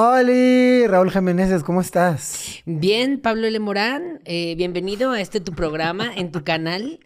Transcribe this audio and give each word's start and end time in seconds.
Hola, 0.00 0.86
Raúl 0.86 1.10
Jiménez, 1.10 1.64
¿cómo 1.64 1.80
estás? 1.80 2.62
Bien, 2.64 3.18
Pablo 3.18 3.48
L. 3.48 3.58
Morán, 3.58 4.20
eh, 4.26 4.54
bienvenido 4.54 5.10
a 5.10 5.20
este 5.20 5.40
tu 5.40 5.54
programa 5.54 6.14
en 6.14 6.30
tu 6.30 6.44
canal, 6.44 7.00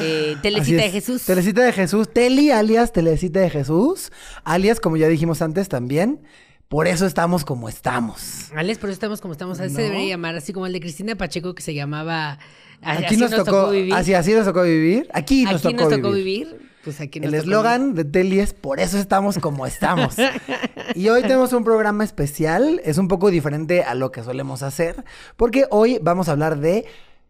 eh, 0.00 0.34
Telecita 0.40 0.80
de 0.80 0.90
Jesús. 0.90 1.26
Telecita 1.26 1.62
de 1.62 1.74
Jesús, 1.74 2.10
Teli 2.10 2.50
alias 2.50 2.94
Telecita 2.94 3.40
de 3.40 3.50
Jesús, 3.50 4.12
alias, 4.44 4.80
como 4.80 4.96
ya 4.96 5.08
dijimos 5.08 5.42
antes 5.42 5.68
también, 5.68 6.22
por 6.68 6.86
eso 6.86 7.04
estamos 7.04 7.44
como 7.44 7.68
estamos. 7.68 8.50
Alias, 8.54 8.78
por 8.78 8.88
eso 8.88 8.94
estamos 8.94 9.20
como 9.20 9.32
estamos. 9.32 9.60
Así 9.60 9.74
se 9.74 9.82
debería 9.82 10.08
llamar, 10.08 10.34
así 10.34 10.54
como 10.54 10.64
el 10.64 10.72
de 10.72 10.80
Cristina 10.80 11.16
Pacheco 11.16 11.54
que 11.54 11.60
se 11.62 11.74
llamaba... 11.74 12.38
Aquí 12.80 13.18
nos, 13.18 13.30
tocó, 13.30 13.68
vivir. 13.68 13.92
Así, 13.92 14.14
así 14.14 14.32
nos 14.32 14.46
tocó 14.46 14.62
vivir. 14.62 15.06
Aquí 15.12 15.44
nos, 15.44 15.66
aquí 15.66 15.74
tocó, 15.74 15.90
nos 15.90 16.00
tocó 16.00 16.12
vivir. 16.12 16.67
Pues 16.84 17.00
aquí 17.00 17.18
el 17.22 17.34
eslogan 17.34 17.94
de 17.94 18.04
Teli 18.04 18.40
es 18.40 18.54
por 18.54 18.80
eso 18.80 18.98
estamos 18.98 19.38
como 19.38 19.66
estamos. 19.66 20.16
y 20.94 21.08
hoy 21.08 21.22
tenemos 21.22 21.52
un 21.52 21.64
programa 21.64 22.04
especial, 22.04 22.80
es 22.84 22.98
un 22.98 23.08
poco 23.08 23.30
diferente 23.30 23.82
a 23.82 23.94
lo 23.94 24.12
que 24.12 24.22
solemos 24.22 24.62
hacer, 24.62 25.04
porque 25.36 25.66
hoy 25.70 25.98
vamos 26.02 26.28
a 26.28 26.32
hablar 26.32 26.58
de 26.58 26.86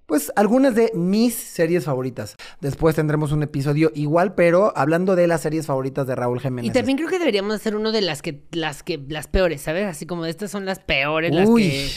pues 0.08 0.32
algunas 0.36 0.74
de 0.74 0.90
mis 0.94 1.34
series 1.34 1.84
favoritas. 1.84 2.34
Después 2.62 2.96
tendremos 2.96 3.30
un 3.30 3.42
episodio 3.42 3.92
igual, 3.94 4.34
pero 4.34 4.72
hablando 4.74 5.16
de 5.16 5.26
las 5.26 5.42
series 5.42 5.66
favoritas 5.66 6.06
de 6.06 6.14
Raúl 6.14 6.40
Jiménez. 6.40 6.70
Y 6.70 6.72
también 6.72 6.96
creo 6.96 7.10
que 7.10 7.18
deberíamos 7.18 7.54
hacer 7.54 7.76
uno 7.76 7.92
de 7.92 8.00
las 8.00 8.22
que, 8.22 8.40
las 8.52 8.82
que, 8.82 8.98
las 9.06 9.26
peores, 9.26 9.60
¿sabes? 9.60 9.84
Así 9.84 10.06
como 10.06 10.24
estas 10.24 10.50
son 10.50 10.64
las 10.64 10.78
peores, 10.78 11.34
las 11.34 11.46
que. 11.50 11.90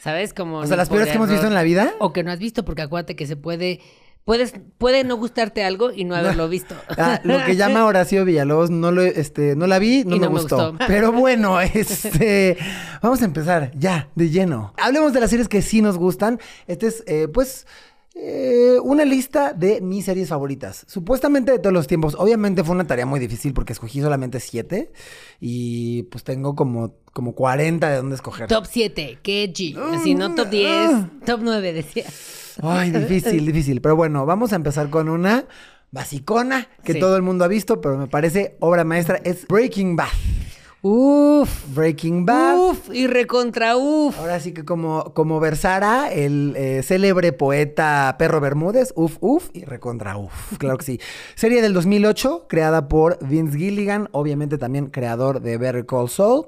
¿Sabes? 0.00 0.34
Como. 0.34 0.58
O 0.58 0.66
sea, 0.66 0.76
las 0.76 0.88
peores 0.88 1.06
que 1.08 1.14
hemos 1.14 1.30
visto 1.30 1.46
en 1.46 1.54
la 1.54 1.62
vida. 1.62 1.94
O 2.00 2.12
que 2.12 2.24
no 2.24 2.32
has 2.32 2.40
visto, 2.40 2.64
porque 2.64 2.82
acuérdate 2.82 3.14
que 3.14 3.28
se 3.28 3.36
puede 3.36 3.80
Puedes, 4.24 4.54
puede 4.78 5.02
no 5.02 5.16
gustarte 5.16 5.64
algo 5.64 5.90
y 5.92 6.04
no 6.04 6.14
haberlo 6.14 6.48
visto. 6.50 6.76
Ah, 6.96 7.20
lo 7.24 7.44
que 7.44 7.56
llama 7.56 7.84
Horacio 7.86 8.24
Villalobos, 8.24 8.70
no 8.70 8.92
lo, 8.92 9.02
este, 9.02 9.56
no 9.56 9.66
la 9.66 9.78
vi, 9.78 10.04
no, 10.04 10.16
me, 10.16 10.26
gustó. 10.28 10.76
Pero 10.86 11.12
bueno, 11.12 11.60
este, 11.60 12.56
vamos 13.02 13.20
a 13.22 13.24
empezar 13.24 13.72
ya, 13.76 14.08
de 14.14 14.30
lleno. 14.30 14.74
Hablemos 14.78 15.12
de 15.12 15.20
las 15.20 15.30
series 15.30 15.48
que 15.48 15.60
sí 15.60 15.82
nos 15.82 15.98
gustan. 15.98 16.38
Este 16.68 16.86
es, 16.86 17.02
eh, 17.08 17.26
pues, 17.26 17.66
eh, 18.14 18.76
una 18.82 19.04
lista 19.04 19.54
de 19.54 19.80
mis 19.80 20.04
series 20.04 20.28
favoritas. 20.28 20.84
Supuestamente 20.86 21.50
de 21.50 21.58
todos 21.58 21.72
los 21.72 21.86
tiempos. 21.88 22.14
Obviamente 22.16 22.62
fue 22.62 22.74
una 22.74 22.86
tarea 22.86 23.06
muy 23.06 23.18
difícil 23.18 23.54
porque 23.54 23.72
escogí 23.72 24.00
solamente 24.02 24.38
siete. 24.38 24.92
Y 25.40 26.04
pues 26.04 26.22
tengo 26.22 26.54
como, 26.54 26.94
como 27.12 27.34
40 27.34 27.88
de 27.90 27.96
dónde 27.96 28.14
escoger. 28.14 28.46
Top 28.46 28.66
7, 28.70 29.18
qué 29.22 29.52
G. 29.52 29.76
Así, 29.94 30.14
no 30.14 30.34
top 30.34 30.48
10, 30.48 30.90
top 31.24 31.40
9 31.42 31.72
decía. 31.72 32.04
Ay, 32.62 32.90
difícil, 32.90 33.46
difícil. 33.46 33.80
Pero 33.80 33.96
bueno, 33.96 34.26
vamos 34.26 34.52
a 34.52 34.56
empezar 34.56 34.90
con 34.90 35.08
una 35.08 35.44
basicona 35.90 36.68
que 36.84 36.94
todo 36.94 37.16
el 37.16 37.22
mundo 37.22 37.44
ha 37.44 37.48
visto, 37.48 37.80
pero 37.80 37.98
me 37.98 38.06
parece 38.08 38.56
obra 38.60 38.84
maestra. 38.84 39.20
Es 39.24 39.46
Breaking 39.46 39.96
Bad. 39.96 40.08
Uf. 40.84 41.72
Breaking 41.76 42.26
Bad. 42.26 42.58
Uf, 42.58 42.90
y 42.92 43.06
recontra 43.06 43.76
uf. 43.76 44.18
Ahora 44.18 44.40
sí 44.40 44.52
que 44.52 44.64
como, 44.64 45.14
como 45.14 45.38
versara 45.38 46.12
el 46.12 46.54
eh, 46.56 46.82
célebre 46.82 47.32
poeta 47.32 48.16
Perro 48.18 48.40
Bermúdez, 48.40 48.92
uf, 48.96 49.16
uf 49.20 49.48
y 49.52 49.64
recontra 49.64 50.16
uf. 50.16 50.58
Claro 50.58 50.78
que 50.78 50.84
sí. 50.84 51.00
Serie 51.36 51.62
del 51.62 51.72
2008, 51.72 52.46
creada 52.48 52.88
por 52.88 53.24
Vince 53.24 53.56
Gilligan, 53.56 54.08
obviamente 54.10 54.58
también 54.58 54.86
creador 54.86 55.40
de 55.40 55.56
Better 55.56 55.86
Call 55.86 56.08
Saul. 56.08 56.46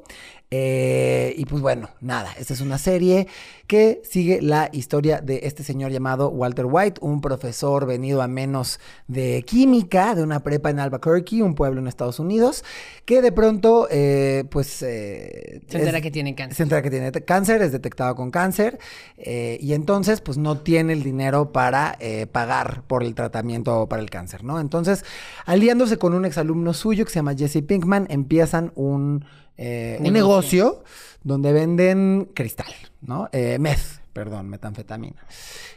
Eh, 0.57 1.35
y 1.37 1.47
pues 1.47 1.61
bueno, 1.61 1.91
nada, 2.01 2.33
esta 2.39 2.55
es 2.55 2.61
una 2.61 2.79
serie 2.79 3.27
que 3.67 4.01
sigue 4.05 4.41
la 4.41 4.69
historia 4.73 5.21
de 5.21 5.41
este 5.45 5.65
señor 5.65 5.91
llamado 5.91 6.29
Walter 6.29 6.67
White, 6.67 7.01
un 7.01 7.21
profesor 7.21 7.87
venido 7.87 8.23
a 8.23 8.29
menos 8.29 8.79
de 9.09 9.43
química 9.45 10.15
de 10.15 10.23
una 10.23 10.45
prepa 10.45 10.71
en 10.71 10.79
Albuquerque, 10.79 11.43
un 11.43 11.57
pueblo 11.57 11.81
en 11.81 11.89
Estados 11.89 12.21
Unidos, 12.21 12.63
que 13.05 13.21
de 13.21 13.33
pronto, 13.33 13.89
eh, 13.91 14.45
pues... 14.49 14.81
Eh, 14.83 15.63
se 15.67 15.79
entera 15.79 16.01
que 16.01 16.13
tiene 16.13 16.37
cáncer. 16.37 16.57
Se 16.57 16.63
entera 16.63 16.83
que 16.83 16.91
tiene 16.91 17.11
cáncer, 17.11 17.61
es 17.61 17.73
detectado 17.73 18.15
con 18.15 18.31
cáncer, 18.31 18.79
y 19.17 19.73
entonces 19.73 20.21
pues 20.21 20.39
no 20.39 20.59
tiene 20.59 20.93
el 20.93 21.03
dinero 21.03 21.51
para 21.51 21.99
pagar 22.31 22.83
por 22.87 23.03
el 23.03 23.17
tratamiento 23.17 23.89
para 23.89 24.03
el 24.03 24.11
cáncer, 24.11 24.45
¿no? 24.45 24.61
Entonces, 24.61 25.05
aliándose 25.47 25.99
con 25.99 26.15
un 26.15 26.27
exalumno 26.27 26.75
suyo 26.75 27.05
que 27.05 27.11
se 27.11 27.17
llama 27.17 27.35
Jesse 27.35 27.63
Pinkman, 27.67 28.07
empiezan 28.09 28.71
un 28.77 29.25
eh, 29.57 29.99
un 30.01 30.13
negocio 30.13 30.83
donde 31.23 31.53
venden 31.53 32.31
cristal, 32.35 32.73
¿no? 33.01 33.29
Eh, 33.33 33.59
meth, 33.59 34.01
perdón, 34.13 34.49
metanfetamina. 34.49 35.27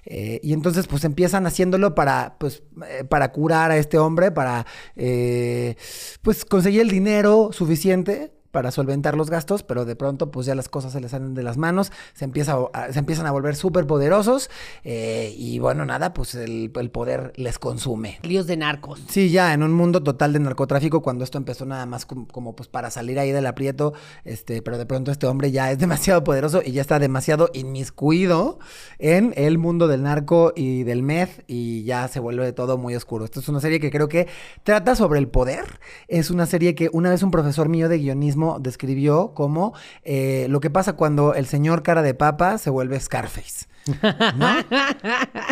Eh, 0.06 0.40
y 0.44 0.54
entonces, 0.54 0.88
pues 0.88 1.04
empiezan 1.04 1.46
haciéndolo 1.48 1.96
para, 1.96 2.36
pues, 2.40 2.64
para 3.10 3.32
curar 3.32 3.72
a 3.72 3.78
este 3.78 3.98
hombre, 3.98 4.32
para, 4.32 4.66
pues, 4.96 6.46
conseguir 6.46 6.82
el 6.82 6.90
dinero 6.90 7.50
suficiente 7.52 8.37
para 8.52 8.72
solventar 8.72 9.16
los 9.16 9.30
gastos, 9.30 9.64
pero 9.64 9.86
de 9.86 9.96
pronto 9.96 10.32
pues 10.32 10.46
ya 10.46 10.56
las 10.56 10.70
cosas 10.70 10.94
se 10.94 11.02
les 11.02 11.12
salen 11.12 11.34
de 11.34 11.44
las 11.44 11.58
manos, 11.58 11.92
se, 12.14 12.26
empieza 12.26 12.56
se 12.92 13.00
empiezan 13.00 13.26
a 13.26 13.32
volver 13.32 13.56
súper 13.56 13.86
poderosos 13.86 14.50
eh, 14.84 15.34
y 15.38 15.60
bueno, 15.60 15.86
nada, 15.86 16.14
pues 16.14 16.36
el, 16.36 16.72
poder 16.92 17.34
les 17.36 17.60
consume. 17.60 18.20
Líos 18.24 18.48
de 18.48 18.58
narcos. 18.58 19.04
Sí, 19.10 19.30
ya 19.30 19.54
en 19.54 19.64
un 19.64 19.74
mundo 19.74 20.02
total 20.02 20.34
de 20.34 20.40
narcotráfico, 20.40 21.02
cuando 21.02 21.24
esto 21.24 21.38
empezó 21.38 21.66
nada 21.66 21.86
más 21.86 22.06
como, 22.06 22.56
pues 22.56 22.70
para 22.70 22.90
salir 22.92 23.20
ahí 23.20 23.32
del 23.32 23.46
aprieto, 23.46 23.94
este, 24.24 24.62
pero 24.62 24.78
de 24.78 24.86
pronto 24.86 25.12
este 25.12 25.28
hombre 25.28 25.52
ya 25.52 25.72
es 25.72 25.80
demasiado 25.88 26.24
poderoso 26.24 26.62
y 26.64 26.72
ya 26.72 26.82
está 26.82 27.00
demasiado 27.00 27.50
inmiscuido 27.54 28.60
en 29.00 29.34
el 29.36 29.58
mundo 29.58 29.88
del 29.88 30.04
narco 30.04 30.54
y 30.56 30.84
del 30.84 31.04
meth 31.04 31.44
y 31.48 31.84
ya 31.84 32.08
se 32.08 32.20
vuelve 32.20 32.52
todo 32.54 32.78
muy 32.78 32.96
oscuro. 32.96 33.26
Esto 33.26 33.40
es 33.40 33.50
una 33.50 33.60
serie 33.60 33.80
que 33.80 33.92
creo 33.92 34.08
que 34.08 34.28
trata 34.64 34.96
sobre 34.96 35.20
el 35.20 35.28
poder, 35.28 35.80
es 36.08 36.32
una 36.32 36.46
serie 36.46 36.76
que 36.76 36.90
una 36.94 37.10
vez 37.10 37.24
un 37.24 37.32
profesor 37.32 37.70
mío 37.70 37.90
de 37.90 37.98
guionismo 37.98 38.47
describió 38.60 39.34
como 39.34 39.74
eh, 40.04 40.48
lo 40.50 40.60
que 40.60 40.70
pasa 40.70 40.94
cuando 40.94 41.34
el 41.34 41.46
señor 41.46 41.84
cara 41.84 42.02
de 42.02 42.14
papa 42.14 42.58
se 42.58 42.70
vuelve 42.70 43.00
Scarface. 43.00 43.66
¿No? 43.88 43.98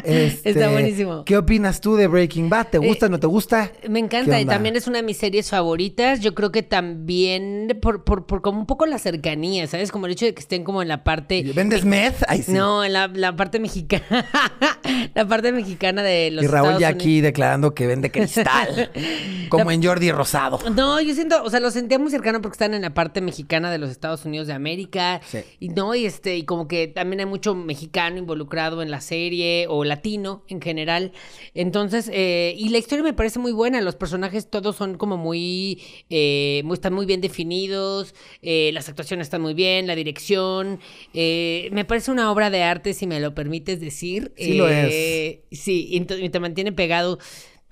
Este, 0.03 0.51
Está 0.51 0.69
buenísimo. 0.69 1.25
¿Qué 1.25 1.35
opinas 1.37 1.81
tú 1.81 1.95
de 1.95 2.07
Breaking 2.07 2.49
Bad? 2.49 2.67
¿Te 2.67 2.77
gusta 2.77 3.07
o 3.07 3.09
no 3.09 3.19
te 3.19 3.25
gusta? 3.27 3.71
Me 3.89 3.99
encanta 3.99 4.39
y 4.39 4.45
también 4.45 4.75
es 4.75 4.87
una 4.87 4.97
de 4.97 5.03
mis 5.03 5.17
series 5.17 5.49
favoritas. 5.49 6.19
Yo 6.19 6.35
creo 6.35 6.51
que 6.51 6.61
también 6.61 7.77
por, 7.81 8.03
por, 8.03 8.25
por, 8.25 8.41
como 8.41 8.59
un 8.59 8.65
poco 8.65 8.85
la 8.85 8.99
cercanía, 8.99 9.65
¿sabes? 9.67 9.91
Como 9.91 10.05
el 10.05 10.11
hecho 10.11 10.25
de 10.25 10.33
que 10.33 10.41
estén 10.41 10.63
como 10.63 10.81
en 10.81 10.87
la 10.87 11.03
parte... 11.03 11.43
¿Vendes 11.55 11.85
meth? 11.85 12.23
No, 12.47 12.83
en 12.83 12.93
la, 12.93 13.35
parte 13.35 13.59
mexicana. 13.59 14.03
la 15.15 15.27
parte 15.27 15.51
mexicana 15.51 16.03
de 16.03 16.31
los 16.31 16.43
Y 16.43 16.47
Raúl 16.47 16.77
ya 16.77 16.89
aquí 16.89 17.21
declarando 17.21 17.73
que 17.73 17.87
vende 17.87 18.11
cristal. 18.11 18.91
como 19.49 19.71
en 19.71 19.83
Jordi 19.83 20.11
Rosado. 20.11 20.59
No, 20.75 21.01
yo 21.01 21.15
siento, 21.15 21.43
o 21.43 21.49
sea, 21.49 21.59
lo 21.59 21.71
sentía 21.71 21.97
muy 21.97 22.11
cercano 22.11 22.41
porque 22.41 22.55
están 22.55 22.73
en 22.73 22.83
la 22.83 22.93
parte 22.93 23.21
mexicana 23.21 23.71
de 23.71 23.77
los 23.79 23.89
Estados 23.89 24.25
Unidos 24.25 24.47
de 24.47 24.53
América. 24.53 25.21
Sí. 25.25 25.39
Y 25.59 25.69
no, 25.69 25.95
y 25.95 26.05
este, 26.05 26.37
y 26.37 26.43
como 26.43 26.67
que 26.67 26.87
también 26.87 27.21
hay 27.21 27.25
mucho 27.25 27.55
mexicano 27.55 28.24
involucrado 28.25 28.81
en 28.81 28.91
la 28.91 29.01
serie 29.01 29.67
o 29.69 29.83
latino 29.83 30.43
en 30.47 30.59
general. 30.59 31.11
Entonces, 31.53 32.09
eh, 32.11 32.55
y 32.57 32.69
la 32.69 32.79
historia 32.79 33.03
me 33.03 33.13
parece 33.13 33.39
muy 33.39 33.51
buena. 33.51 33.79
Los 33.81 33.95
personajes 33.95 34.49
todos 34.49 34.75
son 34.75 34.97
como 34.97 35.17
muy, 35.17 35.81
eh, 36.09 36.61
muy 36.65 36.73
están 36.73 36.93
muy 36.93 37.05
bien 37.05 37.21
definidos. 37.21 38.15
Eh, 38.41 38.71
las 38.73 38.89
actuaciones 38.89 39.27
están 39.27 39.41
muy 39.41 39.53
bien, 39.53 39.87
la 39.87 39.95
dirección. 39.95 40.79
me 41.13 41.85
parece 41.87 42.11
una 42.11 42.31
obra 42.31 42.49
de 42.49 42.63
arte, 42.63 42.93
si 42.93 43.07
me 43.07 43.19
lo 43.19 43.33
permites 43.35 43.79
decir. 43.79 44.33
Sí, 44.35 44.53
lo 44.53 44.67
es. 44.67 45.39
Sí, 45.51 45.87
y 45.91 46.29
te 46.29 46.39
mantiene 46.39 46.71
pegado 46.71 47.19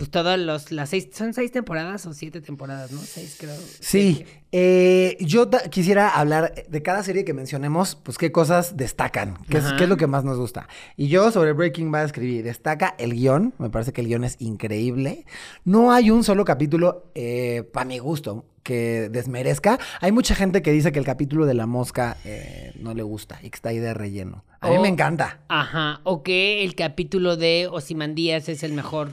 pues 0.04 0.10
todas 0.10 0.38
los, 0.38 0.70
las 0.70 0.90
seis, 0.90 1.08
son 1.12 1.32
seis 1.32 1.50
temporadas 1.50 2.04
o 2.04 2.12
siete 2.12 2.42
temporadas, 2.42 2.92
¿no? 2.92 3.00
Seis 3.00 3.38
creo. 3.40 3.56
Sí, 3.80 4.26
eh, 4.52 5.16
yo 5.18 5.48
quisiera 5.70 6.10
hablar 6.10 6.52
de 6.68 6.82
cada 6.82 7.02
serie 7.02 7.24
que 7.24 7.32
mencionemos, 7.32 7.94
pues 7.94 8.18
qué 8.18 8.30
cosas 8.30 8.76
destacan, 8.76 9.38
qué 9.48 9.58
es, 9.58 9.72
qué 9.78 9.84
es, 9.84 9.88
lo 9.88 9.96
que 9.96 10.06
más 10.06 10.22
nos 10.22 10.36
gusta. 10.36 10.68
Y 10.98 11.08
yo 11.08 11.30
sobre 11.30 11.52
Breaking 11.52 11.90
Bad 11.90 12.04
escribí, 12.04 12.42
destaca 12.42 12.94
el 12.98 13.14
guion, 13.14 13.54
me 13.56 13.70
parece 13.70 13.94
que 13.94 14.02
el 14.02 14.08
guion 14.08 14.24
es 14.24 14.36
increíble. 14.40 15.24
No 15.64 15.90
hay 15.90 16.10
un 16.10 16.22
solo 16.22 16.44
capítulo, 16.44 17.10
eh, 17.14 17.62
para 17.72 17.86
mi 17.86 17.98
gusto, 17.98 18.44
que 18.62 19.08
desmerezca. 19.10 19.78
Hay 20.02 20.12
mucha 20.12 20.34
gente 20.34 20.60
que 20.60 20.70
dice 20.72 20.92
que 20.92 20.98
el 20.98 21.06
capítulo 21.06 21.46
de 21.46 21.54
la 21.54 21.64
mosca 21.64 22.18
eh, 22.26 22.72
no 22.78 22.92
le 22.92 23.02
gusta 23.02 23.38
y 23.42 23.48
que 23.48 23.56
está 23.56 23.70
ahí 23.70 23.78
de 23.78 23.94
relleno. 23.94 24.44
A 24.60 24.68
mí 24.68 24.78
me 24.78 24.88
encanta. 24.88 25.40
Ajá, 25.48 26.00
o 26.04 26.22
que 26.22 26.62
el 26.62 26.74
capítulo 26.74 27.36
de 27.36 27.68
Osimandías 27.70 28.50
es 28.50 28.62
el 28.62 28.72
mejor 28.72 29.12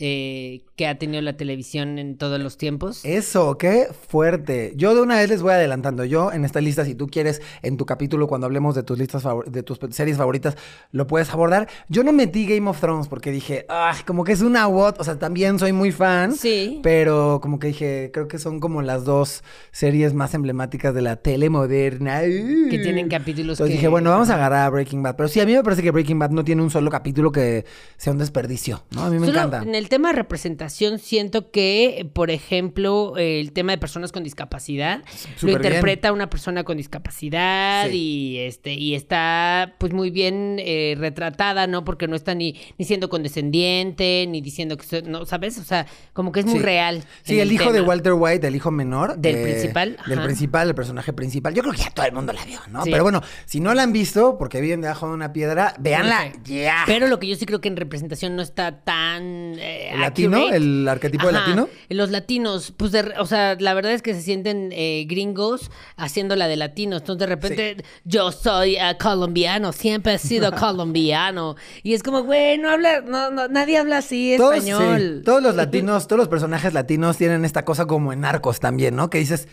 eh, 0.00 0.62
que 0.76 0.86
ha 0.86 0.96
tenido 0.96 1.20
la 1.22 1.36
televisión 1.36 1.98
en 1.98 2.16
todos 2.16 2.40
los 2.40 2.56
tiempos. 2.56 3.04
Eso, 3.04 3.58
qué 3.58 3.88
fuerte. 4.08 4.72
Yo 4.76 4.94
de 4.94 5.02
una 5.02 5.16
vez 5.16 5.28
les 5.28 5.42
voy 5.42 5.52
adelantando. 5.52 6.04
Yo 6.04 6.32
en 6.32 6.44
esta 6.44 6.60
lista, 6.60 6.84
si 6.84 6.94
tú 6.94 7.08
quieres, 7.08 7.42
en 7.62 7.76
tu 7.76 7.84
capítulo, 7.84 8.28
cuando 8.28 8.46
hablemos 8.46 8.76
de 8.76 8.84
tus 8.84 8.96
listas 8.96 9.24
de 9.46 9.62
tus 9.64 9.80
series 9.90 10.16
favoritas, 10.16 10.56
lo 10.92 11.08
puedes 11.08 11.30
abordar. 11.30 11.68
Yo 11.88 12.04
no 12.04 12.12
metí 12.12 12.46
Game 12.46 12.70
of 12.70 12.80
Thrones 12.80 13.08
porque 13.08 13.32
dije, 13.32 13.66
ah, 13.68 13.96
como 14.06 14.22
que 14.22 14.32
es 14.32 14.40
una 14.40 14.68
what. 14.68 15.00
O 15.00 15.04
sea, 15.04 15.18
también 15.18 15.58
soy 15.58 15.72
muy 15.72 15.90
fan. 15.90 16.32
Sí. 16.34 16.78
Pero 16.84 17.40
como 17.42 17.58
que 17.58 17.68
dije, 17.68 18.10
creo 18.12 18.28
que 18.28 18.38
son 18.38 18.60
como 18.60 18.82
las 18.82 19.04
dos 19.04 19.42
series 19.72 20.14
más 20.14 20.32
emblemáticas 20.34 20.94
de 20.94 21.02
la 21.02 21.16
tele 21.16 21.50
moderna. 21.50 22.20
Que 22.20 22.78
tienen 22.80 23.08
capítulos. 23.08 23.58
Entonces 23.58 23.74
dije, 23.74 23.88
bueno, 23.88 24.10
vamos 24.10 24.30
a 24.30 24.34
agarrar 24.34 24.66
a 24.66 24.70
Breaking 24.70 25.02
Bad. 25.02 25.16
Pero 25.16 25.28
sí, 25.28 25.40
a 25.40 25.46
mí 25.46 25.54
me 25.54 25.64
parece 25.64 25.82
que 25.82 25.90
Breaking 25.90 26.20
Bad 26.20 26.30
no 26.30 26.44
tiene 26.44 26.62
un 26.62 26.70
solo 26.70 26.88
capítulo 26.88 27.32
que 27.32 27.64
sea 27.96 28.12
un 28.12 28.18
desperdicio, 28.20 28.84
¿no? 28.90 29.02
A 29.02 29.10
mí 29.10 29.18
me 29.18 29.26
encanta. 29.26 29.62
En 29.62 29.74
el 29.74 29.87
el 29.88 29.90
tema 29.90 30.10
de 30.10 30.16
representación 30.16 30.98
siento 30.98 31.50
que, 31.50 32.10
por 32.12 32.30
ejemplo, 32.30 33.14
el 33.16 33.52
tema 33.52 33.72
de 33.72 33.78
personas 33.78 34.12
con 34.12 34.22
discapacidad 34.22 35.02
lo 35.40 35.52
interpreta 35.52 36.12
una 36.12 36.28
persona 36.28 36.62
con 36.62 36.76
discapacidad 36.76 37.88
y 37.88 38.36
este 38.36 38.74
y 38.74 38.94
está 38.94 39.76
pues 39.78 39.94
muy 39.94 40.10
bien 40.10 40.56
eh, 40.58 40.94
retratada, 40.98 41.66
¿no? 41.66 41.86
Porque 41.86 42.06
no 42.06 42.16
está 42.16 42.34
ni, 42.34 42.54
ni 42.76 42.84
siendo 42.84 43.08
condescendiente, 43.08 44.26
ni 44.28 44.42
diciendo 44.42 44.76
que 44.76 45.00
no, 45.00 45.24
¿sabes? 45.24 45.56
O 45.56 45.64
sea, 45.64 45.86
como 46.12 46.32
que 46.32 46.40
es 46.40 46.46
muy 46.46 46.58
real. 46.58 47.02
Sí, 47.22 47.40
el, 47.40 47.50
hijo 47.50 47.72
de 47.72 47.80
Walter 47.80 48.12
White, 48.12 48.46
el 48.46 48.56
hijo 48.56 48.70
menor. 48.70 49.16
Del 49.16 49.36
eh, 49.36 49.42
principal. 49.42 49.96
Del 50.06 50.20
principal, 50.20 50.68
el 50.68 50.74
personaje 50.74 51.14
principal. 51.14 51.54
Yo 51.54 51.62
creo 51.62 51.72
que 51.72 51.80
ya 51.80 51.90
todo 51.92 52.04
el 52.04 52.12
mundo 52.12 52.34
la 52.34 52.44
vio, 52.44 52.60
¿no? 52.70 52.82
Pero 52.84 53.02
bueno, 53.04 53.22
si 53.46 53.60
no 53.60 53.72
la 53.72 53.84
han 53.84 53.94
visto, 53.94 54.36
porque 54.36 54.60
viven 54.60 54.82
debajo 54.82 55.08
de 55.08 55.14
una 55.14 55.32
piedra, 55.32 55.74
véanla 55.78 56.30
ya. 56.44 56.82
Pero 56.84 57.06
lo 57.06 57.18
que 57.18 57.26
yo 57.26 57.36
sí 57.36 57.46
creo 57.46 57.62
que 57.62 57.68
en 57.68 57.78
representación 57.78 58.36
no 58.36 58.42
está 58.42 58.80
tan. 58.82 59.54
Eh, 59.58 59.77
¿Latino? 59.98 60.48
¿El 60.48 60.86
arquetipo 60.88 61.26
de 61.26 61.32
latino? 61.32 61.68
Los 61.88 62.10
latinos, 62.10 62.72
pues, 62.76 62.92
o 63.18 63.26
sea, 63.26 63.56
la 63.58 63.74
verdad 63.74 63.92
es 63.92 64.02
que 64.02 64.14
se 64.14 64.22
sienten 64.22 64.70
eh, 64.72 65.04
gringos 65.08 65.70
haciendo 65.96 66.36
la 66.36 66.48
de 66.48 66.56
latinos. 66.56 67.02
Entonces, 67.02 67.20
de 67.20 67.26
repente, 67.26 67.84
yo 68.04 68.32
soy 68.32 68.76
colombiano, 69.00 69.72
siempre 69.72 70.14
he 70.14 70.18
sido 70.18 70.52
colombiano. 70.58 71.56
Y 71.82 71.94
es 71.94 72.02
como, 72.02 72.22
güey, 72.22 72.58
no 72.58 72.70
habla, 72.70 73.00
no, 73.00 73.48
nadie 73.48 73.78
habla 73.78 73.98
así 73.98 74.34
español. 74.34 75.22
Todos 75.24 75.42
los 75.42 75.54
latinos, 75.54 76.06
todos 76.06 76.18
los 76.18 76.28
personajes 76.28 76.72
latinos 76.72 77.16
tienen 77.16 77.44
esta 77.44 77.64
cosa 77.64 77.86
como 77.86 78.12
en 78.12 78.20
narcos 78.20 78.60
también, 78.60 78.96
¿no? 78.96 79.10
Que 79.10 79.18
dices, 79.18 79.48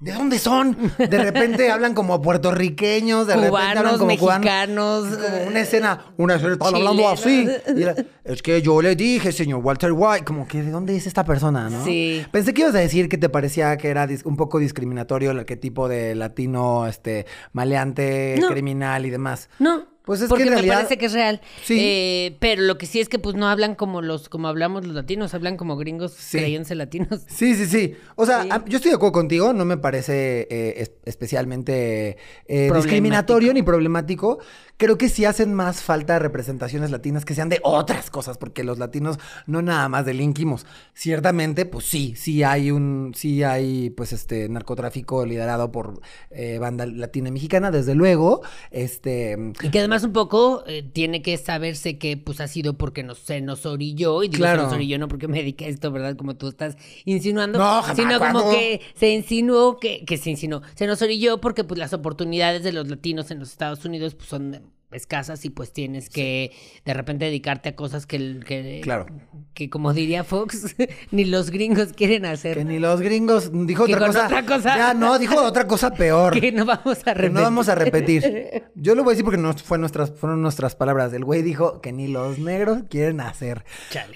¿De 0.00 0.12
dónde 0.12 0.38
son? 0.38 0.76
De 0.98 1.18
repente 1.18 1.70
hablan 1.72 1.94
como 1.94 2.20
puertorriqueños, 2.20 3.26
de 3.26 3.36
repente 3.36 3.58
hablan 3.58 3.98
como 3.98 4.06
mexicanos, 4.06 5.06
como 5.06 5.46
una 5.46 5.60
escena, 5.60 6.06
una 6.16 6.34
escena 6.34 6.52
están 6.54 6.74
hablando 6.74 7.08
así. 7.08 7.48
es 8.24 8.42
que 8.42 8.60
yo 8.60 8.82
le 8.82 8.96
dije, 8.96 9.32
señor 9.32 9.60
Walter 9.64 9.92
White, 9.92 10.24
como 10.24 10.46
que 10.46 10.62
¿de 10.62 10.70
dónde 10.70 10.96
es 10.96 11.06
esta 11.06 11.24
persona, 11.24 11.70
no? 11.70 11.84
Sí. 11.84 12.24
Pensé 12.30 12.52
que 12.52 12.62
ibas 12.62 12.74
a 12.74 12.78
decir 12.78 13.08
que 13.08 13.18
te 13.18 13.28
parecía 13.28 13.76
que 13.76 13.88
era 13.88 14.08
un 14.24 14.36
poco 14.36 14.58
discriminatorio 14.58 15.30
el 15.30 15.38
arquetipo 15.38 15.88
de 15.88 16.14
latino, 16.14 16.86
este, 16.86 17.26
maleante, 17.52 18.40
criminal 18.48 19.06
y 19.06 19.10
demás. 19.10 19.48
No. 19.58 19.93
Pues 20.04 20.20
es 20.20 20.28
Porque 20.28 20.44
que 20.44 20.50
me 20.50 20.62
parece 20.62 20.98
que 20.98 21.06
es 21.06 21.14
real. 21.14 21.40
Sí. 21.62 21.78
Eh, 21.80 22.36
pero 22.38 22.60
lo 22.60 22.76
que 22.76 22.84
sí 22.84 23.00
es 23.00 23.08
que 23.08 23.18
pues 23.18 23.36
no 23.36 23.48
hablan 23.48 23.74
como 23.74 24.02
los, 24.02 24.28
como 24.28 24.48
hablamos 24.48 24.84
los 24.86 24.94
latinos, 24.94 25.32
hablan 25.32 25.56
como 25.56 25.78
gringos 25.78 26.12
sí. 26.12 26.38
creyéndose 26.38 26.74
latinos. 26.74 27.22
Sí, 27.34 27.54
sí, 27.54 27.66
sí. 27.66 27.96
O 28.16 28.26
sea, 28.26 28.44
yo 28.66 28.76
estoy 28.76 28.90
de 28.90 28.96
acuerdo 28.96 29.12
contigo, 29.12 29.52
no 29.52 29.64
me 29.64 29.76
parece 29.76 30.46
eh, 30.50 30.94
especialmente 31.04 32.16
eh, 32.46 32.70
discriminatorio 32.72 33.52
ni 33.52 33.62
problemático 33.62 34.38
creo 34.76 34.98
que 34.98 35.08
sí 35.08 35.24
hacen 35.24 35.54
más 35.54 35.82
falta 35.82 36.18
representaciones 36.18 36.90
latinas 36.90 37.24
que 37.24 37.34
sean 37.34 37.48
de 37.48 37.60
otras 37.62 38.10
cosas, 38.10 38.38
porque 38.38 38.64
los 38.64 38.78
latinos 38.78 39.18
no 39.46 39.62
nada 39.62 39.88
más 39.88 40.04
delinquimos. 40.04 40.66
Ciertamente, 40.94 41.64
pues 41.64 41.84
sí, 41.84 42.14
sí 42.16 42.42
hay 42.42 42.72
un, 42.72 43.12
sí 43.14 43.44
hay, 43.44 43.90
pues 43.90 44.12
este, 44.12 44.48
narcotráfico 44.48 45.24
liderado 45.24 45.70
por 45.70 46.00
banda 46.60 46.86
latina 46.86 47.28
y 47.28 47.32
mexicana, 47.32 47.70
desde 47.70 47.94
luego, 47.94 48.42
este... 48.72 49.36
Y 49.62 49.70
que 49.70 49.78
además 49.78 49.93
un 50.02 50.12
poco 50.12 50.64
eh, 50.66 50.82
tiene 50.82 51.22
que 51.22 51.36
saberse 51.36 51.98
que, 51.98 52.16
pues, 52.16 52.40
ha 52.40 52.48
sido 52.48 52.74
porque 52.76 53.02
nos, 53.02 53.18
se 53.18 53.40
nos 53.40 53.66
orilló, 53.66 54.22
y 54.22 54.28
digo 54.28 54.38
claro. 54.38 54.62
se 54.62 54.64
nos 54.64 54.74
orilló 54.74 54.98
no 54.98 55.08
porque 55.08 55.28
me 55.28 55.38
dediqué 55.38 55.66
a 55.66 55.68
esto, 55.68 55.92
¿verdad? 55.92 56.16
Como 56.16 56.34
tú 56.36 56.48
estás 56.48 56.76
insinuando, 57.04 57.58
no, 57.58 57.82
sino 57.94 58.18
como 58.18 58.50
que 58.50 58.80
se 58.94 59.12
insinuó, 59.12 59.78
que, 59.78 60.04
que 60.04 60.16
se 60.16 60.30
insinuó, 60.30 60.62
se 60.74 60.86
nos 60.86 61.00
orilló 61.02 61.40
porque, 61.40 61.62
pues, 61.62 61.78
las 61.78 61.92
oportunidades 61.92 62.64
de 62.64 62.72
los 62.72 62.88
latinos 62.88 63.30
en 63.30 63.38
los 63.38 63.50
Estados 63.50 63.84
Unidos, 63.84 64.14
pues, 64.14 64.28
son 64.28 64.60
escasas 64.94 65.44
y 65.44 65.50
pues 65.50 65.72
tienes 65.72 66.08
que 66.08 66.52
de 66.84 66.94
repente 66.94 67.26
dedicarte 67.26 67.70
a 67.70 67.76
cosas 67.76 68.06
que, 68.06 68.40
que, 68.46 68.80
claro. 68.82 69.06
que 69.54 69.70
como 69.70 69.92
diría 69.92 70.24
Fox, 70.24 70.76
ni 71.10 71.24
los 71.24 71.50
gringos 71.50 71.92
quieren 71.92 72.26
hacer. 72.26 72.56
Que 72.58 72.64
ni 72.64 72.78
los 72.78 73.00
gringos, 73.00 73.50
dijo 73.66 73.84
otra, 73.84 74.06
cosa, 74.06 74.26
otra 74.26 74.46
cosa. 74.46 74.76
Ya, 74.76 74.94
no, 74.94 75.18
dijo 75.18 75.40
otra 75.42 75.66
cosa 75.66 75.90
peor. 75.90 76.38
Que 76.44 76.52
no 76.52 76.66
vamos 76.66 76.98
a 77.06 77.14
repetir. 77.14 77.32
no 77.32 77.42
vamos 77.42 77.68
a 77.68 77.74
repetir. 77.74 78.64
Yo 78.74 78.94
lo 78.94 79.02
voy 79.02 79.12
a 79.12 79.14
decir 79.14 79.24
porque 79.24 79.40
no 79.40 79.54
fue 79.54 79.78
nuestras, 79.78 80.10
fueron 80.12 80.42
nuestras 80.42 80.76
palabras. 80.76 81.12
El 81.12 81.24
güey 81.24 81.42
dijo 81.42 81.80
que 81.80 81.92
ni 81.92 82.06
los 82.06 82.38
negros 82.38 82.82
quieren 82.90 83.20
hacer. 83.20 83.64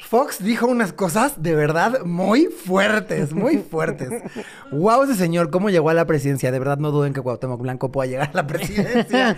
Fox 0.07 0.43
dijo 0.43 0.67
unas 0.67 0.93
cosas 0.93 1.43
de 1.43 1.55
verdad 1.55 2.05
muy 2.05 2.47
fuertes, 2.47 3.33
muy 3.33 3.59
fuertes. 3.71 4.23
wow, 4.71 5.05
ese 5.05 5.15
señor, 5.15 5.51
cómo 5.51 5.71
llegó 5.71 5.91
a 5.91 5.95
la 5.95 6.07
presidencia. 6.07 6.53
De 6.53 6.59
verdad 6.59 6.79
no 6.79 6.91
duden 6.91 7.13
que 7.15 7.23
Cuauhtémoc 7.23 7.61
Blanco 7.61 7.91
pueda 7.91 8.11
llegar 8.11 8.31
a 8.31 8.35
la 8.35 8.47
presidencia. 8.47 9.37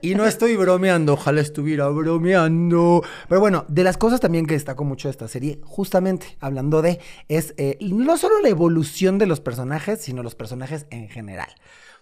y 0.00 0.14
no 0.14 0.24
estoy 0.26 0.56
bro 0.56 0.73
bromeando, 0.74 1.12
ojalá 1.12 1.40
estuviera 1.40 1.88
bromeando. 1.88 3.02
Pero 3.28 3.40
bueno, 3.40 3.64
de 3.68 3.84
las 3.84 3.96
cosas 3.96 4.20
también 4.20 4.46
que 4.46 4.54
destaco 4.54 4.82
mucho 4.84 5.08
esta 5.08 5.28
serie, 5.28 5.60
justamente 5.62 6.36
hablando 6.40 6.82
de, 6.82 6.98
es 7.28 7.54
eh, 7.58 7.78
no 7.80 8.18
solo 8.18 8.40
la 8.40 8.48
evolución 8.48 9.18
de 9.18 9.26
los 9.26 9.40
personajes, 9.40 10.00
sino 10.00 10.22
los 10.22 10.34
personajes 10.34 10.86
en 10.90 11.08
general. 11.08 11.48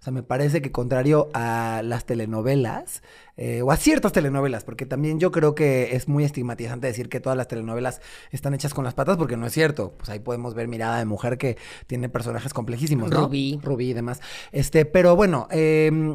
O 0.02 0.04
sea, 0.04 0.12
me 0.12 0.24
parece 0.24 0.60
que 0.60 0.72
contrario 0.72 1.28
a 1.32 1.80
las 1.84 2.06
telenovelas, 2.06 3.04
eh, 3.36 3.62
o 3.62 3.70
a 3.70 3.76
ciertas 3.76 4.10
telenovelas, 4.10 4.64
porque 4.64 4.84
también 4.84 5.20
yo 5.20 5.30
creo 5.30 5.54
que 5.54 5.94
es 5.94 6.08
muy 6.08 6.24
estigmatizante 6.24 6.88
decir 6.88 7.08
que 7.08 7.20
todas 7.20 7.36
las 7.36 7.46
telenovelas 7.46 8.00
están 8.32 8.52
hechas 8.52 8.74
con 8.74 8.84
las 8.84 8.94
patas, 8.94 9.16
porque 9.16 9.36
no 9.36 9.46
es 9.46 9.52
cierto. 9.52 9.94
Pues 9.96 10.10
ahí 10.10 10.18
podemos 10.18 10.54
ver 10.54 10.66
Mirada 10.66 10.98
de 10.98 11.04
Mujer 11.04 11.38
que 11.38 11.56
tiene 11.86 12.08
personajes 12.08 12.52
complejísimos, 12.52 13.10
¿no? 13.10 13.26
Rubí. 13.26 13.60
Rubí 13.62 13.90
y 13.90 13.92
demás. 13.94 14.20
Este, 14.50 14.84
pero 14.84 15.16
bueno, 15.16 15.46
em, 15.50 16.14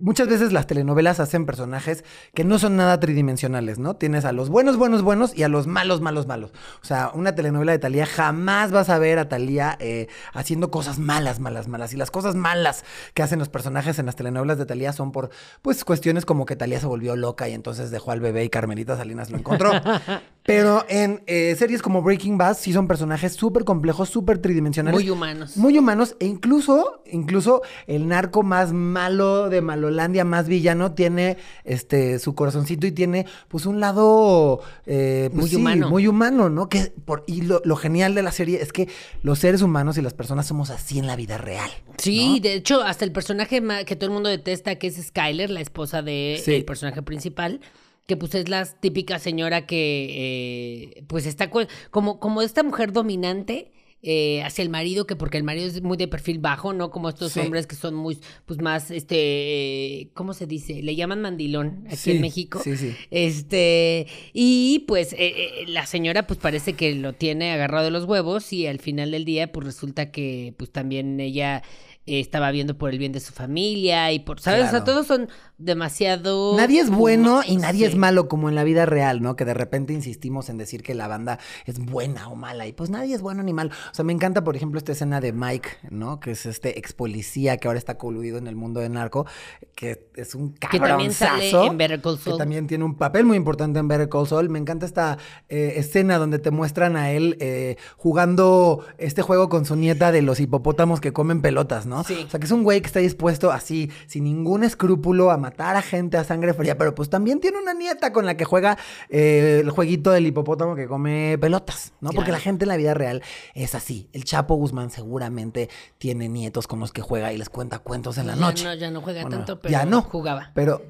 muchas 0.00 0.28
veces 0.28 0.52
las 0.52 0.66
telenovelas 0.66 1.20
hacen 1.20 1.46
personajes 1.46 2.04
que 2.32 2.44
no 2.44 2.58
son 2.58 2.76
nada 2.76 2.98
tridimensionales, 3.00 3.78
¿no? 3.78 3.96
Tienes 3.96 4.24
a 4.24 4.32
los 4.32 4.48
buenos, 4.48 4.76
buenos, 4.76 5.02
buenos 5.02 5.36
y 5.36 5.42
a 5.42 5.48
los 5.48 5.66
malos, 5.66 6.00
malos, 6.00 6.26
malos. 6.26 6.52
O 6.80 6.86
sea, 6.86 7.10
una 7.12 7.34
telenovela 7.34 7.72
de 7.72 7.78
Talía 7.80 8.06
jamás 8.06 8.70
vas 8.72 8.88
a 8.88 8.98
ver 8.98 9.18
a 9.18 9.28
Talía 9.28 9.76
eh, 9.78 10.06
haciendo 10.32 10.70
cosas 10.70 10.98
malas, 10.98 11.38
malas, 11.38 11.68
malas. 11.68 11.92
Y 11.92 11.96
las 11.96 12.10
cosas 12.10 12.34
malas 12.34 12.84
que 13.16 13.22
hacen 13.22 13.38
los 13.38 13.48
personajes 13.48 13.98
en 13.98 14.04
las 14.04 14.14
telenovelas 14.14 14.58
de 14.58 14.66
Talía 14.66 14.92
son 14.92 15.10
por, 15.10 15.30
pues, 15.62 15.86
cuestiones 15.86 16.26
como 16.26 16.44
que 16.44 16.54
Talía 16.54 16.80
se 16.80 16.86
volvió 16.86 17.16
loca 17.16 17.48
y 17.48 17.54
entonces 17.54 17.90
dejó 17.90 18.10
al 18.10 18.20
bebé 18.20 18.44
y 18.44 18.50
Carmelita 18.50 18.94
Salinas 18.94 19.30
lo 19.30 19.38
encontró. 19.38 19.70
Pero 20.42 20.84
en 20.88 21.22
eh, 21.26 21.56
series 21.58 21.82
como 21.82 22.02
Breaking 22.02 22.38
Bad 22.38 22.56
sí 22.56 22.72
son 22.74 22.86
personajes 22.86 23.32
súper 23.32 23.64
complejos, 23.64 24.10
súper 24.10 24.38
tridimensionales. 24.38 25.00
Muy 25.00 25.10
humanos. 25.10 25.56
Muy 25.56 25.78
humanos. 25.78 26.14
E 26.20 26.26
incluso, 26.26 27.02
incluso 27.10 27.62
el 27.86 28.06
narco 28.06 28.42
más 28.44 28.72
malo 28.72 29.48
de 29.48 29.62
Malolandia, 29.62 30.24
más 30.24 30.46
villano, 30.46 30.92
tiene 30.92 31.38
este 31.64 32.20
su 32.20 32.34
corazoncito 32.34 32.86
y 32.86 32.92
tiene 32.92 33.26
pues 33.48 33.66
un 33.66 33.80
lado 33.80 34.60
eh, 34.84 35.30
pues 35.32 35.52
muy 35.52 35.54
humano. 35.56 35.90
Muy 35.90 36.06
humano, 36.06 36.50
¿no? 36.50 36.68
Que 36.68 36.92
por, 37.04 37.24
y 37.26 37.40
lo, 37.40 37.76
genial 37.76 38.14
de 38.14 38.22
la 38.22 38.30
serie 38.30 38.62
es 38.62 38.72
que 38.72 38.88
los 39.22 39.40
seres 39.40 39.62
humanos 39.62 39.98
y 39.98 40.02
las 40.02 40.14
personas 40.14 40.46
somos 40.46 40.70
así 40.70 40.98
en 40.98 41.08
la 41.08 41.16
vida 41.16 41.38
real. 41.38 41.70
Sí, 41.96 42.38
de 42.40 42.54
hecho, 42.54 42.82
hasta 42.82 43.05
el 43.06 43.12
personaje 43.12 43.62
que 43.86 43.96
todo 43.96 44.08
el 44.08 44.12
mundo 44.12 44.28
detesta, 44.28 44.74
que 44.76 44.88
es 44.88 44.96
Skyler, 44.96 45.50
la 45.50 45.60
esposa 45.60 46.02
del 46.02 46.44
de 46.44 46.64
personaje 46.66 47.02
principal, 47.02 47.60
que 48.06 48.16
pues 48.16 48.34
es 48.34 48.48
la 48.48 48.64
típica 48.64 49.18
señora 49.18 49.66
que 49.66 50.96
eh, 50.98 51.04
pues 51.06 51.26
está 51.26 51.50
como, 51.90 52.20
como 52.20 52.42
esta 52.42 52.62
mujer 52.62 52.92
dominante. 52.92 53.72
Eh, 54.02 54.40
hacia 54.44 54.62
el 54.62 54.68
marido, 54.68 55.04
que 55.06 55.16
porque 55.16 55.36
el 55.36 55.42
marido 55.42 55.66
es 55.66 55.82
muy 55.82 55.96
de 55.96 56.06
perfil 56.06 56.38
bajo, 56.38 56.72
¿no? 56.72 56.90
Como 56.90 57.08
estos 57.08 57.36
hombres 57.38 57.66
que 57.66 57.74
son 57.74 57.94
muy, 57.94 58.18
pues 58.44 58.60
más, 58.60 58.92
este, 58.92 60.10
¿cómo 60.14 60.32
se 60.32 60.46
dice? 60.46 60.80
Le 60.80 60.94
llaman 60.94 61.22
mandilón 61.22 61.88
aquí 61.90 62.12
en 62.12 62.20
México. 62.20 62.60
Sí, 62.62 62.76
sí. 62.76 62.94
Este, 63.10 64.06
y 64.32 64.84
pues 64.86 65.12
eh, 65.18 65.64
la 65.66 65.86
señora 65.86 66.24
pues 66.26 66.38
parece 66.38 66.74
que 66.74 66.94
lo 66.94 67.14
tiene 67.14 67.52
agarrado 67.52 67.86
de 67.86 67.90
los 67.90 68.04
huevos 68.04 68.52
y 68.52 68.68
al 68.68 68.78
final 68.78 69.10
del 69.10 69.24
día 69.24 69.50
pues 69.50 69.66
resulta 69.66 70.12
que 70.12 70.54
pues 70.56 70.70
también 70.70 71.18
ella 71.18 71.64
estaba 72.06 72.50
viendo 72.52 72.78
por 72.78 72.90
el 72.90 72.98
bien 72.98 73.12
de 73.12 73.20
su 73.20 73.32
familia 73.32 74.12
y 74.12 74.20
por, 74.20 74.40
¿sabes? 74.40 74.68
O 74.68 74.70
sea, 74.70 74.84
todos 74.84 75.06
son 75.06 75.28
demasiado... 75.58 76.56
Nadie 76.56 76.80
es 76.80 76.90
bueno 76.90 77.40
y 77.46 77.56
nadie 77.56 77.86
es 77.86 77.96
malo 77.96 78.28
como 78.28 78.48
en 78.48 78.54
la 78.54 78.64
vida 78.64 78.86
real, 78.86 79.22
¿no? 79.22 79.36
Que 79.36 79.44
de 79.44 79.54
repente 79.54 79.92
insistimos 79.92 80.48
en 80.48 80.58
decir 80.58 80.82
que 80.82 80.94
la 80.94 81.08
banda 81.08 81.38
es 81.64 81.78
buena 81.78 82.28
o 82.28 82.36
mala 82.36 82.66
y 82.66 82.72
pues 82.72 82.90
nadie 82.90 83.14
es 83.14 83.22
bueno 83.22 83.42
ni 83.42 83.52
malo. 83.52 83.70
O 83.90 83.94
sea, 83.94 84.04
me 84.04 84.12
encanta, 84.12 84.44
por 84.44 84.56
ejemplo, 84.56 84.78
esta 84.78 84.92
escena 84.92 85.20
de 85.20 85.32
Mike, 85.32 85.68
¿no? 85.90 86.20
Que 86.20 86.32
es 86.32 86.46
este 86.46 86.78
ex 86.78 86.92
policía 86.92 87.56
que 87.56 87.68
ahora 87.68 87.78
está 87.78 87.98
coludido 87.98 88.38
en 88.38 88.46
el 88.46 88.54
mundo 88.54 88.80
de 88.80 88.88
narco, 88.88 89.26
que 89.74 90.08
es 90.14 90.34
un 90.34 90.54
Que 90.54 90.78
también 90.78 91.12
sale 91.12 91.50
en 91.50 91.76
Better 91.76 92.00
Call 92.00 92.18
Saul. 92.18 92.36
Que 92.36 92.38
también 92.38 92.66
tiene 92.66 92.84
un 92.84 92.96
papel 92.96 93.24
muy 93.24 93.36
importante 93.36 93.78
en 93.78 93.88
Better 93.88 94.08
Call 94.08 94.28
Saul. 94.28 94.48
Me 94.48 94.58
encanta 94.58 94.86
esta 94.86 95.18
eh, 95.48 95.74
escena 95.76 96.18
donde 96.18 96.38
te 96.38 96.50
muestran 96.50 96.96
a 96.96 97.10
él 97.10 97.36
eh, 97.40 97.76
jugando 97.96 98.84
este 98.98 99.22
juego 99.22 99.48
con 99.48 99.64
su 99.64 99.74
nieta 99.74 100.12
de 100.12 100.22
los 100.22 100.40
hipopótamos 100.40 101.00
que 101.00 101.12
comen 101.12 101.42
pelotas, 101.42 101.86
¿no? 101.86 101.95
¿No? 101.96 102.04
Sí. 102.04 102.24
O 102.26 102.30
sea, 102.30 102.40
que 102.40 102.46
es 102.46 102.52
un 102.52 102.62
güey 102.62 102.80
que 102.80 102.86
está 102.86 103.00
dispuesto 103.00 103.50
así, 103.50 103.90
sin 104.06 104.24
ningún 104.24 104.64
escrúpulo, 104.64 105.30
a 105.30 105.36
matar 105.36 105.76
a 105.76 105.82
gente 105.82 106.16
a 106.16 106.24
sangre 106.24 106.54
fría, 106.54 106.76
pero 106.76 106.94
pues 106.94 107.10
también 107.10 107.40
tiene 107.40 107.58
una 107.58 107.74
nieta 107.74 108.12
con 108.12 108.26
la 108.26 108.36
que 108.36 108.44
juega 108.44 108.76
eh, 109.08 109.60
el 109.62 109.70
jueguito 109.70 110.10
del 110.10 110.26
hipopótamo 110.26 110.74
que 110.74 110.86
come 110.86 111.38
pelotas, 111.38 111.92
¿no? 112.00 112.10
Porque 112.10 112.32
la 112.32 112.40
gente 112.40 112.64
en 112.64 112.68
la 112.68 112.76
vida 112.76 112.94
real 112.94 113.22
es 113.54 113.74
así. 113.74 114.08
El 114.12 114.24
Chapo 114.24 114.54
Guzmán 114.54 114.90
seguramente 114.90 115.68
tiene 115.98 116.28
nietos 116.28 116.66
con 116.66 116.80
los 116.80 116.92
que 116.92 117.02
juega 117.02 117.32
y 117.32 117.38
les 117.38 117.48
cuenta 117.48 117.78
cuentos 117.78 118.18
en 118.18 118.26
la 118.26 118.36
noche. 118.36 118.64
No, 118.64 118.74
ya 118.74 118.90
no 118.90 119.00
juega 119.00 119.28
tanto, 119.28 119.60
pero 119.60 119.72
ya 119.72 119.84
no 119.84 120.02
jugaba. 120.02 120.50
Pero 120.54 120.82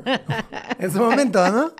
en 0.78 0.90
su 0.90 0.98
momento, 0.98 1.50
¿no? 1.50 1.72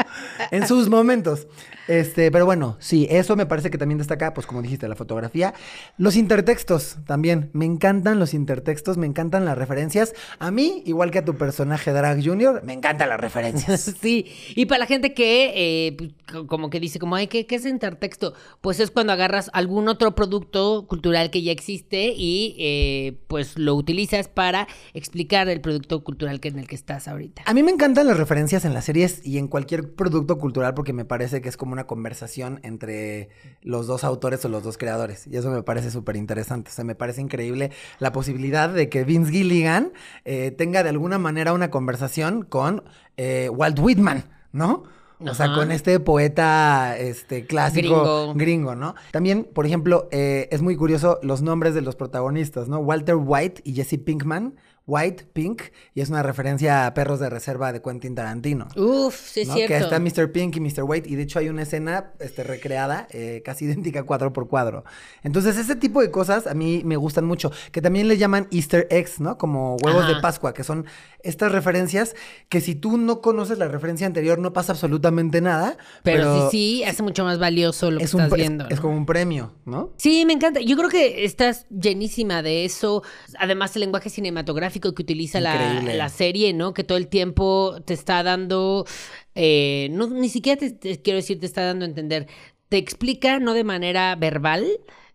En 0.51 0.67
sus 0.67 0.89
momentos. 0.89 1.47
Este, 1.91 2.31
pero 2.31 2.47
bueno, 2.47 2.77
sí, 2.79 3.09
eso 3.11 3.35
me 3.35 3.47
parece 3.47 3.69
que 3.69 3.77
también 3.77 3.99
destaca, 3.99 4.33
pues 4.33 4.47
como 4.47 4.63
dijiste, 4.63 4.87
la 4.87 4.95
fotografía. 4.95 5.55
Los 5.97 6.15
intertextos 6.15 6.99
también. 7.05 7.51
Me 7.53 7.65
encantan 7.65 8.21
los 8.21 8.30
intertextos, 8.35 8.97
me 8.97 9.07
encantan 9.07 9.45
las 9.45 9.57
referencias. 9.57 10.15
A 10.39 10.51
mí, 10.51 10.83
igual 10.87 11.11
que 11.11 11.19
a 11.19 11.25
tu 11.25 11.37
personaje 11.37 11.93
Drag 11.93 12.25
Jr., 12.25 12.63
me 12.65 12.73
encantan 12.73 13.09
las 13.09 13.21
referencias. 13.21 13.81
sí, 14.01 14.27
y 14.55 14.67
para 14.67 14.81
la 14.81 14.87
gente 14.87 15.15
que 15.15 15.53
eh, 15.55 15.97
pues, 15.97 16.47
como 16.47 16.71
que 16.71 16.81
dice, 16.81 16.99
como, 16.99 17.17
ay, 17.17 17.27
¿qué, 17.27 17.47
¿qué 17.47 17.57
es 17.57 17.67
intertexto? 17.67 18.35
Pues 18.61 18.81
es 18.81 18.91
cuando 18.91 19.13
agarras 19.13 19.51
algún 19.53 19.89
otro 19.89 20.15
producto 20.15 20.87
cultural 20.87 21.31
que 21.31 21.43
ya 21.43 21.53
existe 21.53 22.13
y 22.17 22.57
eh, 22.59 23.19
pues 23.27 23.59
lo 23.59 23.75
utilizas 23.75 24.29
para 24.29 24.69
explicar 24.95 25.49
el 25.49 25.61
producto 25.61 26.03
cultural 26.05 26.41
que 26.41 26.49
en 26.49 26.59
el 26.59 26.67
que 26.67 26.75
estás 26.75 27.09
ahorita. 27.09 27.43
A 27.47 27.55
mí 27.55 27.63
me 27.63 27.71
encantan 27.71 28.07
las 28.07 28.17
referencias 28.17 28.65
en 28.65 28.75
las 28.75 28.85
series 28.85 29.25
y 29.27 29.39
en 29.39 29.49
cualquier 29.49 29.95
producto 29.95 30.39
cultural 30.39 30.75
porque 30.75 30.93
me 30.93 31.05
parece 31.05 31.41
que 31.41 31.49
es 31.49 31.57
como 31.57 31.73
una 31.73 31.87
conversación 31.87 32.61
entre 32.63 33.29
los 33.63 33.87
dos 33.87 34.05
autores 34.05 34.45
o 34.45 34.49
los 34.49 34.63
dos 34.63 34.79
creadores. 34.79 35.27
Y 35.27 35.37
eso 35.37 35.51
me 35.51 35.63
parece 35.63 35.91
súper 35.91 36.17
interesante. 36.17 36.71
O 36.71 36.75
sea, 36.75 36.85
me 36.85 36.95
parece 36.95 37.21
increíble 37.21 37.71
la 37.99 38.13
posibilidad 38.13 38.20
de 38.27 38.89
que 38.89 39.05
Vince 39.05 39.33
Gilligan 39.33 39.93
eh, 40.25 40.51
tenga 40.51 40.83
de 40.83 40.91
alguna 40.91 41.19
manera 41.19 41.53
una 41.53 41.71
conversación 41.71 42.43
con 42.43 42.85
eh, 43.17 43.49
Walt 43.51 43.79
Whitman, 43.79 44.25
¿no? 44.53 44.85
O 45.23 45.35
sea, 45.35 45.53
con 45.53 45.71
este 45.71 46.01
poeta 46.01 46.97
este, 46.97 47.45
clásico 47.45 48.33
gringo. 48.35 48.75
¿no? 48.75 48.95
También, 49.11 49.45
por 49.45 49.67
ejemplo, 49.67 50.09
eh, 50.11 50.49
es 50.51 50.63
muy 50.63 50.77
curioso 50.77 51.19
los 51.23 51.43
nombres 51.43 51.75
de 51.75 51.83
los 51.83 51.95
protagonistas, 51.95 52.69
¿no? 52.69 52.79
Walter 52.79 53.17
White 53.17 53.61
y 53.65 53.75
Jesse 53.75 53.99
Pinkman 54.03 54.55
White, 54.91 55.29
Pink, 55.33 55.63
y 55.95 56.01
es 56.01 56.11
una 56.11 56.25
referencia 56.25 56.85
a 56.85 56.95
Perros 56.95 57.21
de 57.21 57.31
Reserva 57.31 57.73
de 57.73 57.81
Quentin 57.81 58.17
Tarantino. 58.17 58.67
Uf, 58.77 59.15
sí 59.15 59.43
es 59.43 59.53
cierto. 59.53 59.69
Que 59.69 59.77
está 59.77 60.01
Mr. 60.01 60.33
Pink 60.33 60.57
y 60.57 60.61
Mr. 60.61 60.83
White, 60.83 61.09
y 61.09 61.15
de 61.15 61.23
hecho 61.23 61.39
hay 61.39 61.49
una 61.49 61.63
escena 61.63 62.13
este, 62.19 62.43
recreada, 62.43 63.07
eh, 63.11 63.41
casi 63.45 63.65
idéntica 63.67 64.03
cuadro 64.03 64.33
por 64.33 64.49
cuadro. 64.49 64.85
Entonces, 65.23 65.57
ese 65.57 65.77
tipo 65.77 66.01
de 66.01 66.11
cosas 66.11 66.49
a 66.49 66.55
mí 66.55 66.83
me 66.85 66.97
gustan 66.97 67.25
mucho, 67.25 67.53
que 67.71 67.81
también 67.81 68.09
le 68.09 68.19
llaman 68.19 68.49
Easter 68.51 68.89
eggs, 68.91 69.21
¿no? 69.21 69.39
Como 69.39 69.77
huevos 69.77 70.09
de 70.09 70.17
Pascua, 70.21 70.53
que 70.53 70.65
son 70.65 70.87
estas 71.23 71.53
referencias 71.53 72.17
que 72.49 72.61
si 72.61 72.75
tú 72.75 72.97
no 72.97 73.21
conoces 73.21 73.59
la 73.59 73.69
referencia 73.69 74.09
anterior 74.09 74.39
no 74.39 74.53
pasa 74.53 74.73
absolutamente 74.73 75.41
nada. 75.41 75.77
Pero, 76.03 76.51
sí, 76.51 76.81
sí, 76.81 76.85
hace 76.85 77.05
mucho 77.05 77.23
más 77.23 77.39
valioso 77.39 77.93
lo 77.93 77.99
que 77.99 78.05
estás 78.05 78.33
viendo. 78.33 78.69
Es, 78.69 78.81
como 78.81 78.97
un 78.97 79.07
premio, 79.07 79.53
¿no? 79.67 79.93
Sí, 79.99 80.25
me 80.27 80.33
encanta. 80.33 80.61
Yo 80.61 80.77
creo 80.77 80.89
que 80.89 81.25
estás 81.25 81.67
llenísima 81.69 82.43
de 82.43 82.65
eso. 82.65 83.05
Además, 83.39 83.77
el 83.77 83.81
lenguaje 83.81 84.11
cinematográfico 84.11 84.80
que 84.81 85.03
utiliza 85.03 85.41
la, 85.41 86.09
serie, 86.09 86.53
¿no? 86.53 86.75
Que 86.75 86.85
todo 86.85 86.99
el 86.99 87.09
tiempo 87.09 87.77
te 87.85 87.95
está 87.95 88.23
dando, 88.23 88.87
eh, 89.35 89.89
no, 89.93 90.09
ni 90.09 90.29
siquiera 90.29 90.59
te, 90.59 91.01
quiero 91.01 91.17
decir 91.17 91.39
te 91.41 91.47
está 91.47 91.65
dando 91.65 91.85
a 91.85 91.89
entender, 91.89 92.27
te 92.69 92.79
explica 92.79 93.39
no 93.39 93.55
de 93.55 93.65
manera 93.65 94.15
verbal, 94.17 94.67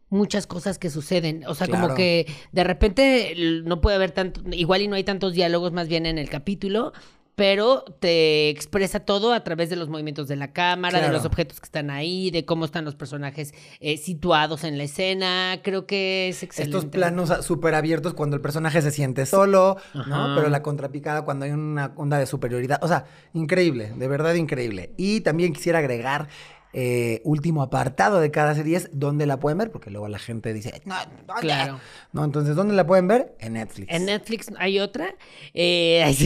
muchas 0.09 0.47
cosas 0.47 0.77
que 0.77 0.89
suceden. 0.89 1.43
O 1.47 1.55
sea, 1.55 1.67
como 1.67 1.93
que 1.95 2.27
de 2.51 2.63
repente 2.63 3.33
no 3.63 3.81
puede 3.81 3.95
haber 3.95 4.11
tanto, 4.11 4.41
igual 4.51 4.81
y 4.81 4.87
no 4.87 4.95
hay 4.95 5.03
tantos 5.03 5.33
diálogos 5.33 5.71
más 5.71 5.87
bien 5.87 6.05
en 6.05 6.17
el 6.17 6.29
capítulo, 6.29 6.93
pero 7.35 7.83
te 7.99 8.49
expresa 8.49 9.01
todo 9.01 9.33
a 9.33 9.43
través 9.43 9.69
de 9.69 9.75
los 9.75 9.89
movimientos 9.89 10.27
de 10.27 10.37
la 10.37 10.53
cámara, 10.53 11.01
de 11.01 11.11
los 11.11 11.25
objetos 11.25 11.59
que 11.59 11.65
están 11.65 11.89
ahí, 11.89 12.31
de 12.31 12.45
cómo 12.45 12.65
están 12.65 12.85
los 12.85 12.95
personajes 12.95 13.53
eh, 13.81 13.97
situados 13.97 14.63
en 14.63 14.77
la 14.77 14.85
escena. 14.85 15.59
Creo 15.61 15.85
que 15.85 16.29
es 16.29 16.43
excelente. 16.43 16.77
Estos 16.77 16.89
planos 16.89 17.31
súper 17.45 17.75
abiertos 17.75 18.13
cuando 18.13 18.37
el 18.37 18.41
personaje 18.41 18.81
se 18.81 18.91
siente 18.91 19.25
solo, 19.25 19.77
¿no? 19.93 20.33
Pero 20.35 20.49
la 20.49 20.61
contrapicada 20.61 21.23
cuando 21.23 21.45
hay 21.45 21.51
una 21.51 21.91
onda 21.97 22.17
de 22.17 22.25
superioridad. 22.25 22.79
O 22.81 22.87
sea, 22.87 23.05
increíble, 23.33 23.91
de 23.95 24.07
verdad 24.07 24.33
increíble. 24.35 24.91
Y 24.95 25.21
también 25.21 25.53
quisiera 25.53 25.79
agregar 25.79 26.29
eh, 26.77 27.21
último 27.23 27.61
apartado 27.61 28.19
de 28.19 28.31
cada 28.31 28.53
serie 28.53 28.75
es 28.75 28.89
dónde 28.91 29.25
la 29.25 29.39
pueden 29.39 29.57
ver, 29.57 29.71
porque 29.71 29.89
luego 29.89 30.09
la 30.09 30.19
gente 30.19 30.53
dice, 30.53 30.81
no, 30.83 30.95
¿dónde? 31.25 31.41
Claro. 31.41 31.79
No, 32.11 32.25
entonces, 32.25 32.53
¿dónde 32.53 32.75
la 32.75 32.85
pueden 32.85 33.07
ver? 33.07 33.33
En 33.39 33.53
Netflix. 33.53 33.93
En 33.93 34.03
Netflix 34.03 34.51
hay 34.57 34.81
otra. 34.81 35.15
Eh, 35.53 36.03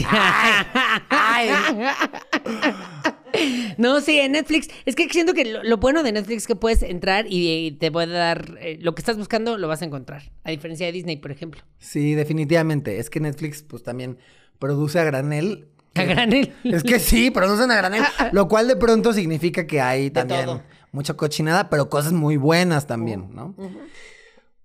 no, 3.78 4.00
sí, 4.00 4.18
en 4.18 4.32
Netflix. 4.32 4.70
Es 4.86 4.96
que 4.96 5.08
siento 5.08 5.34
que 5.34 5.44
lo, 5.44 5.76
bueno 5.76 6.02
de 6.02 6.10
Netflix 6.10 6.42
es 6.42 6.46
que 6.48 6.56
puedes 6.56 6.82
entrar 6.82 7.26
y, 7.28 7.76
te 7.78 7.92
puede 7.92 8.12
dar 8.12 8.58
eh, 8.60 8.76
lo 8.80 8.96
que 8.96 9.02
estás 9.02 9.16
buscando, 9.16 9.56
lo 9.56 9.68
vas 9.68 9.82
a 9.82 9.84
encontrar. 9.84 10.32
A 10.42 10.50
diferencia 10.50 10.84
de 10.84 10.90
Disney, 10.90 11.16
por 11.18 11.30
ejemplo. 11.30 11.62
Sí, 11.78 12.14
definitivamente. 12.14 12.98
Es 12.98 13.08
que 13.08 13.20
Netflix, 13.20 13.62
pues 13.62 13.84
también 13.84 14.18
produce 14.58 14.98
a 14.98 15.04
granel 15.04 15.68
a 15.94 16.02
granel. 16.04 16.54
Es 16.64 16.82
que 16.82 16.98
sí, 16.98 17.30
producen 17.30 17.70
a 17.70 17.76
granel. 17.76 18.02
Lo 18.32 18.48
cual 18.48 18.68
de 18.68 18.76
pronto 18.76 19.12
significa 19.12 19.66
que 19.66 19.80
hay 19.80 20.10
también 20.10 20.62
mucha 20.92 21.14
cochinada, 21.14 21.70
pero 21.70 21.88
cosas 21.88 22.12
muy 22.12 22.36
buenas 22.36 22.86
también, 22.86 23.34
¿no? 23.34 23.54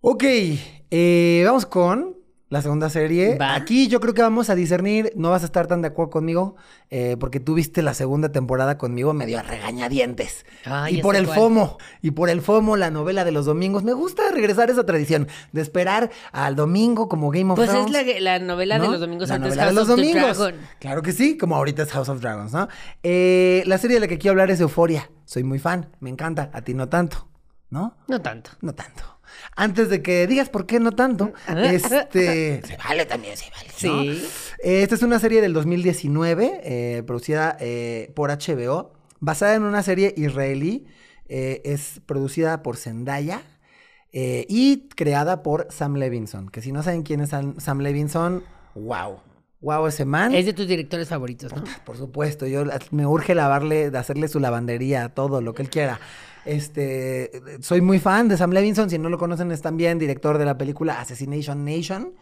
Ok, 0.01 0.23
eh, 0.91 1.43
vamos 1.45 1.65
con 1.65 2.14
la 2.49 2.61
segunda 2.61 2.89
serie. 2.89 3.37
Aquí 3.41 3.87
yo 3.87 3.99
creo 3.99 4.13
que 4.13 4.21
vamos 4.21 4.49
a 4.49 4.55
discernir, 4.55 5.11
no 5.15 5.31
vas 5.31 5.41
a 5.41 5.45
estar 5.45 5.65
tan 5.67 5.81
de 5.81 5.87
acuerdo 5.87 6.11
conmigo, 6.11 6.55
eh, 6.91 7.17
porque 7.19 7.39
tú 7.39 7.55
viste 7.55 7.81
la 7.81 7.93
segunda 7.93 8.31
temporada 8.31 8.77
conmigo 8.77 9.13
medio 9.13 9.39
a 9.39 9.41
regañadientes. 9.41 10.45
y 10.89 11.01
por 11.01 11.15
el 11.15 11.25
FOMO, 11.27 11.77
y 12.01 12.11
por 12.11 12.29
el 12.29 12.41
FOMO, 12.41 12.77
la 12.77 12.91
novela 12.91 13.25
de 13.25 13.31
los 13.31 13.45
domingos. 13.45 13.83
Me 13.83 13.93
gusta 13.93 14.23
regresar 14.31 14.69
a 14.69 14.73
esa 14.73 14.85
tradición 14.85 15.27
de 15.51 15.61
esperar 15.61 16.11
al 16.31 16.55
domingo 16.55 17.09
como 17.09 17.31
Game 17.31 17.51
of 17.51 17.59
Thrones. 17.59 17.91
Pues 17.91 18.07
es 18.07 18.21
la, 18.21 18.39
novela 18.39 18.77
de 18.79 18.87
los 18.87 18.99
domingos 18.99 19.29
la 19.29 19.39
novela 19.39 19.65
de 19.65 19.73
los 19.73 19.87
domingos. 19.87 20.53
Claro 20.79 21.01
que 21.01 21.13
sí, 21.13 21.37
como 21.37 21.55
ahorita 21.55 21.83
es 21.83 21.91
House 21.91 22.09
of 22.09 22.21
Dragons, 22.21 22.53
¿no? 22.53 22.67
Eh, 23.01 23.63
la 23.65 23.77
serie 23.77 23.95
de 23.95 24.01
la 24.01 24.07
que 24.07 24.17
quiero 24.17 24.33
hablar 24.33 24.51
es 24.51 24.59
Euforia. 24.59 25.09
Soy 25.25 25.43
muy 25.43 25.57
fan, 25.57 25.89
me 25.99 26.11
encanta, 26.11 26.51
a 26.53 26.61
ti 26.61 26.75
no 26.75 26.87
tanto, 26.89 27.27
¿no? 27.71 27.97
No 28.07 28.21
tanto. 28.21 28.51
No 28.61 28.75
tanto 28.75 29.14
antes 29.55 29.89
de 29.89 30.01
que 30.01 30.27
digas 30.27 30.49
por 30.49 30.65
qué 30.65 30.79
no 30.79 30.91
tanto, 30.91 31.33
este, 31.47 32.61
se 32.63 32.77
vale 32.77 33.05
también, 33.05 33.35
se 33.37 33.49
vale. 33.49 33.69
Sí. 33.75 34.27
Esta 34.59 34.95
es 34.95 35.03
una 35.03 35.19
serie 35.19 35.41
del 35.41 35.53
2019, 35.53 36.61
eh, 36.63 37.03
producida 37.05 37.57
eh, 37.59 38.11
por 38.15 38.29
HBO, 38.29 38.93
basada 39.19 39.55
en 39.55 39.63
una 39.63 39.83
serie 39.83 40.13
israelí, 40.17 40.85
eh, 41.27 41.61
es 41.65 42.01
producida 42.05 42.63
por 42.63 42.77
Zendaya. 42.77 43.41
y 44.11 44.87
creada 44.95 45.43
por 45.43 45.67
Sam 45.71 45.95
Levinson, 45.95 46.47
que 46.49 46.61
si 46.61 46.71
no 46.71 46.83
saben 46.83 47.03
quién 47.03 47.19
es 47.19 47.31
Sam 47.31 47.79
Levinson, 47.79 48.43
wow. 48.75 49.19
Wow, 49.61 49.87
ese 49.87 50.05
man. 50.05 50.35
Es 50.35 50.45
de 50.45 50.53
tus 50.53 50.67
directores 50.67 51.07
favoritos, 51.07 51.51
¿no? 51.51 51.63
Por 51.85 51.97
supuesto, 51.97 52.45
yo 52.45 52.65
me 52.91 53.07
urge 53.07 53.33
lavarle, 53.33 53.87
hacerle 53.97 54.27
su 54.27 54.39
lavandería, 54.39 55.09
todo 55.09 55.41
lo 55.41 55.55
que 55.55 55.63
él 55.63 55.71
quiera. 55.71 55.99
Este, 56.45 57.31
soy 57.61 57.81
muy 57.81 57.99
fan 57.99 58.27
de 58.27 58.37
Sam 58.37 58.51
Levinson, 58.51 58.89
si 58.89 58.97
no 58.97 59.09
lo 59.09 59.17
conocen 59.17 59.51
es 59.51 59.61
también 59.61 59.99
director 59.99 60.37
de 60.37 60.45
la 60.45 60.57
película 60.57 60.99
Assassination 60.99 61.65
Nation. 61.65 62.13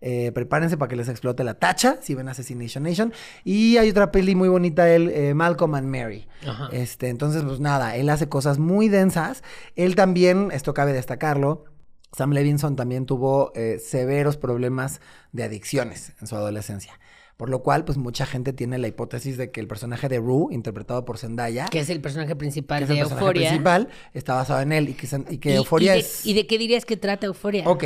Eh, 0.00 0.32
prepárense 0.32 0.76
para 0.76 0.90
que 0.90 0.96
les 0.96 1.08
explote 1.08 1.44
la 1.44 1.54
tacha 1.54 1.96
si 2.02 2.14
ven 2.14 2.28
Assassination 2.28 2.84
Nation. 2.84 3.12
Y 3.42 3.78
hay 3.78 3.88
otra 3.88 4.12
peli 4.12 4.34
muy 4.34 4.48
bonita, 4.48 4.88
él, 4.88 5.10
eh, 5.10 5.32
Malcolm 5.34 5.74
and 5.74 5.88
Mary. 5.88 6.28
Este, 6.72 7.08
entonces, 7.08 7.42
pues 7.42 7.58
nada, 7.60 7.96
él 7.96 8.10
hace 8.10 8.28
cosas 8.28 8.58
muy 8.58 8.88
densas. 8.88 9.42
Él 9.76 9.96
también, 9.96 10.50
esto 10.52 10.74
cabe 10.74 10.92
destacarlo, 10.92 11.64
Sam 12.12 12.32
Levinson 12.32 12.76
también 12.76 13.06
tuvo 13.06 13.52
eh, 13.54 13.80
severos 13.84 14.36
problemas 14.36 15.00
de 15.32 15.44
adicciones 15.44 16.12
en 16.20 16.26
su 16.26 16.36
adolescencia. 16.36 16.98
Por 17.36 17.50
lo 17.50 17.62
cual, 17.62 17.84
pues 17.84 17.98
mucha 17.98 18.26
gente 18.26 18.52
tiene 18.52 18.78
la 18.78 18.86
hipótesis 18.86 19.36
de 19.36 19.50
que 19.50 19.60
el 19.60 19.66
personaje 19.66 20.08
de 20.08 20.18
Rue, 20.18 20.54
interpretado 20.54 21.04
por 21.04 21.18
Zendaya, 21.18 21.66
que 21.66 21.80
es 21.80 21.90
el 21.90 22.00
personaje 22.00 22.36
principal 22.36 22.86
de 22.86 22.98
Euforia, 23.00 23.48
principal, 23.48 23.88
está 24.12 24.34
basado 24.34 24.60
en 24.60 24.72
él 24.72 24.88
y 24.90 24.94
que, 24.94 25.08
y 25.30 25.38
que 25.38 25.54
Euforia 25.56 25.96
es. 25.96 26.24
¿Y 26.24 26.34
de 26.34 26.46
qué 26.46 26.58
dirías 26.58 26.84
que 26.84 26.96
trata 26.96 27.26
Euforia? 27.26 27.64
Ok, 27.66 27.84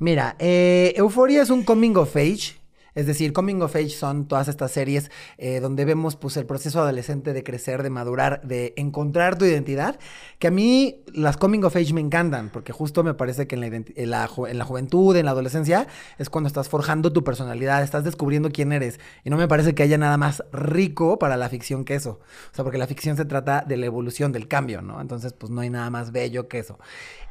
mira, 0.00 0.34
eh, 0.40 0.94
Euforia 0.96 1.42
es 1.42 1.50
un 1.50 1.62
coming 1.62 1.94
of 1.96 2.16
age 2.16 2.57
Es 2.98 3.06
decir, 3.06 3.32
Coming 3.32 3.62
of 3.62 3.76
Age 3.76 3.90
son 3.90 4.26
todas 4.26 4.48
estas 4.48 4.72
series 4.72 5.12
eh, 5.36 5.60
donde 5.60 5.84
vemos 5.84 6.16
pues 6.16 6.36
el 6.36 6.46
proceso 6.46 6.80
adolescente 6.80 7.32
de 7.32 7.44
crecer, 7.44 7.84
de 7.84 7.90
madurar, 7.90 8.40
de 8.42 8.74
encontrar 8.76 9.38
tu 9.38 9.44
identidad, 9.44 10.00
que 10.40 10.48
a 10.48 10.50
mí 10.50 11.04
las 11.14 11.36
Coming 11.36 11.62
of 11.62 11.76
Age 11.76 11.94
me 11.94 12.00
encantan, 12.00 12.50
porque 12.50 12.72
justo 12.72 13.04
me 13.04 13.14
parece 13.14 13.46
que 13.46 13.54
en 13.54 13.60
la, 13.60 13.66
en 13.68 14.10
la, 14.10 14.28
en 14.48 14.58
la 14.58 14.64
juventud, 14.64 15.14
en 15.14 15.26
la 15.26 15.30
adolescencia, 15.30 15.86
es 16.18 16.28
cuando 16.28 16.48
estás 16.48 16.68
forjando 16.68 17.12
tu 17.12 17.22
personalidad, 17.22 17.84
estás 17.84 18.02
descubriendo 18.02 18.50
quién 18.50 18.72
eres. 18.72 18.98
Y 19.22 19.30
no 19.30 19.36
me 19.36 19.46
parece 19.46 19.76
que 19.76 19.84
haya 19.84 19.96
nada 19.96 20.16
más 20.16 20.42
rico 20.50 21.20
para 21.20 21.36
la 21.36 21.48
ficción 21.48 21.84
que 21.84 21.94
eso. 21.94 22.18
O 22.50 22.54
sea, 22.54 22.64
porque 22.64 22.78
la 22.78 22.88
ficción 22.88 23.16
se 23.16 23.24
trata 23.26 23.64
de 23.64 23.76
la 23.76 23.86
evolución, 23.86 24.32
del 24.32 24.48
cambio, 24.48 24.82
¿no? 24.82 25.00
Entonces, 25.00 25.34
pues 25.34 25.52
no 25.52 25.60
hay 25.60 25.70
nada 25.70 25.88
más 25.90 26.10
bello 26.10 26.48
que 26.48 26.58
eso. 26.58 26.80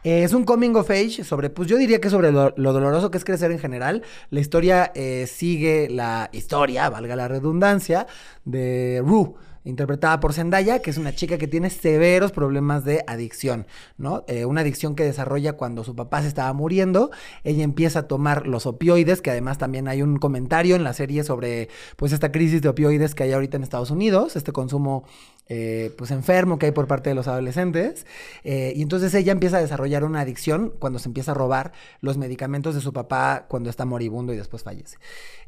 Eh, 0.05 0.23
es 0.23 0.31
un 0.31 0.45
coming 0.45 0.75
of 0.75 0.89
age 0.89 1.25
sobre, 1.25 1.49
pues 1.49 1.67
yo 1.67 1.77
diría 1.77 1.99
que 1.99 2.09
sobre 2.09 2.31
lo, 2.31 2.51
doloroso 2.55 3.11
que 3.11 3.17
es 3.17 3.25
crecer 3.25 3.51
en 3.51 3.59
general. 3.59 4.03
La 4.29 4.39
historia 4.39 4.93
eh, 4.95 5.27
sigue 5.27 5.56
la 5.89 6.29
historia, 6.31 6.89
valga 6.89 7.15
la 7.15 7.27
redundancia, 7.27 8.07
de 8.45 9.01
Rue 9.05 9.35
interpretada 9.67 10.19
por 10.21 10.33
Zendaya, 10.33 10.81
que 10.81 10.89
es 10.89 10.97
una 10.97 11.13
chica 11.13 11.37
que 11.37 11.47
tiene 11.47 11.69
severos 11.69 12.31
problemas 12.31 12.85
de 12.85 13.03
adicción, 13.05 13.67
¿no? 13.97 14.23
Eh, 14.27 14.45
una 14.45 14.61
adicción 14.61 14.95
que 14.95 15.03
desarrolla 15.03 15.53
cuando 15.53 15.83
su 15.83 15.93
papá 15.93 16.21
se 16.21 16.29
estaba 16.29 16.53
muriendo, 16.53 17.11
ella 17.43 17.63
empieza 17.63 17.99
a 17.99 18.07
tomar 18.07 18.47
los 18.47 18.65
opioides, 18.65 19.21
que 19.21 19.29
además 19.29 19.57
también 19.57 19.89
hay 19.89 20.01
un 20.01 20.17
comentario 20.17 20.77
en 20.77 20.85
la 20.85 20.93
serie 20.93 21.23
sobre, 21.23 21.67
pues, 21.97 22.13
esta 22.13 22.31
crisis 22.31 22.61
de 22.61 22.69
opioides 22.69 23.13
que 23.13 23.23
hay 23.23 23.33
ahorita 23.33 23.57
en 23.57 23.63
Estados 23.63 23.91
Unidos, 23.91 24.37
este 24.37 24.53
consumo, 24.53 25.03
eh, 25.49 25.93
pues, 25.97 26.11
enfermo 26.11 26.59
que 26.59 26.67
hay 26.67 26.71
por 26.71 26.87
parte 26.87 27.09
de 27.09 27.15
los 27.15 27.27
adolescentes, 27.27 28.05
eh, 28.43 28.73
y 28.75 28.81
entonces 28.81 29.13
ella 29.13 29.31
empieza 29.31 29.57
a 29.57 29.61
desarrollar 29.61 30.03
una 30.03 30.21
adicción 30.21 30.73
cuando 30.79 30.99
se 30.99 31.09
empieza 31.09 31.31
a 31.31 31.35
robar 31.35 31.73
los 32.01 32.17
medicamentos 32.17 32.75
de 32.75 32.81
su 32.81 32.93
papá 32.93 33.45
cuando 33.47 33.69
está 33.69 33.85
moribundo 33.85 34.33
y 34.33 34.37
después 34.37 34.63
fallece. 34.63 34.97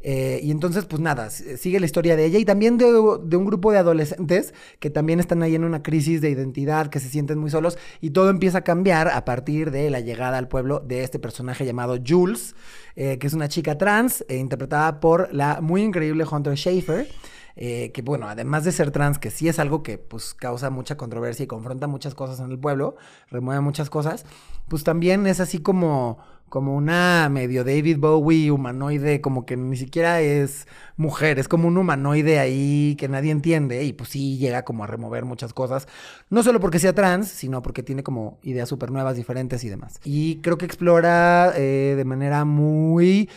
y 0.02 0.52
entonces, 0.52 0.86
pues 0.86 1.02
nada, 1.02 1.30
sigue 1.30 1.80
la 1.80 1.86
historia 1.86 2.16
de 2.16 2.26
ella 2.26 2.40
y 2.40 2.46
también 2.46 2.78
de, 2.78 2.86
de 2.86 3.38
un 3.38 3.46
grupo 3.46 3.72
de 3.72 3.80
adolescentes 3.80 4.54
que 4.80 4.90
también 4.90 5.20
están 5.20 5.44
ahí 5.44 5.56
en 5.56 5.64
una 5.64 5.84
crisis 5.84 6.22
de 6.22 6.30
identidad, 6.30 6.88
que 6.88 7.00
se 7.00 7.10
sienten 7.10 7.38
muy 7.38 7.50
solos 7.50 7.78
y 8.02 8.12
todo 8.12 8.30
empieza 8.30 8.60
a 8.60 8.62
cambiar 8.62 9.10
a 9.10 9.26
partir 9.26 9.72
de 9.72 9.90
la 9.90 10.00
llegada 10.00 10.38
al 10.38 10.48
pueblo 10.48 10.80
de 10.80 11.04
este 11.04 11.20
personaje 11.20 11.66
llamado 11.66 11.98
Jules, 12.06 12.56
eh, 12.96 13.18
que 13.18 13.28
es 13.28 13.34
una 13.34 13.48
chica 13.48 13.78
trans 13.78 14.26
eh, 14.28 14.38
interpretada 14.38 15.00
por 15.00 15.34
la 15.34 15.62
muy 15.62 15.82
increíble 15.84 16.26
Hunter 16.30 16.58
Schaefer. 16.58 17.08
Eh, 17.62 17.92
que 17.92 18.02
bueno, 18.02 18.30
además 18.30 18.64
de 18.64 18.72
ser 18.72 18.92
trans, 18.92 19.20
que 19.20 19.32
sí 19.32 19.50
es 19.50 19.60
algo 19.60 19.84
que 19.84 19.98
pues 19.98 20.34
causa 20.34 20.70
mucha 20.70 20.96
controversia 20.96 21.44
y 21.44 21.48
confronta 21.48 21.88
muchas 21.88 22.16
cosas 22.16 22.40
en 22.40 22.52
el 22.52 22.58
pueblo, 22.58 22.96
remueve 23.30 23.60
muchas 23.60 23.90
cosas, 23.90 24.26
pues 24.70 24.86
también 24.86 25.28
es 25.28 25.42
así 25.42 25.60
como 25.60 26.20
como 26.48 26.74
una 26.76 27.28
medio 27.30 27.66
David 27.66 27.98
Bowie 28.00 28.50
humanoide, 28.50 29.20
como 29.20 29.46
que 29.46 29.58
ni 29.58 29.76
siquiera 29.76 30.22
es 30.22 30.68
mujer, 30.98 31.38
es 31.38 31.50
como 31.50 31.68
un 31.68 31.78
humanoide 31.78 32.40
ahí 32.40 32.96
que 32.98 33.10
nadie 33.10 33.32
entiende 33.32 33.84
y 33.84 33.92
pues 33.92 34.10
sí 34.10 34.38
llega 34.38 34.64
como 34.64 34.86
a 34.86 34.88
remover 34.88 35.26
muchas 35.26 35.54
cosas, 35.54 35.88
no 36.30 36.44
solo 36.44 36.62
porque 36.62 36.80
sea 36.80 36.96
trans, 36.96 37.28
sino 37.28 37.62
porque 37.62 37.84
tiene 37.84 38.04
como 38.04 38.40
ideas 38.42 38.70
súper 38.70 38.90
nuevas, 38.90 39.18
diferentes 39.18 39.66
y 39.66 39.70
demás. 39.70 40.00
Y 40.06 40.38
creo 40.38 40.58
que 40.58 40.66
explora 40.66 41.54
eh, 41.58 41.96
de 41.96 42.06
manera 42.06 42.46
muy 42.46 43.30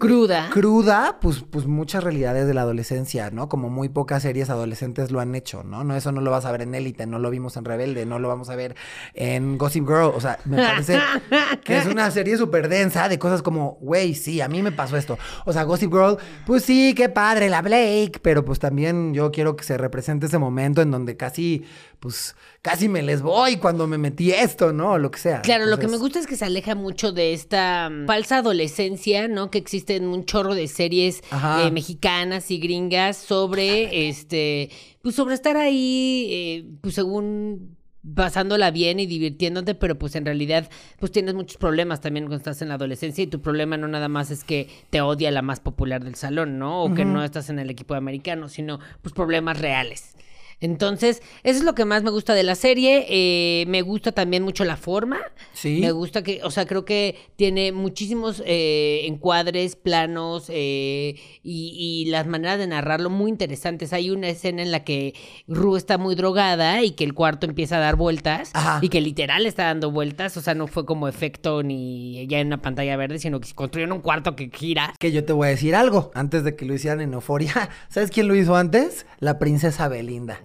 Cruda. 0.00 0.48
Cruda, 0.50 1.18
pues, 1.20 1.44
pues 1.48 1.66
muchas 1.66 2.02
realidades 2.02 2.46
de 2.46 2.54
la 2.54 2.62
adolescencia, 2.62 3.30
¿no? 3.30 3.50
Como 3.50 3.68
muy 3.68 3.90
pocas 3.90 4.22
series 4.22 4.48
adolescentes 4.48 5.10
lo 5.10 5.20
han 5.20 5.34
hecho, 5.34 5.62
¿no? 5.62 5.84
No, 5.84 5.94
eso 5.94 6.10
no 6.10 6.22
lo 6.22 6.30
vas 6.30 6.46
a 6.46 6.52
ver 6.52 6.62
en 6.62 6.74
Élite, 6.74 7.06
no 7.06 7.18
lo 7.18 7.28
vimos 7.28 7.58
en 7.58 7.66
Rebelde, 7.66 8.06
no 8.06 8.18
lo 8.18 8.26
vamos 8.26 8.48
a 8.48 8.56
ver 8.56 8.76
en 9.12 9.58
Gossip 9.58 9.86
Girl. 9.86 10.12
O 10.14 10.18
sea, 10.18 10.38
me 10.46 10.56
parece 10.56 10.98
que 11.64 11.76
es 11.76 11.84
una 11.84 12.10
serie 12.10 12.38
súper 12.38 12.70
densa 12.70 13.10
de 13.10 13.18
cosas 13.18 13.42
como, 13.42 13.76
güey, 13.82 14.14
sí, 14.14 14.40
a 14.40 14.48
mí 14.48 14.62
me 14.62 14.72
pasó 14.72 14.96
esto. 14.96 15.18
O 15.44 15.52
sea, 15.52 15.64
Gossip 15.64 15.92
Girl, 15.92 16.16
pues 16.46 16.64
sí, 16.64 16.94
qué 16.96 17.10
padre, 17.10 17.50
la 17.50 17.60
Blake, 17.60 18.20
pero 18.22 18.42
pues 18.42 18.58
también 18.58 19.12
yo 19.12 19.30
quiero 19.30 19.54
que 19.54 19.64
se 19.64 19.76
represente 19.76 20.26
ese 20.26 20.38
momento 20.38 20.80
en 20.80 20.90
donde 20.90 21.18
casi, 21.18 21.66
pues, 21.98 22.36
casi 22.62 22.88
me 22.88 23.02
les 23.02 23.22
voy 23.22 23.56
cuando 23.56 23.86
me 23.86 23.98
metí 23.98 24.32
esto, 24.32 24.72
¿no? 24.72 24.98
Lo 24.98 25.10
que 25.10 25.18
sea. 25.18 25.42
Claro, 25.42 25.66
lo 25.66 25.78
que 25.78 25.88
me 25.88 25.96
gusta 25.96 26.18
es 26.18 26.26
que 26.26 26.36
se 26.36 26.44
aleja 26.44 26.74
mucho 26.74 27.12
de 27.12 27.32
esta 27.32 27.88
mm, 27.90 28.06
falsa 28.06 28.38
adolescencia, 28.38 29.28
¿no? 29.28 29.50
Que 29.50 29.58
existe 29.58 29.96
en 29.96 30.06
un 30.06 30.24
chorro 30.24 30.54
de 30.54 30.68
series 30.68 31.22
eh, 31.32 31.70
mexicanas 31.70 32.50
y 32.50 32.58
gringas 32.58 33.16
sobre 33.16 34.08
este, 34.08 34.70
pues 35.02 35.14
sobre 35.14 35.34
estar 35.34 35.56
ahí, 35.56 36.28
eh, 36.30 36.64
pues 36.82 36.94
según 36.94 37.76
pasándola 38.14 38.70
bien 38.70 38.98
y 38.98 39.06
divirtiéndote, 39.06 39.74
pero 39.74 39.98
pues 39.98 40.14
en 40.14 40.24
realidad 40.24 40.70
pues 40.98 41.12
tienes 41.12 41.34
muchos 41.34 41.58
problemas 41.58 42.00
también 42.00 42.24
cuando 42.24 42.38
estás 42.38 42.62
en 42.62 42.68
la 42.68 42.74
adolescencia 42.74 43.22
y 43.22 43.26
tu 43.26 43.42
problema 43.42 43.76
no 43.76 43.88
nada 43.88 44.08
más 44.08 44.30
es 44.30 44.42
que 44.42 44.68
te 44.88 45.02
odia 45.02 45.30
la 45.30 45.42
más 45.42 45.60
popular 45.60 46.02
del 46.02 46.14
salón, 46.14 46.58
¿no? 46.58 46.82
O 46.82 46.94
que 46.94 47.04
no 47.04 47.22
estás 47.22 47.50
en 47.50 47.58
el 47.58 47.68
equipo 47.68 47.94
americano, 47.94 48.48
sino 48.48 48.78
pues 49.02 49.14
problemas 49.14 49.60
reales. 49.60 50.14
Entonces, 50.60 51.22
eso 51.42 51.58
es 51.58 51.64
lo 51.64 51.74
que 51.74 51.84
más 51.84 52.02
me 52.02 52.10
gusta 52.10 52.34
de 52.34 52.42
la 52.42 52.54
serie. 52.54 53.06
Eh, 53.08 53.64
me 53.66 53.82
gusta 53.82 54.12
también 54.12 54.42
mucho 54.42 54.64
la 54.64 54.76
forma. 54.76 55.18
Sí. 55.52 55.78
Me 55.80 55.90
gusta 55.92 56.22
que, 56.22 56.40
o 56.44 56.50
sea, 56.50 56.66
creo 56.66 56.84
que 56.84 57.16
tiene 57.36 57.72
muchísimos 57.72 58.42
eh, 58.44 59.02
encuadres, 59.04 59.76
planos 59.76 60.46
eh, 60.48 61.16
y, 61.42 62.06
las 62.10 62.26
maneras 62.26 62.58
de 62.58 62.66
narrarlo 62.66 63.08
muy 63.08 63.30
interesantes. 63.30 63.92
Hay 63.92 64.10
una 64.10 64.28
escena 64.28 64.62
en 64.62 64.70
la 64.70 64.84
que 64.84 65.14
Ru 65.46 65.76
está 65.76 65.96
muy 65.96 66.14
drogada 66.14 66.82
y 66.82 66.92
que 66.92 67.04
el 67.04 67.14
cuarto 67.14 67.46
empieza 67.46 67.76
a 67.76 67.80
dar 67.80 67.96
vueltas 67.96 68.52
y 68.82 68.88
que 68.88 69.00
literal 69.00 69.46
está 69.46 69.64
dando 69.64 69.90
vueltas. 69.90 70.36
O 70.36 70.40
sea, 70.40 70.54
no 70.54 70.66
fue 70.66 70.84
como 70.84 71.08
efecto 71.08 71.62
ni 71.62 72.26
ya 72.26 72.40
en 72.40 72.48
una 72.48 72.60
pantalla 72.60 72.96
verde, 72.96 73.18
sino 73.18 73.40
que 73.40 73.48
se 73.48 73.54
construyeron 73.54 73.92
un 73.96 74.02
cuarto 74.02 74.36
que 74.36 74.50
gira. 74.52 74.92
Que 74.98 75.12
yo 75.12 75.24
te 75.24 75.32
voy 75.32 75.48
a 75.48 75.50
decir 75.50 75.74
algo. 75.74 76.10
Antes 76.14 76.44
de 76.44 76.56
que 76.56 76.64
lo 76.64 76.74
hicieran 76.74 77.00
en 77.00 77.14
Euforia, 77.14 77.70
¿sabes 77.88 78.10
quién 78.10 78.28
lo 78.28 78.34
hizo 78.34 78.56
antes? 78.56 79.06
La 79.20 79.38
princesa 79.38 79.88
Belinda. 79.88 80.40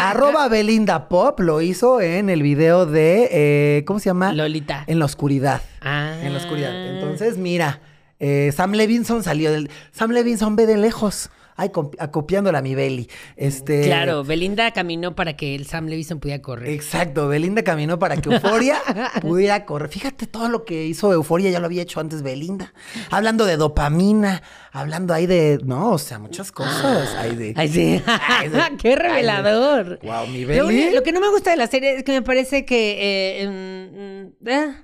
Arroba 0.00 0.48
Belinda 0.48 1.08
Pop 1.08 1.40
lo 1.40 1.60
hizo 1.60 2.00
en 2.00 2.30
el 2.30 2.42
video 2.42 2.86
de, 2.86 3.28
eh, 3.30 3.84
¿cómo 3.86 3.98
se 3.98 4.06
llama? 4.10 4.32
Lolita. 4.32 4.84
En 4.86 4.98
la 4.98 5.04
oscuridad. 5.04 5.62
Ah. 5.80 6.16
En 6.22 6.32
la 6.32 6.38
oscuridad. 6.38 6.72
Entonces, 6.74 7.38
mira, 7.38 7.80
eh, 8.18 8.52
Sam 8.54 8.72
Levinson 8.72 9.22
salió 9.22 9.50
del... 9.50 9.70
Sam 9.90 10.12
Levinson 10.12 10.56
ve 10.56 10.66
de 10.66 10.76
lejos. 10.76 11.30
Ay, 11.62 11.70
acopiándola 12.00 12.58
a 12.58 12.62
mi 12.62 12.74
Beli. 12.74 13.08
Este... 13.36 13.82
Claro, 13.82 14.24
Belinda 14.24 14.72
caminó 14.72 15.14
para 15.14 15.36
que 15.36 15.54
el 15.54 15.66
Sam 15.66 15.86
Levinson 15.86 16.18
pudiera 16.18 16.42
correr. 16.42 16.70
Exacto, 16.70 17.28
Belinda 17.28 17.62
caminó 17.62 18.00
para 18.00 18.16
que 18.16 18.30
Euforia 18.30 18.82
pudiera 19.22 19.64
correr. 19.64 19.88
Fíjate 19.88 20.26
todo 20.26 20.48
lo 20.48 20.64
que 20.64 20.86
hizo 20.86 21.12
Euforia, 21.12 21.50
ya 21.50 21.60
lo 21.60 21.66
había 21.66 21.82
hecho 21.82 22.00
antes 22.00 22.22
Belinda. 22.22 22.74
Hablando 23.12 23.44
de 23.44 23.56
dopamina, 23.56 24.42
hablando 24.72 25.14
ahí 25.14 25.26
de, 25.26 25.60
no, 25.64 25.92
o 25.92 25.98
sea, 25.98 26.18
muchas 26.18 26.50
cosas. 26.50 27.14
Ay, 27.16 27.36
de, 27.36 27.54
ay 27.56 27.68
sí. 27.68 28.02
Qué 28.82 28.96
revelador. 28.96 30.00
wow, 30.02 30.26
mi 30.26 30.44
Beli. 30.44 30.90
Lo, 30.90 31.04
que 31.04 31.12
no 31.12 31.20
me 31.20 31.28
gusta 31.28 31.52
de 31.52 31.58
la 31.58 31.68
serie 31.68 31.98
es 31.98 32.02
que 32.02 32.10
me 32.10 32.22
parece 32.22 32.64
que... 32.64 33.42
Eh, 33.42 33.48
mm, 33.48 34.48
mm, 34.48 34.48
eh, 34.48 34.74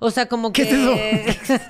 o 0.00 0.10
sea, 0.10 0.26
como 0.26 0.50
que... 0.50 0.66
¿Qué 0.66 1.24
es 1.26 1.50
eso? 1.50 1.62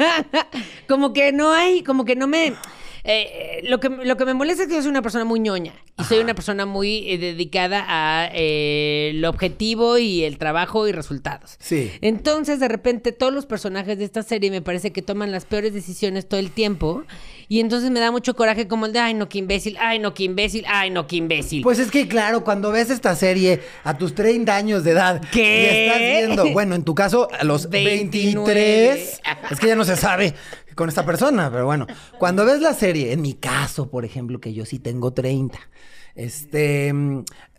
como 0.88 1.12
que 1.12 1.32
no 1.32 1.52
hay, 1.52 1.82
como 1.82 2.04
que 2.04 2.14
no 2.14 2.28
me... 2.28 2.54
Eh, 3.04 3.62
lo, 3.64 3.80
que, 3.80 3.88
lo 3.88 4.16
que 4.16 4.24
me 4.24 4.34
molesta 4.34 4.62
es 4.62 4.68
que 4.68 4.76
yo 4.76 4.82
soy 4.82 4.90
una 4.90 5.02
persona 5.02 5.24
muy 5.24 5.40
ñoña 5.40 5.74
y 5.98 6.04
soy 6.04 6.18
una 6.18 6.34
persona 6.34 6.66
muy 6.66 7.10
eh, 7.10 7.18
dedicada 7.18 7.84
a 7.88 8.30
eh, 8.32 9.10
el 9.14 9.24
objetivo 9.24 9.98
y 9.98 10.22
el 10.24 10.38
trabajo 10.38 10.86
y 10.86 10.92
resultados. 10.92 11.56
Sí. 11.58 11.90
Entonces, 12.00 12.60
de 12.60 12.68
repente, 12.68 13.12
todos 13.12 13.32
los 13.32 13.46
personajes 13.46 13.98
de 13.98 14.04
esta 14.04 14.22
serie 14.22 14.50
me 14.50 14.62
parece 14.62 14.92
que 14.92 15.02
toman 15.02 15.32
las 15.32 15.44
peores 15.44 15.74
decisiones 15.74 16.28
todo 16.28 16.38
el 16.38 16.50
tiempo 16.50 17.04
y 17.52 17.60
entonces 17.60 17.90
me 17.90 18.00
da 18.00 18.10
mucho 18.10 18.34
coraje 18.34 18.66
como 18.66 18.86
el 18.86 18.94
de, 18.94 18.98
ay, 18.98 19.12
no, 19.12 19.28
qué 19.28 19.36
imbécil, 19.36 19.76
ay, 19.78 19.98
no, 19.98 20.14
qué 20.14 20.22
imbécil, 20.22 20.64
ay, 20.66 20.88
no, 20.88 21.06
qué 21.06 21.16
imbécil. 21.16 21.60
Pues 21.62 21.78
es 21.78 21.90
que, 21.90 22.08
claro, 22.08 22.44
cuando 22.44 22.72
ves 22.72 22.88
esta 22.88 23.14
serie 23.14 23.60
a 23.84 23.98
tus 23.98 24.14
30 24.14 24.56
años 24.56 24.84
de 24.84 24.92
edad 24.92 25.20
¿Qué? 25.30 25.42
y 25.42 25.66
estás 25.66 25.98
viendo, 25.98 26.50
bueno, 26.54 26.74
en 26.74 26.82
tu 26.82 26.94
caso, 26.94 27.28
a 27.30 27.44
los 27.44 27.68
23, 27.68 29.20
es 29.50 29.60
que 29.60 29.66
ya 29.66 29.76
no 29.76 29.84
se 29.84 29.96
sabe 29.96 30.32
con 30.74 30.88
esta 30.88 31.04
persona, 31.04 31.50
pero 31.52 31.66
bueno, 31.66 31.86
cuando 32.18 32.46
ves 32.46 32.62
la 32.62 32.72
serie, 32.72 33.12
en 33.12 33.20
mi 33.20 33.34
caso, 33.34 33.90
por 33.90 34.06
ejemplo, 34.06 34.40
que 34.40 34.54
yo 34.54 34.64
sí 34.64 34.78
tengo 34.78 35.12
30, 35.12 35.58
este, 36.14 36.94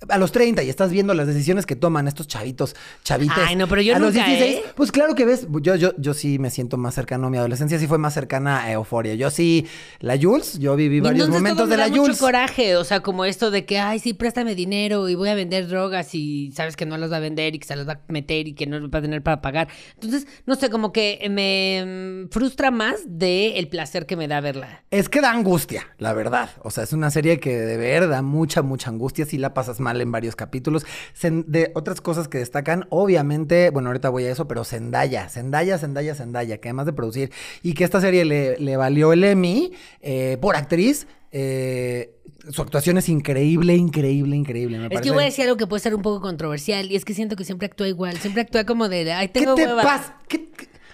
a 0.09 0.17
los 0.17 0.31
30 0.31 0.63
y 0.63 0.69
estás 0.69 0.91
viendo 0.91 1.13
las 1.13 1.27
decisiones 1.27 1.65
que 1.65 1.75
toman 1.75 2.07
estos 2.07 2.27
chavitos, 2.27 2.75
chavitos. 3.03 3.37
Ay, 3.37 3.55
no, 3.55 3.67
pero 3.67 3.81
yo 3.81 3.95
a 3.95 3.99
los 3.99 4.13
16, 4.13 4.41
¿eh? 4.41 4.63
pues 4.75 4.91
claro 4.91 5.15
que 5.15 5.25
ves, 5.25 5.47
yo, 5.61 5.75
yo, 5.75 5.93
yo 5.97 6.13
sí 6.13 6.39
me 6.39 6.49
siento 6.49 6.77
más 6.77 6.95
cercano, 6.95 7.29
mi 7.29 7.37
adolescencia 7.37 7.79
sí 7.79 7.87
fue 7.87 7.97
más 7.97 8.13
cercana 8.13 8.63
a 8.63 8.71
Euforia. 8.71 9.15
Yo 9.15 9.29
sí, 9.29 9.67
la 9.99 10.17
Jules, 10.19 10.59
yo 10.59 10.75
viví 10.75 10.99
varios 10.99 11.29
momentos 11.29 11.69
de 11.69 11.77
la 11.77 11.89
Jules. 11.89 12.09
mucho 12.09 12.19
coraje, 12.19 12.75
o 12.75 12.83
sea, 12.83 13.01
como 13.01 13.25
esto 13.25 13.51
de 13.51 13.65
que, 13.65 13.79
ay, 13.79 13.99
sí, 13.99 14.13
préstame 14.13 14.55
dinero 14.55 15.09
y 15.09 15.15
voy 15.15 15.29
a 15.29 15.35
vender 15.35 15.67
drogas 15.67 16.13
y 16.15 16.51
sabes 16.53 16.75
que 16.75 16.85
no 16.85 16.97
las 16.97 17.11
va 17.11 17.17
a 17.17 17.21
vender 17.21 17.55
y 17.55 17.59
que 17.59 17.67
se 17.67 17.75
las 17.75 17.87
va 17.87 17.93
a 17.93 18.11
meter 18.11 18.47
y 18.47 18.53
que 18.53 18.67
no 18.67 18.89
va 18.89 18.99
a 18.99 19.01
tener 19.01 19.21
para 19.23 19.41
pagar. 19.41 19.67
Entonces, 19.95 20.27
no 20.45 20.55
sé, 20.55 20.69
como 20.69 20.91
que 20.91 21.25
me 21.29 22.27
frustra 22.31 22.71
más 22.71 23.01
de 23.05 23.59
el 23.59 23.67
placer 23.67 24.05
que 24.05 24.15
me 24.15 24.27
da 24.27 24.41
verla. 24.41 24.83
Es 24.91 25.09
que 25.09 25.21
da 25.21 25.31
angustia, 25.31 25.87
la 25.97 26.13
verdad. 26.13 26.49
O 26.63 26.71
sea, 26.71 26.83
es 26.83 26.93
una 26.93 27.11
serie 27.11 27.39
que 27.39 27.57
de 27.57 27.77
ver 27.77 28.07
da 28.07 28.21
mucha, 28.21 28.61
mucha 28.61 28.89
angustia 28.89 29.25
si 29.25 29.37
la 29.37 29.53
pasas 29.53 29.79
mal 29.79 29.92
mal 29.93 30.01
en 30.01 30.11
varios 30.11 30.35
capítulos. 30.35 30.85
de 31.21 31.71
otras 31.75 32.01
cosas 32.01 32.27
que 32.27 32.39
destacan, 32.39 32.85
obviamente, 32.89 33.69
bueno, 33.69 33.89
ahorita 33.89 34.09
voy 34.09 34.25
a 34.25 34.31
eso, 34.31 34.47
pero 34.47 34.63
Zendaya, 34.63 35.29
Zendaya, 35.29 35.77
Zendaya, 35.77 36.15
Zendaya, 36.15 36.57
que 36.57 36.69
además 36.69 36.85
de 36.85 36.93
producir 36.93 37.31
y 37.61 37.73
que 37.73 37.83
esta 37.83 38.01
serie 38.01 38.25
le, 38.25 38.77
valió 38.77 39.13
el 39.13 39.23
Emmy 39.23 39.71
eh, 40.01 40.37
por 40.41 40.55
actriz, 40.55 41.07
eh, 41.31 42.15
su 42.51 42.61
actuación 42.61 42.97
es 42.97 43.09
increíble, 43.09 43.75
increíble, 43.75 44.35
increíble. 44.35 44.77
Me 44.77 44.87
es 44.87 45.01
que 45.01 45.11
voy 45.11 45.23
a 45.23 45.25
decir 45.25 45.45
algo 45.45 45.57
que 45.57 45.67
puede 45.67 45.81
ser 45.81 45.95
un 45.95 46.01
poco 46.01 46.21
controversial 46.21 46.91
y 46.91 46.95
es 46.95 47.05
que 47.05 47.13
siento 47.13 47.35
que 47.35 47.45
siempre 47.45 47.67
actúa 47.67 47.87
igual, 47.87 48.17
siempre 48.17 48.41
actúa 48.41 48.65
como 48.65 48.89
de, 48.89 49.11
ay, 49.13 49.29
tengo 49.29 49.55
¿Qué 49.55 49.65
te 49.65 49.73
pasa? 49.73 50.17
¿Qué, 50.27 50.49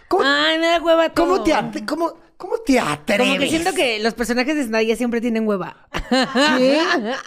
cómo, 0.07 0.23
ay, 0.25 0.59
me 0.59 0.67
da 0.67 0.81
hueva 0.81 1.09
todo. 1.09 1.25
¿Cómo 1.25 1.43
te, 1.43 1.85
cómo, 1.85 2.13
¿Cómo 2.39 2.57
te 2.59 2.79
atreves? 2.79 3.27
Como 3.27 3.39
que 3.41 3.49
siento 3.49 3.73
que 3.73 3.99
los 3.99 4.13
personajes 4.13 4.55
de 4.55 4.63
Zendaya 4.63 4.95
siempre 4.95 5.19
tienen 5.19 5.45
hueva. 5.45 5.75
¿Sí? 6.09 6.77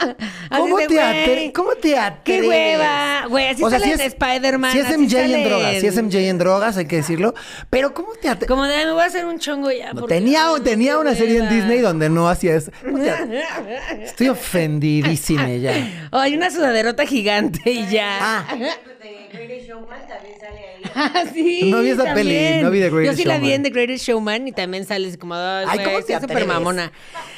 ¿Cómo, 0.51 0.79
te 0.79 0.99
atreves? 1.03 1.53
¿Cómo 1.53 1.75
te 1.75 1.99
atreves? 1.99 2.41
¡Qué 2.43 2.49
hueva! 2.49 3.27
Güey, 3.29 3.49
así 3.49 3.63
o 3.63 3.69
sea, 3.69 3.79
sale 3.79 3.99
si 3.99 4.05
Spider-Man. 4.05 4.73
Si 4.73 4.79
es 4.79 4.99
MJ 4.99 5.21
en 5.21 5.45
drogas, 5.45 5.81
si 5.81 5.87
es 5.87 6.03
MJ 6.03 6.17
en 6.17 6.39
drogas, 6.39 6.79
hay 6.79 6.87
que 6.87 6.97
decirlo. 6.97 7.35
Pero 7.69 7.93
¿cómo 7.93 8.15
te 8.15 8.31
atreves? 8.31 8.49
Como 8.49 8.65
de, 8.65 8.87
me 8.87 8.93
voy 8.93 9.03
a 9.03 9.05
hacer 9.05 9.27
un 9.27 9.39
chongo 9.39 9.71
ya. 9.71 9.93
tenía 10.09 10.47
tenía 10.65 10.99
una 10.99 11.15
serie 11.15 11.41
en 11.41 11.51
Disney 11.51 11.81
donde 11.81 12.09
no 12.09 12.31
hacía 12.31 12.55
eso. 12.55 12.73
Estoy 14.03 14.31
ofendidísima 14.31 15.47
ya. 15.51 16.09
Oh, 16.11 16.21
hay 16.21 16.35
una 16.35 16.51
sudaderota 16.51 17.05
gigante 17.05 17.71
y 17.71 17.87
ya. 17.91 18.19
Ah. 18.19 18.57
Ah, 20.95 21.25
sí. 21.33 21.71
No 21.71 21.81
vi 21.81 21.91
esa 21.91 22.13
peli, 22.15 22.63
no 22.63 22.71
vi 22.71 22.81
The 22.81 22.91
Greatest 22.91 22.91
Showman. 22.91 23.05
Yo 23.05 23.13
sí 23.15 23.25
la 23.25 23.39
vi 23.39 23.53
en 23.53 23.63
The 23.63 23.71
Greatest 23.71 24.05
Showman 24.05 24.49
y 24.49 24.53
también 24.53 24.85
sales 24.85 25.17
como, 25.17 25.35
ay, 25.35 25.79
¿cómo 25.85 26.03
te 26.03 26.21
súper 26.21 26.47
mamona. 26.47 26.93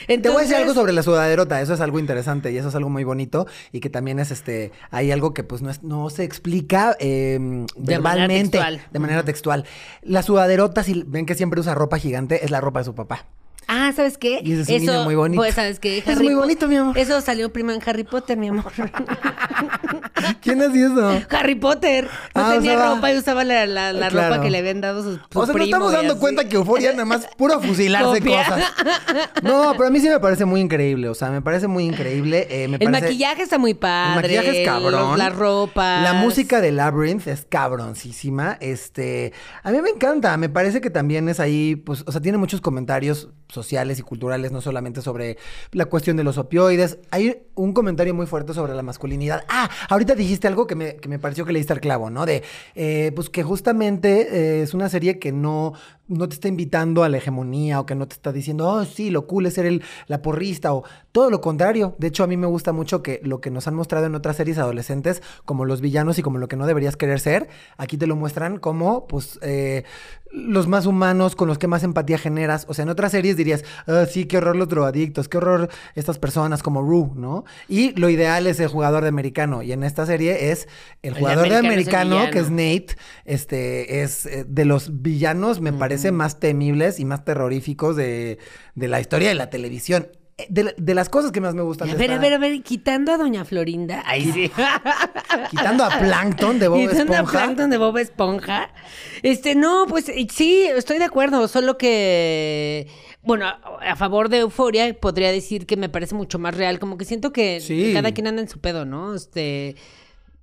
Te 0.06 0.28
voy 0.28 0.38
a 0.38 0.40
decir 0.40 0.56
algo 0.56 0.74
sobre 0.74 0.92
la 0.92 1.02
sudaderota, 1.02 1.60
eso 1.60 1.74
es 1.74 1.80
algo 1.80 1.98
interesante 1.98 2.50
y 2.52 2.58
eso 2.58 2.68
es 2.68 2.74
algo 2.74 2.90
muy 2.90 3.04
bonito 3.04 3.46
y 3.72 3.80
que 3.80 3.90
también 3.90 4.18
es 4.18 4.30
este, 4.30 4.72
hay 4.90 5.12
algo 5.12 5.34
que 5.34 5.44
pues 5.44 5.62
no, 5.62 5.70
es, 5.70 5.82
no 5.82 6.10
se 6.10 6.24
explica 6.24 6.96
eh, 6.98 7.38
verbalmente, 7.76 8.60
de 8.90 8.98
manera 8.98 9.24
textual. 9.24 9.64
La 10.02 10.22
sudaderota, 10.22 10.82
si 10.82 11.04
ven 11.06 11.26
que 11.26 11.34
siempre 11.34 11.60
usa 11.60 11.74
ropa 11.74 11.98
gigante, 11.98 12.44
es 12.44 12.50
la 12.50 12.60
ropa 12.60 12.80
de 12.80 12.84
su 12.86 12.94
papá. 12.94 13.26
Ah, 13.68 13.92
¿sabes 13.94 14.18
qué? 14.18 14.40
Y 14.42 14.52
ese 14.52 14.76
es 14.76 14.82
eso, 14.82 15.04
muy 15.04 15.14
bonito. 15.14 15.40
Pues, 15.40 15.54
¿sabes 15.54 15.80
qué? 15.80 15.98
es 16.06 16.20
muy 16.20 16.34
bonito, 16.34 16.68
mi 16.68 16.76
amor. 16.76 16.98
Eso 16.98 17.20
salió 17.20 17.52
primero 17.52 17.78
en 17.80 17.88
Harry 17.88 18.04
Potter, 18.04 18.36
mi 18.36 18.48
amor. 18.48 18.72
¿Quién 20.40 20.62
hacía 20.62 20.86
eso? 20.86 21.22
Harry 21.30 21.54
Potter. 21.54 22.08
No 22.34 22.44
ah, 22.44 22.52
tenía 22.54 22.94
ropa 22.94 23.12
y 23.12 23.18
usaba 23.18 23.44
la, 23.44 23.66
la, 23.66 23.92
la 23.92 24.10
ropa 24.10 24.40
que 24.40 24.50
le 24.50 24.58
habían 24.58 24.80
dado 24.80 25.02
sus, 25.02 25.14
sus 25.16 25.26
O 25.34 25.46
sea, 25.46 25.54
no 25.54 25.64
estamos 25.64 25.92
dando 25.92 26.18
cuenta 26.18 26.48
que 26.48 26.56
Euforia 26.56 26.92
nada 26.92 27.04
más 27.04 27.28
puro 27.36 27.60
fusilarse 27.60 28.20
cosas. 28.20 28.62
No, 29.42 29.72
pero 29.72 29.88
a 29.88 29.90
mí 29.90 30.00
sí 30.00 30.08
me 30.08 30.18
parece 30.20 30.44
muy 30.44 30.60
increíble. 30.60 31.08
O 31.08 31.14
sea, 31.14 31.30
me 31.30 31.42
parece 31.42 31.66
muy 31.66 31.84
increíble. 31.84 32.46
Eh, 32.50 32.68
me 32.68 32.78
el 32.80 32.90
maquillaje 32.90 33.42
está 33.42 33.58
muy 33.58 33.74
padre. 33.74 34.10
El 34.10 34.22
maquillaje 34.22 34.62
es 34.62 34.68
cabrón. 34.68 35.18
la 35.18 35.30
ropa. 35.30 36.00
La 36.00 36.14
música 36.14 36.60
de 36.60 36.72
Labyrinth 36.72 37.26
es 37.26 37.46
cabroncísima. 37.48 38.56
Este, 38.60 39.32
a 39.62 39.70
mí 39.70 39.80
me 39.80 39.90
encanta. 39.90 40.36
Me 40.36 40.48
parece 40.48 40.80
que 40.80 40.90
también 40.90 41.28
es 41.28 41.40
ahí, 41.40 41.76
pues, 41.76 42.04
o 42.06 42.12
sea, 42.12 42.20
tiene 42.20 42.38
muchos 42.38 42.60
comentarios 42.60 43.28
sociales 43.54 43.98
y 43.98 44.02
culturales, 44.02 44.52
no 44.52 44.60
solamente 44.60 45.00
sobre 45.00 45.38
la 45.72 45.86
cuestión 45.86 46.16
de 46.16 46.24
los 46.24 46.36
opioides. 46.36 46.98
Hay 47.10 47.46
un 47.54 47.72
comentario 47.72 48.14
muy 48.14 48.26
fuerte 48.26 48.52
sobre 48.52 48.74
la 48.74 48.82
masculinidad. 48.82 49.44
Ah, 49.48 49.70
ahorita 49.88 50.14
dijiste 50.14 50.46
algo 50.48 50.66
que 50.66 50.74
me, 50.74 50.96
que 50.96 51.08
me 51.08 51.18
pareció 51.18 51.46
que 51.46 51.52
le 51.52 51.60
diste 51.60 51.72
al 51.72 51.80
clavo, 51.80 52.10
¿no? 52.10 52.26
De, 52.26 52.42
eh, 52.74 53.12
pues 53.14 53.30
que 53.30 53.42
justamente 53.42 54.28
eh, 54.30 54.62
es 54.62 54.74
una 54.74 54.88
serie 54.88 55.18
que 55.18 55.32
no, 55.32 55.74
no 56.06 56.28
te 56.28 56.34
está 56.34 56.48
invitando 56.48 57.02
a 57.02 57.08
la 57.08 57.16
hegemonía 57.16 57.80
o 57.80 57.86
que 57.86 57.94
no 57.94 58.06
te 58.06 58.14
está 58.14 58.32
diciendo, 58.32 58.68
oh, 58.68 58.84
sí, 58.84 59.10
lo 59.10 59.26
cool 59.26 59.46
es 59.46 59.54
ser 59.54 59.66
el, 59.66 59.82
la 60.06 60.22
porrista 60.22 60.74
o 60.74 60.84
todo 61.12 61.30
lo 61.30 61.40
contrario. 61.40 61.94
De 61.98 62.08
hecho, 62.08 62.24
a 62.24 62.26
mí 62.26 62.36
me 62.36 62.46
gusta 62.46 62.72
mucho 62.72 63.02
que 63.02 63.20
lo 63.22 63.40
que 63.40 63.50
nos 63.50 63.66
han 63.68 63.74
mostrado 63.74 64.06
en 64.06 64.14
otras 64.14 64.36
series 64.36 64.58
adolescentes, 64.58 65.22
como 65.44 65.64
los 65.64 65.80
villanos 65.80 66.18
y 66.18 66.22
como 66.22 66.38
lo 66.38 66.48
que 66.48 66.56
no 66.56 66.66
deberías 66.66 66.96
querer 66.96 67.20
ser, 67.20 67.48
aquí 67.76 67.96
te 67.96 68.06
lo 68.06 68.16
muestran 68.16 68.58
como, 68.58 69.06
pues, 69.06 69.38
eh, 69.42 69.84
los 70.34 70.66
más 70.66 70.84
humanos, 70.84 71.36
con 71.36 71.46
los 71.46 71.58
que 71.58 71.68
más 71.68 71.84
empatía 71.84 72.18
generas. 72.18 72.66
O 72.68 72.74
sea, 72.74 72.82
en 72.82 72.88
otras 72.88 73.12
series 73.12 73.36
dirías, 73.36 73.64
ah, 73.86 74.04
sí, 74.10 74.24
qué 74.24 74.38
horror 74.38 74.56
los 74.56 74.68
drogadictos, 74.68 75.28
qué 75.28 75.38
horror 75.38 75.70
estas 75.94 76.18
personas 76.18 76.62
como 76.62 76.82
Rue, 76.82 77.10
¿no? 77.14 77.44
Y 77.68 77.92
lo 77.92 78.10
ideal 78.10 78.46
es 78.48 78.58
el 78.58 78.68
jugador 78.68 79.04
de 79.04 79.08
americano. 79.08 79.62
Y 79.62 79.72
en 79.72 79.84
esta 79.84 80.04
serie 80.06 80.50
es 80.50 80.66
el, 81.02 81.14
jugador 81.14 81.48
de 81.48 81.56
americano, 81.56 82.18
que 82.32 82.40
es 82.40 82.50
Nate, 82.50 82.96
este, 83.24 84.02
es 84.02 84.26
eh, 84.26 84.44
de 84.46 84.64
los 84.64 85.02
villanos, 85.02 85.60
me 85.60 85.72
parece, 85.72 85.93
más 86.12 86.40
temibles 86.40 87.00
y 87.00 87.04
más 87.04 87.24
terroríficos 87.24 87.96
de, 87.96 88.38
de 88.74 88.88
la 88.88 89.00
historia 89.00 89.28
de 89.28 89.34
la 89.34 89.50
televisión. 89.50 90.08
Eh, 90.36 90.46
de, 90.48 90.94
las 90.94 91.08
cosas 91.08 91.30
que 91.30 91.40
más 91.40 91.54
me 91.54 91.62
gustan. 91.62 91.88
A 91.90 91.94
ver, 91.94 92.10
a 92.10 92.18
ver, 92.18 92.32
a 92.32 92.38
ver, 92.38 92.60
quitando 92.62 93.12
a 93.12 93.18
Doña 93.18 93.44
Florinda. 93.44 94.02
Ahí 94.04 94.32
sí. 94.32 94.50
quitando 95.50 95.84
a 95.84 95.98
Plankton 96.00 96.58
de 96.58 96.66
Bob 96.66 96.78
Esponja. 96.78 97.04
Quitando 97.04 97.28
a 97.28 97.30
Plankton 97.30 97.70
de 97.70 97.76
Bob 97.76 97.98
Esponja. 97.98 98.70
Este, 99.22 99.54
no, 99.54 99.86
pues 99.88 100.10
sí, 100.30 100.64
estoy 100.64 100.98
de 100.98 101.04
acuerdo. 101.04 101.46
Solo 101.46 101.78
que. 101.78 102.88
Bueno, 103.22 103.46
a, 103.46 103.96
favor 103.96 104.28
de 104.28 104.38
Euforia, 104.38 104.92
podría 104.98 105.30
decir 105.30 105.66
que 105.66 105.76
me 105.76 105.88
parece 105.88 106.16
mucho 106.16 106.40
más 106.40 106.56
real. 106.56 106.80
Como 106.80 106.98
que 106.98 107.04
siento 107.04 107.32
que 107.32 107.92
cada 107.94 108.12
quien 108.12 108.26
anda 108.26 108.42
en 108.42 108.48
su 108.48 108.58
pedo, 108.58 108.84
¿no? 108.84 109.14
Este. 109.14 109.76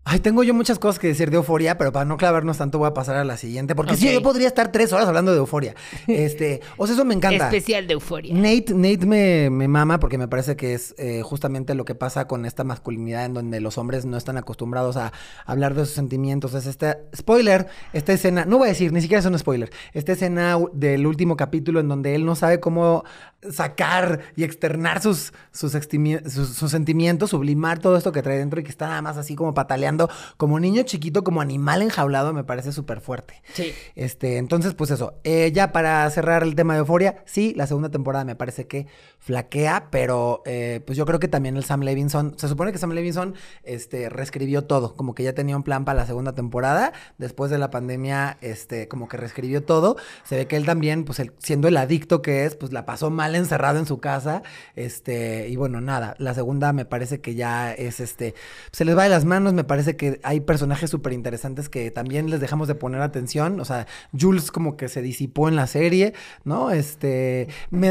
Ay, 0.04 0.20
tengo 0.20 0.42
yo 0.42 0.56
muchas 0.56 0.80
cosas 0.80 0.98
que 0.98 1.08
decir 1.08 1.30
de 1.30 1.38
euforia, 1.38 1.78
pero 1.78 1.92
para 1.92 2.06
no 2.06 2.18
clavarnos 2.18 2.58
tanto 2.58 2.80
voy 2.80 2.88
a 2.88 2.94
pasar 2.94 3.18
a 3.18 3.24
la 3.24 3.38
siguiente, 3.38 3.76
porque 3.76 3.96
sí, 3.96 4.12
yo 4.12 4.24
podría 4.24 4.48
estar 4.48 4.72
tres 4.72 4.92
horas 4.94 5.08
hablando 5.08 5.32
de 5.32 5.38
euforia. 5.38 5.76
Este, 6.08 6.62
o 6.78 6.88
sea, 6.88 6.96
eso 6.96 7.06
me 7.06 7.14
encanta. 7.14 7.46
Especial 7.46 7.86
de 7.86 7.94
euforia. 7.94 8.34
Nate, 8.34 8.74
Nate 8.74 9.06
me, 9.06 9.52
me 9.52 9.68
mama 9.68 10.00
porque 10.00 10.18
me 10.18 10.28
parece 10.28 10.56
que 10.56 10.74
es 10.74 10.96
eh, 10.98 11.22
justamente 11.24 11.76
lo 11.76 11.86
que 11.86 11.94
pasa 11.94 12.26
con 12.28 12.48
esta 12.48 12.64
masculinidad 12.64 13.26
en 13.26 13.36
donde 13.36 13.62
los 13.62 13.78
hombres 13.78 14.06
no 14.06 14.18
están 14.18 14.38
acostumbrados 14.38 14.98
a 14.98 15.14
hablar 15.46 15.76
de 15.76 15.86
sus 15.86 15.94
sentimientos. 15.94 16.56
Es 16.56 16.66
este, 16.66 16.98
spoiler, 17.16 17.68
esta 17.94 18.12
escena, 18.12 18.46
no 18.46 18.58
voy 18.58 18.70
a 18.70 18.70
decir, 18.70 18.92
ni 18.92 19.02
siquiera 19.02 19.20
es 19.20 19.26
un 19.28 19.38
spoiler, 19.38 19.70
esta 19.94 20.14
escena 20.14 20.58
del 20.74 21.06
último 21.06 21.38
capítulo 21.38 21.80
en 21.80 21.88
donde 21.88 22.16
él 22.16 22.26
no 22.26 22.36
sabe 22.36 22.60
cómo 22.60 23.04
sacar 23.52 24.22
y 24.36 24.44
externar 24.44 25.02
sus, 25.02 25.32
sus, 25.52 25.72
sus 25.74 26.72
sentimientos, 26.72 27.30
sublimar 27.30 27.80
todo 27.80 27.98
esto 27.98 28.12
que 28.12 28.22
trae 28.22 28.38
dentro 28.38 28.60
y 28.60 28.64
que 28.64 28.70
está 28.70 28.88
nada 28.88 29.02
más 29.02 29.18
así 29.18 29.36
como 29.36 29.54
pataleando 29.54 29.90
como 30.38 30.60
niño 30.60 30.84
chiquito, 30.84 31.23
como 31.23 31.41
animal 31.41 31.82
enjaulado, 31.82 32.34
me 32.34 32.43
parece 32.43 32.71
súper 32.71 33.01
fuerte. 33.01 33.41
Sí. 33.54 33.73
Este, 33.95 34.38
entonces, 34.38 34.73
pues 34.73 34.91
eso. 34.91 35.15
Eh, 35.23 35.51
ya 35.54 35.71
para 35.71 36.10
cerrar 36.10 36.43
el 36.43 36.56
tema 36.56 36.73
de 36.73 36.80
Euforia, 36.80 37.23
sí, 37.25 37.54
la 37.56 37.67
segunda 37.67 37.89
temporada 37.89 38.25
me 38.25 38.36
parece 38.36 38.67
que 38.67 38.88
flaquea, 39.19 39.88
pero 39.91 40.41
eh, 40.45 40.82
pues 40.86 40.97
yo 40.97 41.06
creo 41.06 41.19
que 41.19 41.27
también 41.27 41.56
el 41.56 41.63
Sam 41.63 41.82
Levinson, 41.82 42.34
se 42.38 42.47
supone 42.47 42.71
que 42.71 42.77
Sam 42.77 42.91
Levinson 42.91 43.36
este, 43.63 44.10
reescribió 44.10 44.63
todo, 44.63 44.95
como 44.95 45.13
que 45.13 45.23
ya 45.23 45.34
tenía 45.34 45.56
un 45.56 45.63
plan 45.63 45.86
para 45.86 45.99
la 45.99 46.06
segunda 46.08 46.34
temporada, 46.34 46.93
después 47.17 47.51
de 47.51 47.58
la 47.58 47.69
pandemia, 47.69 48.38
este, 48.41 48.88
como 48.88 49.08
que 49.08 49.17
reescribió 49.17 49.63
todo. 49.63 49.97
Se 50.23 50.36
ve 50.36 50.47
que 50.47 50.56
él 50.56 50.65
también, 50.65 51.06
pues 51.06 51.21
siendo 51.39 51.67
el 51.67 51.77
adicto 51.77 52.21
que 52.21 52.45
es, 52.45 52.56
pues 52.56 52.71
la 52.71 52.86
pasó 52.86 53.10
mal 53.10 53.36
encerrado 53.36 53.80
en 53.80 53.86
su 53.86 53.99
casa. 53.99 54.43
Este, 54.75 55.49
y 55.49 55.56
bueno, 55.56 55.82
nada, 55.82 56.15
la 56.17 56.34
segunda 56.34 56.73
me 56.73 56.86
parece 56.86 57.21
que 57.21 57.36
ya 57.36 57.73
es 57.73 57.99
este, 57.99 58.34
se 58.71 58.86
les 58.86 58.97
va 58.97 59.04
de 59.04 59.10
las 59.10 59.25
manos, 59.25 59.54
me 59.54 59.63
parece 59.63 59.81
parece 59.82 59.98
que 59.98 60.20
hay 60.24 60.41
personajes 60.41 60.91
súper 60.91 61.13
interesantes 61.13 61.67
que 61.67 61.89
también 61.89 62.30
les 62.30 62.39
dejamos 62.39 62.67
de 62.67 62.76
poner 62.76 63.02
atención. 63.02 63.60
O 63.60 63.65
sea, 63.65 63.88
Jules 64.20 64.52
como 64.52 64.78
que 64.78 64.89
se 64.89 65.02
disipó 65.02 65.50
en 65.50 65.56
la 65.56 65.65
serie, 65.65 66.13
¿no? 66.44 66.70
Este. 66.70 67.48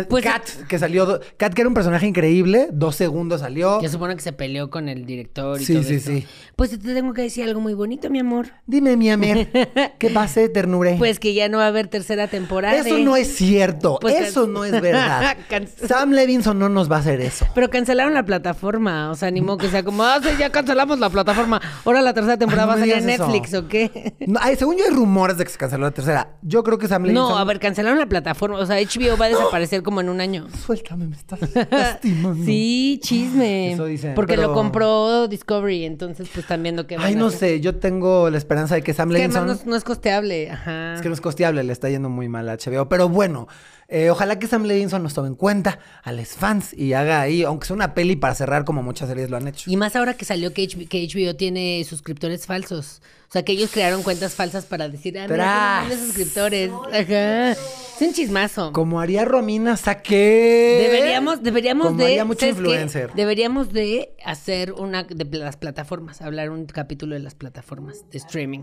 Pues, 0.09 0.25
Kat, 0.25 0.49
que 0.69 0.79
salió. 0.79 1.21
Kat, 1.37 1.53
que 1.53 1.63
era 1.63 1.69
un 1.69 1.75
personaje 1.75 2.07
increíble, 2.07 2.69
dos 2.73 2.95
segundos 2.95 3.41
salió. 3.41 3.83
Yo 3.83 3.89
supongo 3.89 4.15
que 4.15 4.23
se 4.23 4.33
peleó 4.33 4.71
con 4.71 4.89
el 4.89 5.05
director 5.05 5.61
y 5.61 5.65
sí, 5.65 5.75
todo 5.75 5.83
Sí, 5.83 5.99
sí, 5.99 6.21
sí. 6.21 6.27
Pues 6.55 6.71
te 6.71 6.79
tengo 6.79 7.13
que 7.13 7.23
decir 7.23 7.45
algo 7.45 7.61
muy 7.61 7.75
bonito, 7.75 8.09
mi 8.09 8.21
amor. 8.21 8.49
Dime, 8.67 8.97
mi 8.97 9.11
amor. 9.11 9.49
¿Qué 9.99 10.11
pase, 10.11 10.49
ternure? 10.49 10.95
Pues 10.97 11.19
que 11.19 11.35
ya 11.35 11.49
no 11.49 11.59
va 11.59 11.65
a 11.65 11.69
haber 11.69 11.89
tercera 11.89 12.29
temporada. 12.29 12.77
Eso 12.77 12.99
no 12.99 13.17
es 13.17 13.35
cierto. 13.35 13.99
Pues 14.01 14.15
eso 14.29 14.47
no 14.47 14.65
es 14.65 14.81
verdad. 14.81 15.37
Sam 15.89 16.13
Levinson 16.13 16.57
no 16.59 16.69
nos 16.69 16.91
va 16.91 16.97
a 16.97 17.01
hacer 17.01 17.21
eso. 17.21 17.47
Pero 17.55 17.69
cancelaron 17.69 18.15
la 18.15 18.25
plataforma. 18.25 19.11
O 19.11 19.17
sea, 19.17 19.29
animó 19.29 19.57
que 19.57 19.69
sea 19.69 19.83
como, 19.83 20.05
ah, 20.05 20.21
ya 20.39 20.51
cancelamos 20.51 21.01
la 21.01 21.11
plataforma. 21.11 21.61
Ahora 21.85 22.03
la 22.03 22.13
tercera 22.13 22.37
temporada 22.37 22.67
va 22.67 22.75
a 22.75 22.79
salir 22.79 22.95
en 22.95 23.07
Netflix, 23.07 23.55
¿o 23.55 23.69
qué? 23.69 24.15
según 24.57 24.77
yo 24.77 24.85
hay 24.85 24.91
rumores 24.91 25.39
de 25.39 25.45
que 25.45 25.51
se 25.51 25.59
canceló 25.59 25.85
la 25.85 25.91
tercera. 25.91 26.35
Yo 26.43 26.63
creo 26.63 26.79
que 26.79 26.89
Sam 26.89 27.05
Levinson... 27.05 27.31
No, 27.31 27.39
a 27.39 27.45
ver, 27.45 27.61
cancelaron 27.61 27.99
la 27.99 28.07
plataforma. 28.07 28.59
O 28.59 28.67
sea, 28.67 28.77
HBO 28.77 29.17
va 29.17 29.27
a 29.27 29.29
desaparecer 29.29 29.83
como 29.83 30.01
en 30.01 30.09
un 30.09 30.21
año. 30.21 30.47
Suéltame, 30.65 31.07
me 31.07 31.17
estás 31.17 31.41
lastimando. 31.71 32.45
sí, 32.45 33.01
chisme. 33.03 33.73
Eso 33.73 33.87
dicen. 33.87 34.15
Porque 34.15 34.37
lo 34.37 34.53
compró 34.53 35.29
Discovery, 35.29 35.85
entonces 35.85 36.29
pues 36.29 36.45
están 36.45 36.63
viendo 36.63 36.87
que... 36.87 36.97
Ay, 36.99 37.15
no 37.15 37.31
sé. 37.31 37.61
Yo 37.61 37.77
tengo 37.77 38.31
la 38.31 38.39
esperanza 38.39 38.75
de 38.75 38.83
que 38.83 38.95
Sam 38.95 39.11
Levinson... 39.11 39.47
Que 39.47 39.55
no, 39.55 39.61
no, 39.65 39.77
es 39.77 39.85
costeable. 39.85 40.51
Ajá. 40.51 40.95
Es 40.95 41.03
que 41.03 41.09
no 41.09 41.15
es 41.15 41.21
costeable. 41.21 41.63
Le 41.65 41.73
está 41.73 41.89
yendo 41.89 42.09
muy 42.09 42.29
mal 42.29 42.49
a 42.49 42.57
HBO. 42.57 42.89
Pero 42.89 43.09
bueno... 43.09 43.49
Eh, 43.93 44.09
ojalá 44.09 44.39
que 44.39 44.47
Sam 44.47 44.65
Levinson 44.65 45.03
nos 45.03 45.15
tome 45.15 45.27
en 45.27 45.35
cuenta 45.35 45.81
a 46.05 46.13
los 46.13 46.29
fans 46.29 46.73
y 46.73 46.93
haga 46.93 47.21
ahí, 47.21 47.43
aunque 47.43 47.67
sea 47.67 47.75
una 47.75 47.93
peli 47.93 48.15
para 48.15 48.37
cerrar 48.37 48.65
como 48.65 48.85
muchas 48.85 49.09
series 49.09 49.31
lo 49.31 49.37
han 49.37 49.49
hecho. 49.49 49.69
Y 49.69 49.77
más 49.77 49.97
ahora 49.97 50.15
que 50.15 50.25
salió 50.25 50.55
que 50.55 50.69
HBO, 50.69 51.35
tiene 51.35 51.85
suscriptores 51.85 52.47
falsos. 52.47 53.03
O 53.29 53.33
sea, 53.33 53.45
que 53.45 53.53
ellos 53.53 53.71
crearon 53.73 54.05
cuentas 54.05 54.35
falsas 54.35 54.65
para 54.65 54.89
decir, 54.89 55.19
ah, 55.19 55.27
mira, 55.29 55.87
suscriptores. 55.97 56.71
Ajá. 56.71 57.53
Es 57.53 57.59
un 58.01 58.13
chismazo. 58.13 58.73
Como 58.73 59.01
haría 59.01 59.25
Romina 59.25 59.77
Saqué. 59.77 60.89
Deberíamos, 60.91 61.43
deberíamos 61.43 61.87
Como 61.89 61.99
de. 61.99 62.05
haría 62.07 62.25
mucho 62.25 62.47
influencer. 62.47 63.13
Deberíamos 63.15 63.73
de 63.73 64.15
hacer 64.25 64.73
una 64.73 65.03
de 65.03 65.25
las 65.39 65.57
plataformas, 65.57 66.23
hablar 66.23 66.51
un 66.51 66.67
capítulo 66.67 67.15
de 67.15 67.21
las 67.21 67.35
plataformas 67.35 68.05
de 68.11 68.19
streaming. 68.19 68.63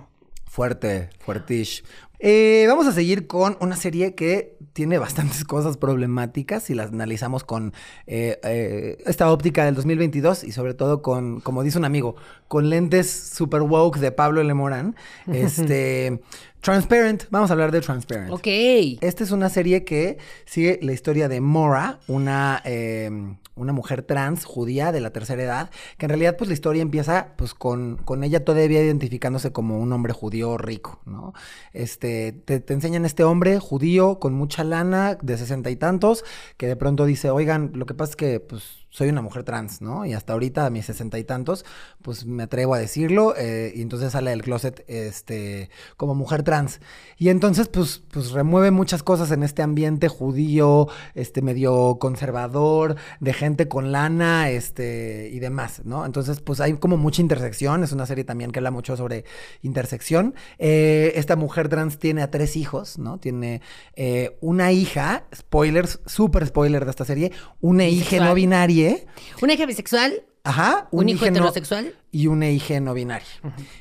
Fuerte, 0.57 1.11
fuertish. 1.19 1.83
Eh, 2.17 2.65
vamos 2.67 2.87
a 2.87 2.91
seguir 2.91 3.27
con 3.27 3.57
una 3.61 3.75
serie 3.75 4.15
que 4.15 4.57
tiene 4.73 4.97
bastantes 4.97 5.43
cosas 5.45 5.77
problemáticas 5.77 6.71
y 6.71 6.73
las 6.73 6.87
analizamos 6.87 7.43
con 7.43 7.75
eh, 8.07 8.39
eh, 8.43 8.97
esta 9.05 9.31
óptica 9.31 9.65
del 9.65 9.75
2022 9.75 10.43
y 10.43 10.51
sobre 10.51 10.73
todo 10.73 11.03
con, 11.03 11.41
como 11.41 11.61
dice 11.61 11.77
un 11.77 11.85
amigo, 11.85 12.15
con 12.47 12.71
lentes 12.71 13.07
super 13.07 13.61
woke 13.61 13.99
de 13.99 14.11
Pablo 14.11 14.41
L. 14.41 14.51
Morán. 14.55 14.95
Este, 15.31 16.23
Transparent, 16.61 17.25
vamos 17.29 17.51
a 17.51 17.53
hablar 17.53 17.71
de 17.71 17.81
Transparent. 17.81 18.31
Ok. 18.31 18.47
Esta 19.01 19.23
es 19.23 19.29
una 19.29 19.49
serie 19.49 19.83
que 19.83 20.17
sigue 20.45 20.79
la 20.81 20.91
historia 20.91 21.29
de 21.29 21.39
Mora, 21.39 21.99
una, 22.07 22.63
eh, 22.65 23.11
una 23.57 23.73
mujer 23.73 24.03
trans 24.03 24.45
judía 24.45 24.91
de 24.91 25.01
la 25.01 25.11
tercera 25.11 25.43
edad, 25.43 25.69
que 25.97 26.05
en 26.05 26.09
realidad 26.09 26.37
pues 26.37 26.47
la 26.47 26.53
historia 26.53 26.81
empieza 26.81 27.33
pues 27.37 27.53
con, 27.53 27.97
con 27.97 28.23
ella 28.23 28.45
todavía 28.45 28.83
identificándose 28.83 29.51
como 29.51 29.79
un 29.79 29.91
hombre 29.91 30.13
judío 30.13 30.57
rico, 30.57 31.01
¿no? 31.05 31.33
Este, 31.73 32.31
te, 32.31 32.59
te 32.59 32.73
enseñan 32.73 33.05
este 33.05 33.23
hombre 33.23 33.59
judío 33.59 34.19
con 34.19 34.33
mucha 34.33 34.63
lana 34.63 35.17
de 35.21 35.37
sesenta 35.37 35.69
y 35.69 35.75
tantos, 35.75 36.23
que 36.57 36.67
de 36.67 36.75
pronto 36.75 37.05
dice, 37.05 37.29
oigan, 37.29 37.71
lo 37.73 37.85
que 37.85 37.93
pasa 37.93 38.11
es 38.11 38.15
que 38.15 38.39
pues 38.39 38.86
soy 38.89 39.09
una 39.09 39.21
mujer 39.21 39.43
trans, 39.43 39.81
¿no? 39.81 40.05
Y 40.05 40.13
hasta 40.13 40.33
ahorita, 40.33 40.65
a 40.65 40.69
mis 40.69 40.85
sesenta 40.85 41.19
y 41.19 41.23
tantos, 41.23 41.65
pues 42.01 42.25
me 42.25 42.43
atrevo 42.43 42.73
a 42.73 42.79
decirlo, 42.79 43.35
eh, 43.37 43.73
y 43.75 43.81
entonces 43.81 44.13
sale 44.13 44.31
del 44.31 44.41
closet, 44.41 44.83
este, 44.87 45.69
como 45.97 46.15
mujer 46.15 46.43
trans. 46.43 46.79
Y 47.17 47.29
entonces, 47.29 47.67
pues, 47.67 48.01
pues 48.11 48.31
remueve 48.31 48.71
muchas 48.71 49.03
cosas 49.03 49.31
en 49.31 49.43
este 49.43 49.61
ambiente 49.61 50.07
judío, 50.07 50.87
este, 51.15 51.41
medio 51.41 51.97
conservador, 51.99 52.95
de 53.19 53.33
gente 53.33 53.67
con 53.67 53.91
lana, 53.91 54.49
este, 54.49 55.29
y 55.31 55.39
demás, 55.39 55.81
¿no? 55.83 56.05
Entonces, 56.05 56.39
pues 56.39 56.59
hay 56.61 56.73
como 56.73 56.97
mucha 56.97 57.21
intersección, 57.21 57.83
es 57.83 57.91
una 57.91 58.05
serie 58.05 58.23
también 58.23 58.51
que 58.51 58.59
habla 58.59 58.71
mucho 58.71 58.95
sobre 58.95 59.25
intersección. 59.61 60.33
Eh, 60.59 61.13
esta 61.15 61.35
mujer 61.35 61.69
trans 61.69 61.99
tiene 61.99 62.21
a 62.21 62.31
tres 62.31 62.55
hijos, 62.55 62.97
¿no? 62.97 63.19
Tiene 63.19 63.61
eh, 63.95 64.37
una 64.41 64.71
hija, 64.71 65.25
spoilers, 65.35 65.99
súper 66.05 66.47
spoiler 66.47 66.85
de 66.85 66.91
esta 66.91 67.05
serie, 67.05 67.31
una 67.61 67.85
hija 67.85 68.23
no 68.23 68.33
binaria, 68.33 68.86
Una 69.41 69.53
hija 69.53 69.65
bisexual, 69.65 70.23
Ajá, 70.43 70.87
un, 70.91 71.09
hijo 71.09 71.25
heterosexual. 71.25 71.93
Y 72.11 72.27
un 72.27 72.41
EIG 72.43 72.81
no 72.81 72.93
binario. 72.93 73.27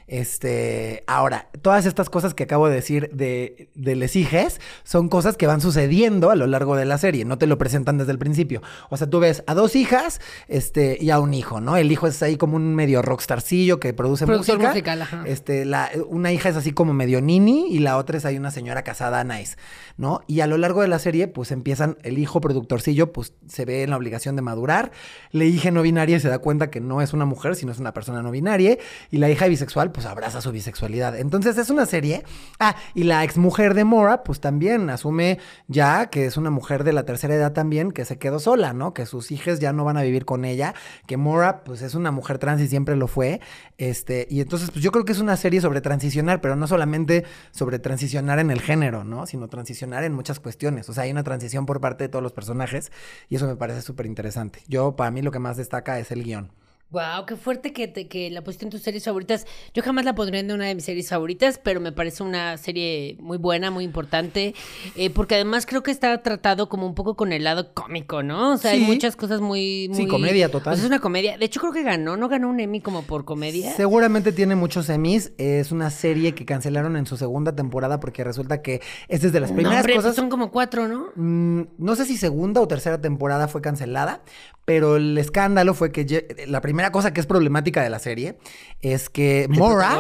Este, 0.07 1.05
ahora, 1.07 1.49
todas 1.63 1.87
estas 1.87 2.11
cosas 2.11 2.35
que 2.35 2.45
acabo 2.45 2.69
de 2.69 2.75
decir 2.75 3.11
de, 3.13 3.71
de 3.75 3.97
les 3.97 4.17
hijes 4.17 4.61
son 4.85 5.09
cosas 5.09 5.37
que 5.37 5.47
van 5.47 5.61
sucediendo 5.61 6.31
a 6.31 6.37
lo 6.37 6.47
largo 6.47 6.77
de 6.77 6.85
la 6.85 6.99
serie, 6.99 7.25
no 7.25 7.39
te 7.39 7.47
lo 7.47 7.59
presentan 7.59 7.99
desde 7.99 8.13
el 8.13 8.19
principio. 8.19 8.63
O 8.91 8.97
sea, 8.97 9.09
tú 9.09 9.21
ves 9.21 9.45
a 9.47 9.55
dos 9.55 9.77
hijas, 9.77 10.21
este, 10.49 10.99
y 11.01 11.11
a 11.11 11.21
un 11.21 11.35
hijo, 11.35 11.61
¿no? 11.61 11.77
El 11.77 11.91
hijo 11.93 12.07
es 12.07 12.23
ahí 12.23 12.37
como 12.37 12.57
un 12.57 12.75
medio 12.75 13.03
rockstarcillo 13.03 13.81
que 13.81 13.95
produce 13.95 14.27
Productor 14.27 14.57
música. 14.57 14.71
musical, 14.71 15.03
ajá. 15.03 15.25
Este, 15.27 15.65
la, 15.65 15.91
una 16.09 16.33
hija 16.33 16.49
es 16.49 16.57
así 16.57 16.73
como 16.73 16.93
medio 16.93 17.21
nini 17.21 17.67
y 17.71 17.79
la 17.79 17.97
otra 17.97 18.19
es 18.19 18.25
ahí 18.25 18.37
una 18.37 18.51
señora 18.51 18.83
casada 18.83 19.25
nice, 19.25 19.57
¿no? 19.97 20.21
Y 20.27 20.41
a 20.41 20.47
lo 20.47 20.59
largo 20.59 20.83
de 20.83 20.89
la 20.89 20.99
serie, 20.99 21.29
pues 21.29 21.53
empiezan, 21.53 21.99
el 22.03 22.19
hijo 22.19 22.41
productorcillo, 22.41 23.13
pues 23.13 23.35
se 23.47 23.65
ve 23.65 23.83
en 23.83 23.91
la 23.91 23.97
obligación 23.97 24.37
de 24.37 24.43
madurar, 24.43 24.93
la 25.31 25.45
hija 25.45 25.71
no 25.71 25.83
binaria 25.83 26.19
se 26.21 26.29
da 26.29 26.39
cuenta 26.39 26.71
que 26.71 26.81
no 26.81 27.03
es 27.03 27.13
una 27.13 27.25
mujer, 27.25 27.57
sino 27.57 27.73
es 27.73 27.79
una 27.79 27.95
persona 27.95 28.16
no 28.23 28.31
binaria, 28.31 28.79
y 29.11 29.19
la 29.19 29.31
hija 29.31 29.47
bisexual, 29.47 29.93
pues 29.93 30.07
abraza 30.07 30.41
su 30.41 30.53
bisexualidad. 30.53 31.17
Entonces 31.19 31.59
es 31.59 31.71
una 31.71 31.87
serie, 31.87 32.25
ah, 32.59 32.77
y 32.95 33.05
la 33.05 33.25
exmujer 33.25 33.75
de 33.75 33.85
Mora, 33.85 34.23
pues 34.23 34.41
también 34.41 34.91
asume 34.91 35.39
ya 35.69 36.07
que 36.07 36.27
es 36.27 36.37
una 36.37 36.51
mujer 36.51 36.85
de 36.85 36.93
la 36.93 37.05
tercera 37.05 37.35
edad 37.35 37.53
también, 37.53 37.93
que 37.93 38.05
se 38.05 38.19
quedó 38.19 38.39
sola, 38.39 38.73
¿no? 38.73 38.95
Que 38.95 39.07
sus 39.07 39.31
hijas 39.31 39.61
ya 39.61 39.73
no 39.73 39.85
van 39.85 39.97
a 39.97 40.03
vivir 40.03 40.25
con 40.25 40.45
ella, 40.45 40.75
que 41.07 41.17
Mora, 41.17 41.65
pues 41.65 41.83
es 41.83 41.95
una 41.95 42.11
mujer 42.11 42.39
trans 42.39 42.61
y 42.61 42.69
siempre 42.69 42.97
lo 42.97 43.07
fue, 43.07 43.41
este, 43.79 44.27
y 44.31 44.41
entonces, 44.41 44.71
pues 44.71 44.83
yo 44.83 44.93
creo 44.93 45.05
que 45.05 45.13
es 45.13 45.21
una 45.21 45.37
serie 45.37 45.61
sobre 45.61 45.81
transicionar, 45.81 46.41
pero 46.41 46.57
no 46.57 46.67
solamente 46.67 47.25
sobre 47.51 47.79
transicionar 47.79 48.39
en 48.39 48.51
el 48.51 48.61
género, 48.61 49.05
¿no? 49.05 49.27
Sino 49.27 49.49
transicionar 49.49 50.05
en 50.05 50.13
muchas 50.13 50.41
cuestiones. 50.41 50.89
O 50.89 50.93
sea, 50.93 51.05
hay 51.05 51.11
una 51.11 51.23
transición 51.25 51.67
por 51.67 51.81
parte 51.81 52.05
de 52.05 52.09
todos 52.09 52.23
los 52.23 52.33
personajes 52.33 52.91
y 53.29 53.37
eso 53.37 53.47
me 53.47 53.57
parece 53.57 53.83
súper 53.83 54.07
interesante. 54.07 54.61
Yo, 54.69 54.97
para 54.97 55.11
mí, 55.11 55.23
lo 55.23 55.31
que 55.31 55.39
más 55.39 55.57
destaca 55.57 55.99
es 55.99 56.11
el 56.11 56.25
guion. 56.25 56.51
Wow, 56.91 57.27
qué 57.27 57.35
fuerte 57.35 57.73
que, 57.73 57.89
te- 57.89 58.07
que 58.07 58.31
la 58.31 58.43
pusiste 58.45 58.65
en 58.65 58.71
tus 58.71 58.81
series 58.81 59.05
favoritas. 59.05 59.45
Yo 59.75 59.83
jamás 59.83 60.05
la 60.05 60.15
pondría 60.15 60.39
en 60.41 60.53
una 60.53 60.67
de 60.67 60.75
mis 60.77 60.85
series 60.85 61.09
favoritas, 61.09 61.59
pero 61.63 61.81
me 61.81 61.91
parece 61.91 62.23
una 62.23 62.57
serie 62.59 63.17
muy 63.19 63.39
buena, 63.39 63.73
muy 63.73 63.83
importante, 63.85 64.55
eh, 64.95 65.11
porque 65.11 65.35
además 65.35 65.67
creo 65.67 65.83
que 65.83 65.91
está 65.91 66.23
tratado 66.23 66.69
como 66.69 66.87
un 66.87 66.95
poco 66.95 67.17
con 67.17 67.33
el 67.33 67.43
lado 67.43 67.75
cómico, 67.75 68.23
¿no? 68.23 68.53
O 68.53 68.57
sea, 68.57 68.71
hay 68.71 68.81
muchas 68.83 69.17
cosas 69.17 69.41
muy, 69.41 69.89
muy... 69.89 69.97
Sí, 69.97 70.07
comedia 70.07 70.49
total. 70.49 70.75
Pues 70.75 70.81
es 70.81 70.87
una 70.87 71.01
comedia. 71.01 71.37
De 71.37 71.45
hecho, 71.47 71.59
creo 71.59 71.73
que 71.73 71.83
ganó, 71.83 72.17
¿no? 72.17 72.29
Ganó 72.29 72.49
un 72.49 72.61
Emmy 72.61 72.81
como 72.81 73.03
por 73.03 73.25
comedia. 73.25 73.73
Seguramente 73.75 74.31
tiene 74.31 74.55
muchos 74.55 74.87
semis. 74.87 75.33
Es 75.39 75.73
una 75.73 75.91
serie 75.91 76.37
que 76.37 76.45
cancelaron 76.45 76.97
en 76.97 77.05
su 77.07 77.17
segunda 77.17 77.55
temporada 77.57 77.99
porque 77.99 78.23
resulta 78.23 78.63
que 78.63 78.81
es 79.09 79.23
desde 79.23 79.41
las 79.41 79.51
No, 79.51 79.57
primeras 79.57 79.81
hombre, 79.81 79.95
pues 79.95 80.05
cosas. 80.05 80.17
son 80.17 80.31
como 80.31 80.53
cuatro, 80.53 80.87
¿no? 80.87 81.09
Mm, 81.17 81.63
no 81.79 81.97
sé 81.97 82.05
si 82.07 82.17
segunda 82.17 82.61
o 82.61 82.69
tercera 82.69 83.01
temporada 83.01 83.49
fue 83.49 83.61
cancelada, 83.61 84.23
pero 84.67 84.97
el 84.97 85.17
escándalo 85.17 85.73
fue 85.73 85.91
que 85.93 86.05
Je- 86.07 86.47
la 86.47 86.61
primera 86.61 86.93
cosa 86.93 87.15
que 87.15 87.21
es 87.21 87.27
problemática 87.27 87.83
de 87.83 87.89
la 87.89 87.99
serie 87.99 88.37
es 88.83 89.09
que 89.09 89.47
Mora 89.49 89.99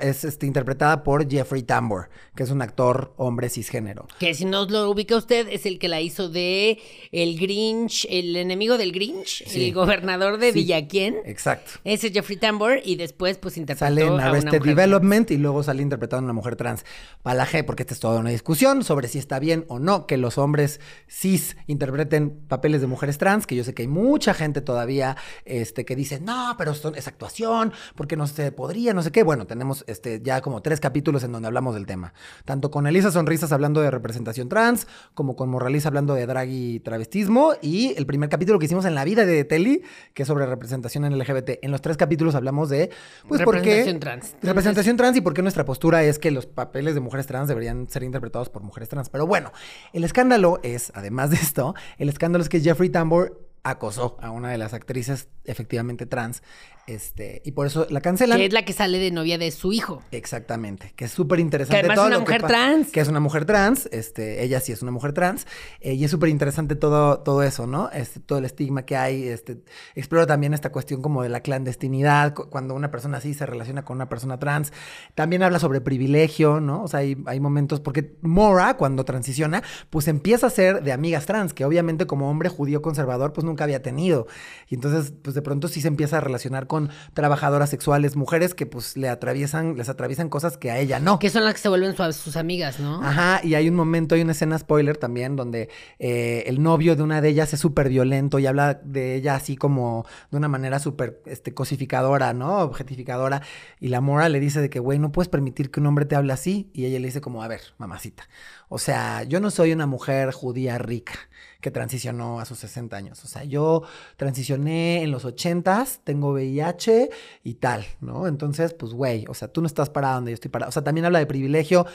es, 0.00 0.24
este, 0.24 0.46
interpretada 0.46 1.02
por 1.04 1.28
Jeffrey 1.30 1.62
Tambor, 1.62 2.08
que 2.34 2.44
es 2.44 2.50
un 2.50 2.62
actor 2.62 3.12
hombre 3.18 3.50
cisgénero. 3.50 4.06
Que 4.18 4.32
si 4.34 4.46
no 4.46 4.64
lo 4.64 4.88
ubica 4.90 5.16
usted, 5.16 5.46
es 5.50 5.66
el 5.66 5.78
que 5.78 5.88
la 5.88 6.00
hizo 6.00 6.28
de 6.30 6.78
el 7.12 7.38
Grinch, 7.38 8.06
el 8.08 8.34
enemigo 8.36 8.78
del 8.78 8.92
Grinch, 8.92 9.44
Sí. 9.46 9.66
el 9.66 9.74
gobernador 9.74 10.38
de 10.38 10.52
Sí. 10.52 10.60
Villaquién. 10.60 11.16
Exacto. 11.26 11.72
Ese 11.84 12.06
es 12.06 12.12
Jeffrey 12.14 12.38
Tambor 12.38 12.80
y 12.84 12.96
después 12.96 13.36
pues 13.38 13.56
interpretó 13.58 13.86
Sale 13.86 14.02
en 14.02 14.08
a 14.08 14.14
una 14.14 14.26
Arrested 14.26 14.46
mujer 14.58 14.62
Development 14.62 15.30
y 15.32 15.36
luego 15.36 15.62
sale 15.62 15.82
interpretando 15.82 16.22
a 16.22 16.24
una 16.26 16.32
mujer 16.32 16.56
trans. 16.56 16.84
Para 17.22 17.34
la 17.36 17.46
G, 17.46 17.64
porque 17.64 17.82
esta 17.82 17.92
es 17.94 18.00
toda 18.00 18.20
una 18.20 18.30
discusión 18.30 18.82
sobre 18.84 19.08
si 19.08 19.18
está 19.18 19.38
bien 19.40 19.64
o 19.68 19.78
no 19.78 20.06
que 20.06 20.16
los 20.16 20.38
hombres 20.38 20.80
cis 21.08 21.56
interpreten 21.66 22.30
papeles 22.48 22.80
de 22.80 22.86
mujeres 22.86 23.18
trans, 23.18 23.46
que 23.46 23.56
yo 23.56 23.64
sé 23.64 23.74
que 23.74 23.79
hay 23.80 23.88
mucha 23.88 24.34
gente 24.34 24.60
todavía 24.60 25.16
este, 25.44 25.84
que 25.84 25.96
dice, 25.96 26.20
no, 26.20 26.54
pero 26.58 26.72
esto 26.72 26.94
es 26.94 27.08
actuación, 27.08 27.72
porque 27.94 28.16
no 28.16 28.26
se 28.26 28.52
podría, 28.52 28.94
no 28.94 29.02
sé 29.02 29.10
qué. 29.10 29.22
Bueno, 29.22 29.46
tenemos 29.46 29.84
este, 29.86 30.20
ya 30.22 30.40
como 30.40 30.62
tres 30.62 30.80
capítulos 30.80 31.24
en 31.24 31.32
donde 31.32 31.46
hablamos 31.46 31.74
del 31.74 31.86
tema. 31.86 32.12
Tanto 32.44 32.70
con 32.70 32.86
Elisa 32.86 33.10
Sonrisas 33.10 33.52
hablando 33.52 33.80
de 33.80 33.90
representación 33.90 34.48
trans, 34.48 34.86
como 35.14 35.36
con 35.36 35.48
Moraliza 35.48 35.88
hablando 35.88 36.14
de 36.14 36.26
drag 36.26 36.48
y 36.48 36.80
travestismo, 36.80 37.54
y 37.60 37.94
el 37.96 38.06
primer 38.06 38.28
capítulo 38.28 38.58
que 38.58 38.66
hicimos 38.66 38.84
en 38.84 38.94
la 38.94 39.04
vida 39.04 39.26
de 39.26 39.44
Teli, 39.44 39.82
que 40.14 40.22
es 40.22 40.26
sobre 40.28 40.46
representación 40.46 41.04
en 41.04 41.18
LGBT. 41.18 41.58
En 41.62 41.70
los 41.70 41.80
tres 41.80 41.96
capítulos 41.96 42.34
hablamos 42.34 42.68
de, 42.68 42.90
pues, 43.28 43.42
por 43.42 43.60
qué... 43.60 43.84
Representación 43.84 44.00
trans. 44.00 44.36
Representación 44.42 44.96
trans 44.96 45.16
y 45.16 45.20
por 45.20 45.34
qué 45.34 45.42
nuestra 45.42 45.64
postura 45.64 46.02
es 46.02 46.18
que 46.18 46.30
los 46.30 46.46
papeles 46.46 46.94
de 46.94 47.00
mujeres 47.00 47.26
trans 47.26 47.48
deberían 47.48 47.88
ser 47.88 48.02
interpretados 48.02 48.48
por 48.48 48.62
mujeres 48.62 48.88
trans. 48.88 49.08
Pero 49.08 49.26
bueno, 49.26 49.52
el 49.92 50.04
escándalo 50.04 50.60
es, 50.62 50.92
además 50.94 51.30
de 51.30 51.36
esto, 51.36 51.74
el 51.98 52.08
escándalo 52.08 52.42
es 52.42 52.48
que 52.48 52.60
Jeffrey 52.60 52.90
Tambor 52.90 53.49
acosó 53.62 54.16
a 54.20 54.30
una 54.30 54.50
de 54.50 54.58
las 54.58 54.72
actrices 54.72 55.28
efectivamente 55.44 56.06
trans, 56.06 56.42
este, 56.86 57.42
y 57.44 57.52
por 57.52 57.66
eso 57.66 57.86
la 57.90 58.00
cancelan. 58.00 58.38
Que 58.38 58.46
es 58.46 58.52
la 58.52 58.64
que 58.64 58.72
sale 58.72 58.98
de 58.98 59.10
novia 59.10 59.38
de 59.38 59.50
su 59.50 59.72
hijo. 59.72 60.02
Exactamente, 60.10 60.92
que 60.96 61.04
es 61.04 61.10
súper 61.10 61.40
interesante. 61.40 61.74
Que 61.76 61.78
además 61.80 61.96
todo 61.96 62.06
es 62.06 62.10
una 62.10 62.16
lo 62.16 62.20
mujer 62.22 62.42
trans. 62.42 62.90
Que 62.90 63.00
es 63.00 63.08
una 63.08 63.20
mujer 63.20 63.44
trans, 63.44 63.88
este, 63.92 64.42
ella 64.42 64.60
sí 64.60 64.72
es 64.72 64.82
una 64.82 64.90
mujer 64.90 65.12
trans, 65.12 65.46
eh, 65.80 65.94
y 65.94 66.04
es 66.04 66.10
súper 66.10 66.28
interesante 66.30 66.76
todo, 66.76 67.20
todo 67.20 67.42
eso, 67.42 67.66
¿no? 67.66 67.90
Este, 67.92 68.20
todo 68.20 68.38
el 68.38 68.44
estigma 68.44 68.84
que 68.84 68.96
hay, 68.96 69.28
este, 69.28 69.58
explora 69.94 70.26
también 70.26 70.54
esta 70.54 70.70
cuestión 70.72 71.02
como 71.02 71.22
de 71.22 71.28
la 71.28 71.40
clandestinidad, 71.40 72.34
cu- 72.34 72.48
cuando 72.50 72.74
una 72.74 72.90
persona 72.90 73.18
así 73.18 73.34
se 73.34 73.46
relaciona 73.46 73.84
con 73.84 73.96
una 73.96 74.08
persona 74.08 74.38
trans. 74.38 74.72
También 75.14 75.42
habla 75.42 75.58
sobre 75.58 75.80
privilegio, 75.80 76.60
¿no? 76.60 76.82
O 76.82 76.88
sea, 76.88 77.00
hay, 77.00 77.16
hay 77.26 77.40
momentos, 77.40 77.80
porque 77.80 78.16
Mora, 78.22 78.76
cuando 78.76 79.04
transiciona, 79.04 79.62
pues 79.90 80.08
empieza 80.08 80.46
a 80.46 80.50
ser 80.50 80.82
de 80.82 80.92
amigas 80.92 81.26
trans, 81.26 81.54
que 81.54 81.64
obviamente 81.64 82.06
como 82.06 82.30
hombre 82.30 82.48
judío 82.48 82.82
conservador, 82.82 83.32
pues 83.32 83.44
nunca 83.44 83.64
había 83.64 83.82
tenido. 83.82 84.26
Y 84.68 84.74
entonces, 84.74 85.12
pues 85.22 85.34
de 85.34 85.42
pronto 85.42 85.68
sí 85.68 85.80
se 85.80 85.88
empieza 85.88 86.18
a 86.18 86.20
relacionar 86.20 86.66
con 86.70 86.88
trabajadoras 87.14 87.68
sexuales, 87.68 88.14
mujeres 88.14 88.54
que 88.54 88.64
pues 88.64 88.96
le 88.96 89.08
atraviesan, 89.08 89.76
les 89.76 89.88
atraviesan 89.88 90.28
cosas 90.28 90.56
que 90.56 90.70
a 90.70 90.78
ella 90.78 91.00
no. 91.00 91.18
Que 91.18 91.28
son 91.28 91.44
las 91.44 91.54
que 91.54 91.60
se 91.60 91.68
vuelven 91.68 91.96
sus 92.12 92.36
amigas, 92.36 92.78
¿no? 92.78 93.02
Ajá, 93.02 93.40
y 93.42 93.56
hay 93.56 93.68
un 93.68 93.74
momento, 93.74 94.14
hay 94.14 94.22
una 94.22 94.30
escena 94.30 94.56
spoiler 94.56 94.96
también, 94.96 95.34
donde 95.34 95.68
eh, 95.98 96.44
el 96.46 96.62
novio 96.62 96.94
de 96.94 97.02
una 97.02 97.20
de 97.20 97.28
ellas 97.28 97.52
es 97.52 97.58
súper 97.58 97.88
violento 97.88 98.38
y 98.38 98.46
habla 98.46 98.74
de 98.74 99.16
ella 99.16 99.34
así 99.34 99.56
como 99.56 100.06
de 100.30 100.36
una 100.36 100.46
manera 100.46 100.78
súper 100.78 101.20
este, 101.26 101.52
cosificadora, 101.54 102.34
¿no? 102.34 102.58
Objetificadora. 102.58 103.42
Y 103.80 103.88
la 103.88 104.00
mora 104.00 104.28
le 104.28 104.38
dice 104.38 104.60
de 104.60 104.70
que, 104.70 104.78
güey, 104.78 105.00
no 105.00 105.10
puedes 105.10 105.28
permitir 105.28 105.72
que 105.72 105.80
un 105.80 105.86
hombre 105.86 106.04
te 106.04 106.14
hable 106.14 106.32
así. 106.32 106.70
Y 106.72 106.84
ella 106.84 107.00
le 107.00 107.06
dice 107.06 107.20
como, 107.20 107.42
a 107.42 107.48
ver, 107.48 107.62
mamacita. 107.78 108.28
O 108.68 108.78
sea, 108.78 109.24
yo 109.24 109.40
no 109.40 109.50
soy 109.50 109.72
una 109.72 109.86
mujer 109.86 110.30
judía 110.30 110.78
rica 110.78 111.14
que 111.60 111.70
transicionó 111.70 112.40
a 112.40 112.44
sus 112.44 112.58
60 112.58 112.96
años. 112.96 113.24
O 113.24 113.28
sea, 113.28 113.44
yo 113.44 113.82
transicioné 114.16 115.02
en 115.02 115.10
los 115.10 115.24
80 115.24 115.70
tengo 116.04 116.32
VIH 116.32 117.10
y 117.44 117.54
tal, 117.54 117.84
¿no? 118.00 118.26
Entonces, 118.26 118.74
pues, 118.74 118.92
güey, 118.92 119.24
o 119.28 119.34
sea, 119.34 119.48
tú 119.48 119.60
no 119.60 119.66
estás 119.66 119.90
parada 119.90 120.16
donde 120.16 120.32
yo 120.32 120.34
estoy 120.34 120.50
parada. 120.50 120.68
O 120.68 120.72
sea, 120.72 120.82
también 120.82 121.04
habla 121.04 121.18
de 121.18 121.26
privilegio. 121.26 121.86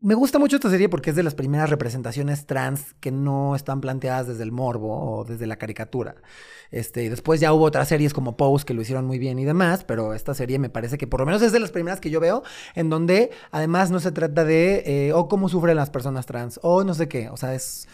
Me 0.00 0.14
gusta 0.14 0.38
mucho 0.38 0.56
esta 0.56 0.70
serie 0.70 0.88
porque 0.88 1.10
es 1.10 1.16
de 1.16 1.24
las 1.24 1.34
primeras 1.34 1.70
representaciones 1.70 2.46
trans 2.46 2.94
que 3.00 3.10
no 3.10 3.56
están 3.56 3.80
planteadas 3.80 4.28
desde 4.28 4.44
el 4.44 4.52
morbo 4.52 5.18
o 5.18 5.24
desde 5.24 5.48
la 5.48 5.56
caricatura. 5.56 6.14
Este, 6.70 7.10
después 7.10 7.40
ya 7.40 7.52
hubo 7.52 7.64
otras 7.64 7.88
series 7.88 8.14
como 8.14 8.36
Pose 8.36 8.64
que 8.64 8.74
lo 8.74 8.82
hicieron 8.82 9.06
muy 9.06 9.18
bien 9.18 9.40
y 9.40 9.44
demás, 9.44 9.82
pero 9.84 10.14
esta 10.14 10.34
serie 10.34 10.60
me 10.60 10.70
parece 10.70 10.98
que 10.98 11.08
por 11.08 11.20
lo 11.20 11.26
menos 11.26 11.42
es 11.42 11.50
de 11.50 11.58
las 11.58 11.72
primeras 11.72 12.00
que 12.00 12.10
yo 12.10 12.20
veo 12.20 12.44
en 12.76 12.90
donde 12.90 13.30
además 13.50 13.90
no 13.90 13.98
se 13.98 14.12
trata 14.12 14.44
de 14.44 14.84
eh, 14.86 15.12
o 15.14 15.26
cómo 15.26 15.48
sufren 15.48 15.76
las 15.76 15.90
personas 15.90 16.26
trans 16.26 16.60
o 16.62 16.84
no 16.84 16.94
sé 16.94 17.08
qué, 17.08 17.28
o 17.30 17.36
sea, 17.36 17.54
es 17.54 17.88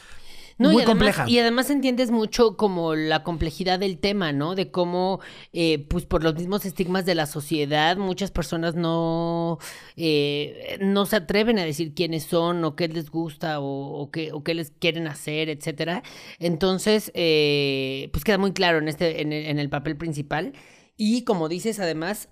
muy 0.59 0.73
y 0.73 0.77
además, 0.77 0.87
compleja. 0.87 1.25
Y 1.29 1.39
además 1.39 1.71
entiendes 1.71 2.11
mucho 2.11 2.57
como 2.57 2.95
la 2.95 3.23
complejidad 3.23 3.79
del 3.79 3.99
tema, 3.99 4.33
¿no? 4.33 4.55
De 4.55 4.71
cómo, 4.71 5.21
eh, 5.53 5.87
pues 5.89 6.07
por 6.07 6.23
los 6.23 6.35
mismos 6.35 6.65
estigmas 6.65 7.07
de 7.07 7.15
la 7.15 7.27
sociedad, 7.27 7.97
muchas 7.97 8.31
personas 8.31 8.75
no, 8.75 9.59
eh, 9.97 10.79
no 10.81 11.07
se 11.07 11.17
atreven 11.17 11.59
a 11.59 11.65
decir 11.65 11.95
quiénes 11.95 12.25
son 12.25 12.65
o 12.65 12.77
qué 12.77 12.89
les 12.89 13.11
gusta 13.11 13.61
o, 13.61 14.11
qué, 14.13 14.33
o 14.33 14.43
qué 14.45 14.55
les 14.55 14.71
quieren 14.71 15.07
hacer, 15.07 15.49
etcétera. 15.49 16.03
Entonces, 16.39 17.11
eh, 17.15 18.09
pues 18.13 18.25
queda 18.25 18.39
muy 18.39 18.53
claro 18.53 18.79
en, 18.79 18.89
este, 18.89 19.23
en 19.23 19.33
en 19.33 19.59
el 19.59 19.69
papel 19.69 19.97
principal. 19.97 20.53
Y 20.97 21.23
como 21.25 21.49
dices, 21.49 21.81
además 21.81 22.29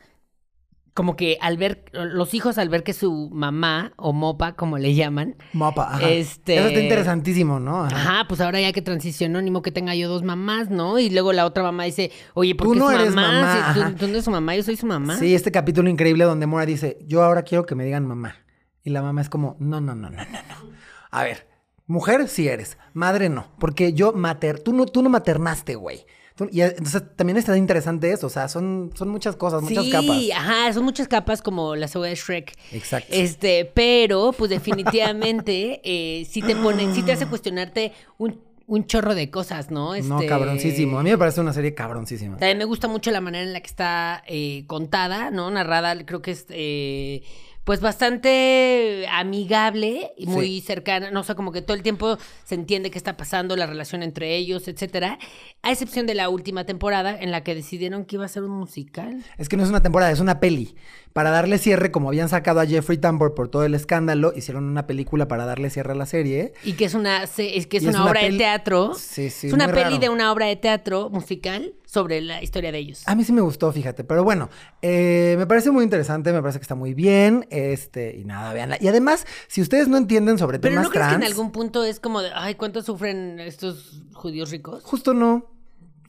como 0.94 1.16
que 1.16 1.38
al 1.40 1.56
ver, 1.56 1.84
los 1.92 2.34
hijos 2.34 2.58
al 2.58 2.68
ver 2.68 2.82
que 2.82 2.92
su 2.92 3.30
mamá, 3.32 3.92
o 3.96 4.12
mopa, 4.12 4.52
como 4.52 4.76
le 4.76 4.94
llaman. 4.94 5.36
Mopa, 5.52 5.94
ajá. 5.94 6.08
Este... 6.10 6.56
Eso 6.56 6.68
está 6.68 6.80
interesantísimo, 6.80 7.58
¿no? 7.60 7.84
Ajá. 7.84 8.26
pues 8.28 8.40
ahora 8.42 8.60
ya 8.60 8.72
que 8.72 8.82
transicionó, 8.82 9.40
ni 9.40 9.50
modo 9.50 9.62
que 9.62 9.72
tenga 9.72 9.94
yo 9.94 10.08
dos 10.08 10.22
mamás, 10.22 10.68
¿no? 10.68 10.98
Y 10.98 11.08
luego 11.08 11.32
la 11.32 11.46
otra 11.46 11.62
mamá 11.62 11.84
dice, 11.84 12.10
oye, 12.34 12.54
¿por 12.54 12.66
Tú 12.66 12.72
qué 12.74 12.78
no 12.78 12.90
eres 12.90 13.14
mamá? 13.14 13.74
mamá, 13.74 13.94
tú 13.96 14.06
no 14.06 14.12
eres 14.12 14.24
su 14.24 14.30
mamá, 14.30 14.54
yo 14.54 14.62
soy 14.62 14.76
su 14.76 14.86
mamá. 14.86 15.16
Sí, 15.16 15.34
este 15.34 15.50
capítulo 15.50 15.88
increíble 15.88 16.24
donde 16.24 16.46
Mora 16.46 16.66
dice, 16.66 16.98
yo 17.06 17.22
ahora 17.22 17.42
quiero 17.42 17.64
que 17.64 17.74
me 17.74 17.84
digan 17.84 18.06
mamá. 18.06 18.36
Y 18.84 18.90
la 18.90 19.00
mamá 19.00 19.22
es 19.22 19.30
como, 19.30 19.56
no, 19.60 19.80
no, 19.80 19.94
no, 19.94 20.10
no, 20.10 20.16
no, 20.16 20.24
no. 20.24 20.72
A 21.10 21.24
ver, 21.24 21.46
mujer 21.86 22.28
sí 22.28 22.48
eres, 22.48 22.76
madre 22.92 23.28
no, 23.28 23.46
porque 23.58 23.94
yo 23.94 24.12
mater, 24.12 24.60
tú 24.60 24.72
no, 24.74 24.86
tú 24.86 25.02
no 25.02 25.08
maternaste, 25.08 25.74
güey. 25.74 26.04
Y 26.50 26.62
eh, 26.62 26.74
entonces 26.76 27.02
también 27.16 27.36
está 27.36 27.56
interesante 27.56 28.10
eso, 28.12 28.26
o 28.26 28.30
sea, 28.30 28.48
son, 28.48 28.90
son 28.94 29.08
muchas 29.08 29.36
cosas, 29.36 29.62
muchas 29.62 29.84
sí, 29.84 29.90
capas. 29.90 30.18
ajá, 30.34 30.72
son 30.72 30.84
muchas 30.84 31.08
capas 31.08 31.42
como 31.42 31.76
la 31.76 31.88
cebolla 31.88 32.10
de 32.10 32.16
Shrek. 32.16 32.56
Exacto. 32.72 33.08
Este, 33.12 33.70
pero, 33.72 34.32
pues 34.32 34.50
definitivamente, 34.50 35.80
eh, 35.84 36.24
sí 36.28 36.42
te 36.42 36.56
pone, 36.56 36.92
sí 36.94 37.02
te 37.02 37.12
hace 37.12 37.26
cuestionarte 37.26 37.92
un, 38.18 38.40
un 38.66 38.86
chorro 38.86 39.14
de 39.14 39.30
cosas, 39.30 39.70
¿no? 39.70 39.88
No, 39.88 39.94
Este, 39.94 40.26
cabroncísimo. 40.26 40.98
A 40.98 41.02
mí 41.02 41.10
me 41.10 41.18
parece 41.18 41.40
una 41.40 41.52
serie 41.52 41.74
cabroncísima. 41.74 42.36
También 42.38 42.58
me 42.58 42.64
gusta 42.64 42.88
mucho 42.88 43.10
la 43.10 43.20
manera 43.20 43.44
en 43.44 43.52
la 43.52 43.60
que 43.60 43.66
está 43.66 44.22
eh, 44.26 44.64
contada, 44.66 45.30
¿no? 45.30 45.50
Narrada, 45.50 46.04
creo 46.04 46.22
que 46.22 46.30
es 46.30 46.46
eh, 46.48 47.22
pues 47.64 47.80
bastante 47.80 49.06
amigable 49.10 50.12
y 50.16 50.26
muy 50.26 50.60
cercana, 50.60 51.10
no 51.10 51.20
o 51.20 51.22
sea, 51.22 51.34
como 51.34 51.52
que 51.52 51.62
todo 51.62 51.76
el 51.76 51.82
tiempo 51.82 52.18
se 52.44 52.54
entiende 52.56 52.90
qué 52.90 52.98
está 52.98 53.16
pasando, 53.16 53.56
la 53.56 53.66
relación 53.66 54.02
entre 54.02 54.36
ellos, 54.36 54.66
etcétera. 54.66 55.18
A 55.62 55.70
excepción 55.70 56.06
de 56.06 56.14
la 56.14 56.28
última 56.28 56.64
temporada 56.64 57.16
en 57.18 57.30
la 57.30 57.44
que 57.44 57.54
decidieron 57.54 58.04
que 58.04 58.16
iba 58.16 58.24
a 58.24 58.28
ser 58.28 58.42
un 58.42 58.50
musical. 58.50 59.22
Es 59.38 59.48
que 59.48 59.56
no 59.56 59.62
es 59.62 59.68
una 59.68 59.80
temporada, 59.80 60.10
es 60.10 60.20
una 60.20 60.40
peli. 60.40 60.74
Para 61.12 61.30
darle 61.30 61.58
cierre, 61.58 61.90
como 61.90 62.08
habían 62.08 62.28
sacado 62.28 62.60
a 62.60 62.66
Jeffrey 62.66 62.98
Tambor 62.98 63.34
por 63.34 63.48
todo 63.48 63.64
el 63.64 63.74
escándalo, 63.74 64.32
hicieron 64.34 64.64
una 64.64 64.86
película 64.86 65.28
para 65.28 65.44
darle 65.44 65.68
cierre 65.70 65.92
a 65.92 65.94
la 65.94 66.06
serie. 66.06 66.54
Y 66.64 66.72
que 66.72 66.86
es 66.86 66.94
una, 66.94 67.24
es 67.24 67.30
que 67.66 67.76
es 67.76 67.84
una, 67.84 68.04
obra 68.04 68.22
de 68.22 68.36
teatro. 68.36 68.94
Sí, 68.94 69.30
sí, 69.30 69.48
Es 69.48 69.52
una 69.52 69.68
peli 69.68 69.82
raro. 69.82 69.98
de 69.98 70.08
una 70.08 70.32
obra 70.32 70.46
de 70.46 70.56
teatro 70.56 71.10
musical 71.10 71.74
sobre 71.84 72.22
la 72.22 72.42
historia 72.42 72.72
de 72.72 72.78
ellos. 72.78 73.02
A 73.06 73.14
mí 73.14 73.24
sí 73.24 73.32
me 73.32 73.42
gustó, 73.42 73.70
fíjate. 73.70 74.04
Pero 74.04 74.24
bueno, 74.24 74.48
eh, 74.80 75.34
me 75.36 75.46
parece 75.46 75.70
muy 75.70 75.84
interesante, 75.84 76.32
me 76.32 76.40
parece 76.40 76.58
que 76.58 76.62
está 76.62 76.74
muy 76.74 76.94
bien. 76.94 77.46
Este, 77.50 78.16
y 78.16 78.24
nada, 78.24 78.52
véanla. 78.54 78.78
Y 78.80 78.88
además, 78.88 79.26
si 79.48 79.60
ustedes 79.60 79.88
no 79.88 79.98
entienden 79.98 80.38
sobre 80.38 80.58
Pero 80.58 80.72
temas 80.72 80.84
¿no 80.84 80.90
crees 80.90 81.06
trans, 81.08 81.18
que 81.18 81.26
en 81.26 81.30
algún 81.30 81.52
punto 81.52 81.84
es 81.84 82.00
como 82.00 82.22
de, 82.22 82.30
ay, 82.34 82.54
¿cuánto 82.54 82.82
sufren 82.82 83.38
estos 83.40 84.02
judíos 84.14 84.50
ricos? 84.50 84.82
justo 84.82 85.12
no. 85.12 85.50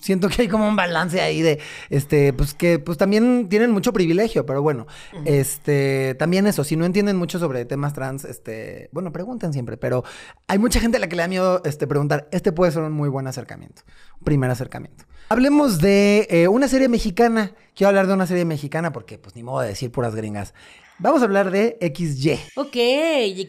Siento 0.03 0.27
que 0.27 0.41
hay 0.41 0.47
como 0.49 0.67
un 0.67 0.75
balance 0.75 1.21
ahí 1.21 1.41
de, 1.41 1.61
este, 1.89 2.33
pues 2.33 2.53
que 2.53 2.77
pues 2.77 2.97
también 2.97 3.47
tienen 3.47 3.71
mucho 3.71 3.93
privilegio, 3.93 4.45
pero 4.45 4.61
bueno, 4.61 4.85
este, 5.23 6.13
también 6.19 6.45
eso, 6.45 6.65
si 6.65 6.75
no 6.75 6.83
entienden 6.83 7.15
mucho 7.15 7.39
sobre 7.39 7.63
temas 7.63 7.93
trans, 7.93 8.25
este, 8.25 8.89
bueno, 8.91 9.13
pregunten 9.13 9.53
siempre, 9.53 9.77
pero 9.77 10.03
hay 10.47 10.59
mucha 10.59 10.81
gente 10.81 10.97
a 10.97 10.99
la 10.99 11.07
que 11.07 11.15
le 11.15 11.21
da 11.21 11.29
miedo, 11.29 11.61
este, 11.63 11.87
preguntar, 11.87 12.27
este 12.33 12.51
puede 12.51 12.73
ser 12.73 12.81
un 12.81 12.91
muy 12.91 13.07
buen 13.07 13.27
acercamiento, 13.27 13.83
primer 14.25 14.51
acercamiento. 14.51 15.05
Hablemos 15.29 15.79
de 15.79 16.27
eh, 16.29 16.49
una 16.49 16.67
serie 16.67 16.89
mexicana, 16.89 17.53
quiero 17.73 17.87
hablar 17.87 18.07
de 18.07 18.13
una 18.13 18.27
serie 18.27 18.43
mexicana 18.43 18.91
porque 18.91 19.17
pues 19.17 19.37
ni 19.37 19.43
modo 19.43 19.61
de 19.61 19.69
decir 19.69 19.89
puras 19.89 20.15
gringas. 20.15 20.53
Vamos 20.99 21.21
a 21.21 21.25
hablar 21.25 21.49
de 21.49 21.77
XY. 21.79 22.39
Ok, 22.57 22.75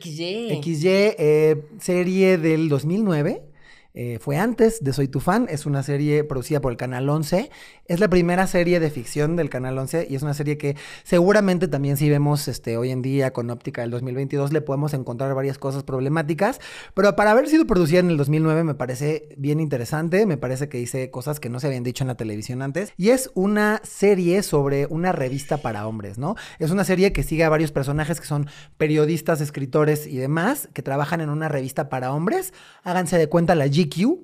XY. 0.00 0.60
XY, 0.62 0.88
eh, 0.88 1.66
serie 1.80 2.38
del 2.38 2.68
2009. 2.68 3.53
Eh, 3.96 4.18
fue 4.20 4.36
antes 4.36 4.82
de 4.82 4.92
Soy 4.92 5.06
tu 5.06 5.20
fan. 5.20 5.46
Es 5.48 5.66
una 5.66 5.84
serie 5.84 6.24
producida 6.24 6.60
por 6.60 6.72
el 6.72 6.76
Canal 6.76 7.08
11. 7.08 7.48
Es 7.86 8.00
la 8.00 8.08
primera 8.08 8.48
serie 8.48 8.80
de 8.80 8.90
ficción 8.90 9.36
del 9.36 9.50
Canal 9.50 9.78
11 9.78 10.08
y 10.10 10.16
es 10.16 10.22
una 10.22 10.34
serie 10.34 10.58
que 10.58 10.76
seguramente 11.04 11.68
también 11.68 11.96
si 11.96 12.10
vemos 12.10 12.48
este, 12.48 12.76
hoy 12.76 12.90
en 12.90 13.02
día 13.02 13.32
con 13.32 13.50
óptica 13.50 13.82
del 13.82 13.92
2022 13.92 14.52
le 14.52 14.60
podemos 14.62 14.94
encontrar 14.94 15.32
varias 15.34 15.58
cosas 15.58 15.84
problemáticas. 15.84 16.60
Pero 16.94 17.14
para 17.14 17.30
haber 17.30 17.48
sido 17.48 17.66
producida 17.66 18.00
en 18.00 18.10
el 18.10 18.16
2009 18.16 18.64
me 18.64 18.74
parece 18.74 19.28
bien 19.36 19.60
interesante. 19.60 20.26
Me 20.26 20.38
parece 20.38 20.68
que 20.68 20.78
dice 20.78 21.12
cosas 21.12 21.38
que 21.38 21.48
no 21.48 21.60
se 21.60 21.68
habían 21.68 21.84
dicho 21.84 22.02
en 22.02 22.08
la 22.08 22.16
televisión 22.16 22.62
antes. 22.62 22.92
Y 22.96 23.10
es 23.10 23.30
una 23.34 23.80
serie 23.84 24.42
sobre 24.42 24.86
una 24.86 25.12
revista 25.12 25.58
para 25.58 25.86
hombres, 25.86 26.18
¿no? 26.18 26.34
Es 26.58 26.72
una 26.72 26.82
serie 26.82 27.12
que 27.12 27.22
sigue 27.22 27.44
a 27.44 27.48
varios 27.48 27.70
personajes 27.70 28.20
que 28.20 28.26
son 28.26 28.48
periodistas, 28.76 29.40
escritores 29.40 30.08
y 30.08 30.16
demás, 30.16 30.68
que 30.72 30.82
trabajan 30.82 31.20
en 31.20 31.30
una 31.30 31.48
revista 31.48 31.88
para 31.88 32.12
hombres. 32.12 32.52
Háganse 32.82 33.18
de 33.18 33.28
cuenta 33.28 33.54
la 33.54 33.68
GQ. 33.88 34.18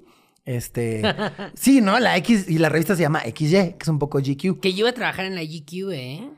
Este, 0.44 1.03
sí, 1.55 1.81
¿no? 1.81 1.99
La 2.01 2.16
X 2.16 2.46
y 2.49 2.59
la 2.59 2.68
revista 2.68 2.96
se 2.96 3.03
llama 3.03 3.20
XY, 3.23 3.49
que 3.51 3.77
es 3.83 3.88
un 3.88 3.99
poco 3.99 4.18
GQ. 4.18 4.61
Que 4.61 4.73
yo 4.73 4.81
iba 4.81 4.90
a 4.90 4.94
trabajar 4.94 5.27
en 5.27 5.35
la 5.35 5.42
GQ, 5.44 5.90
¿eh? 5.92 6.31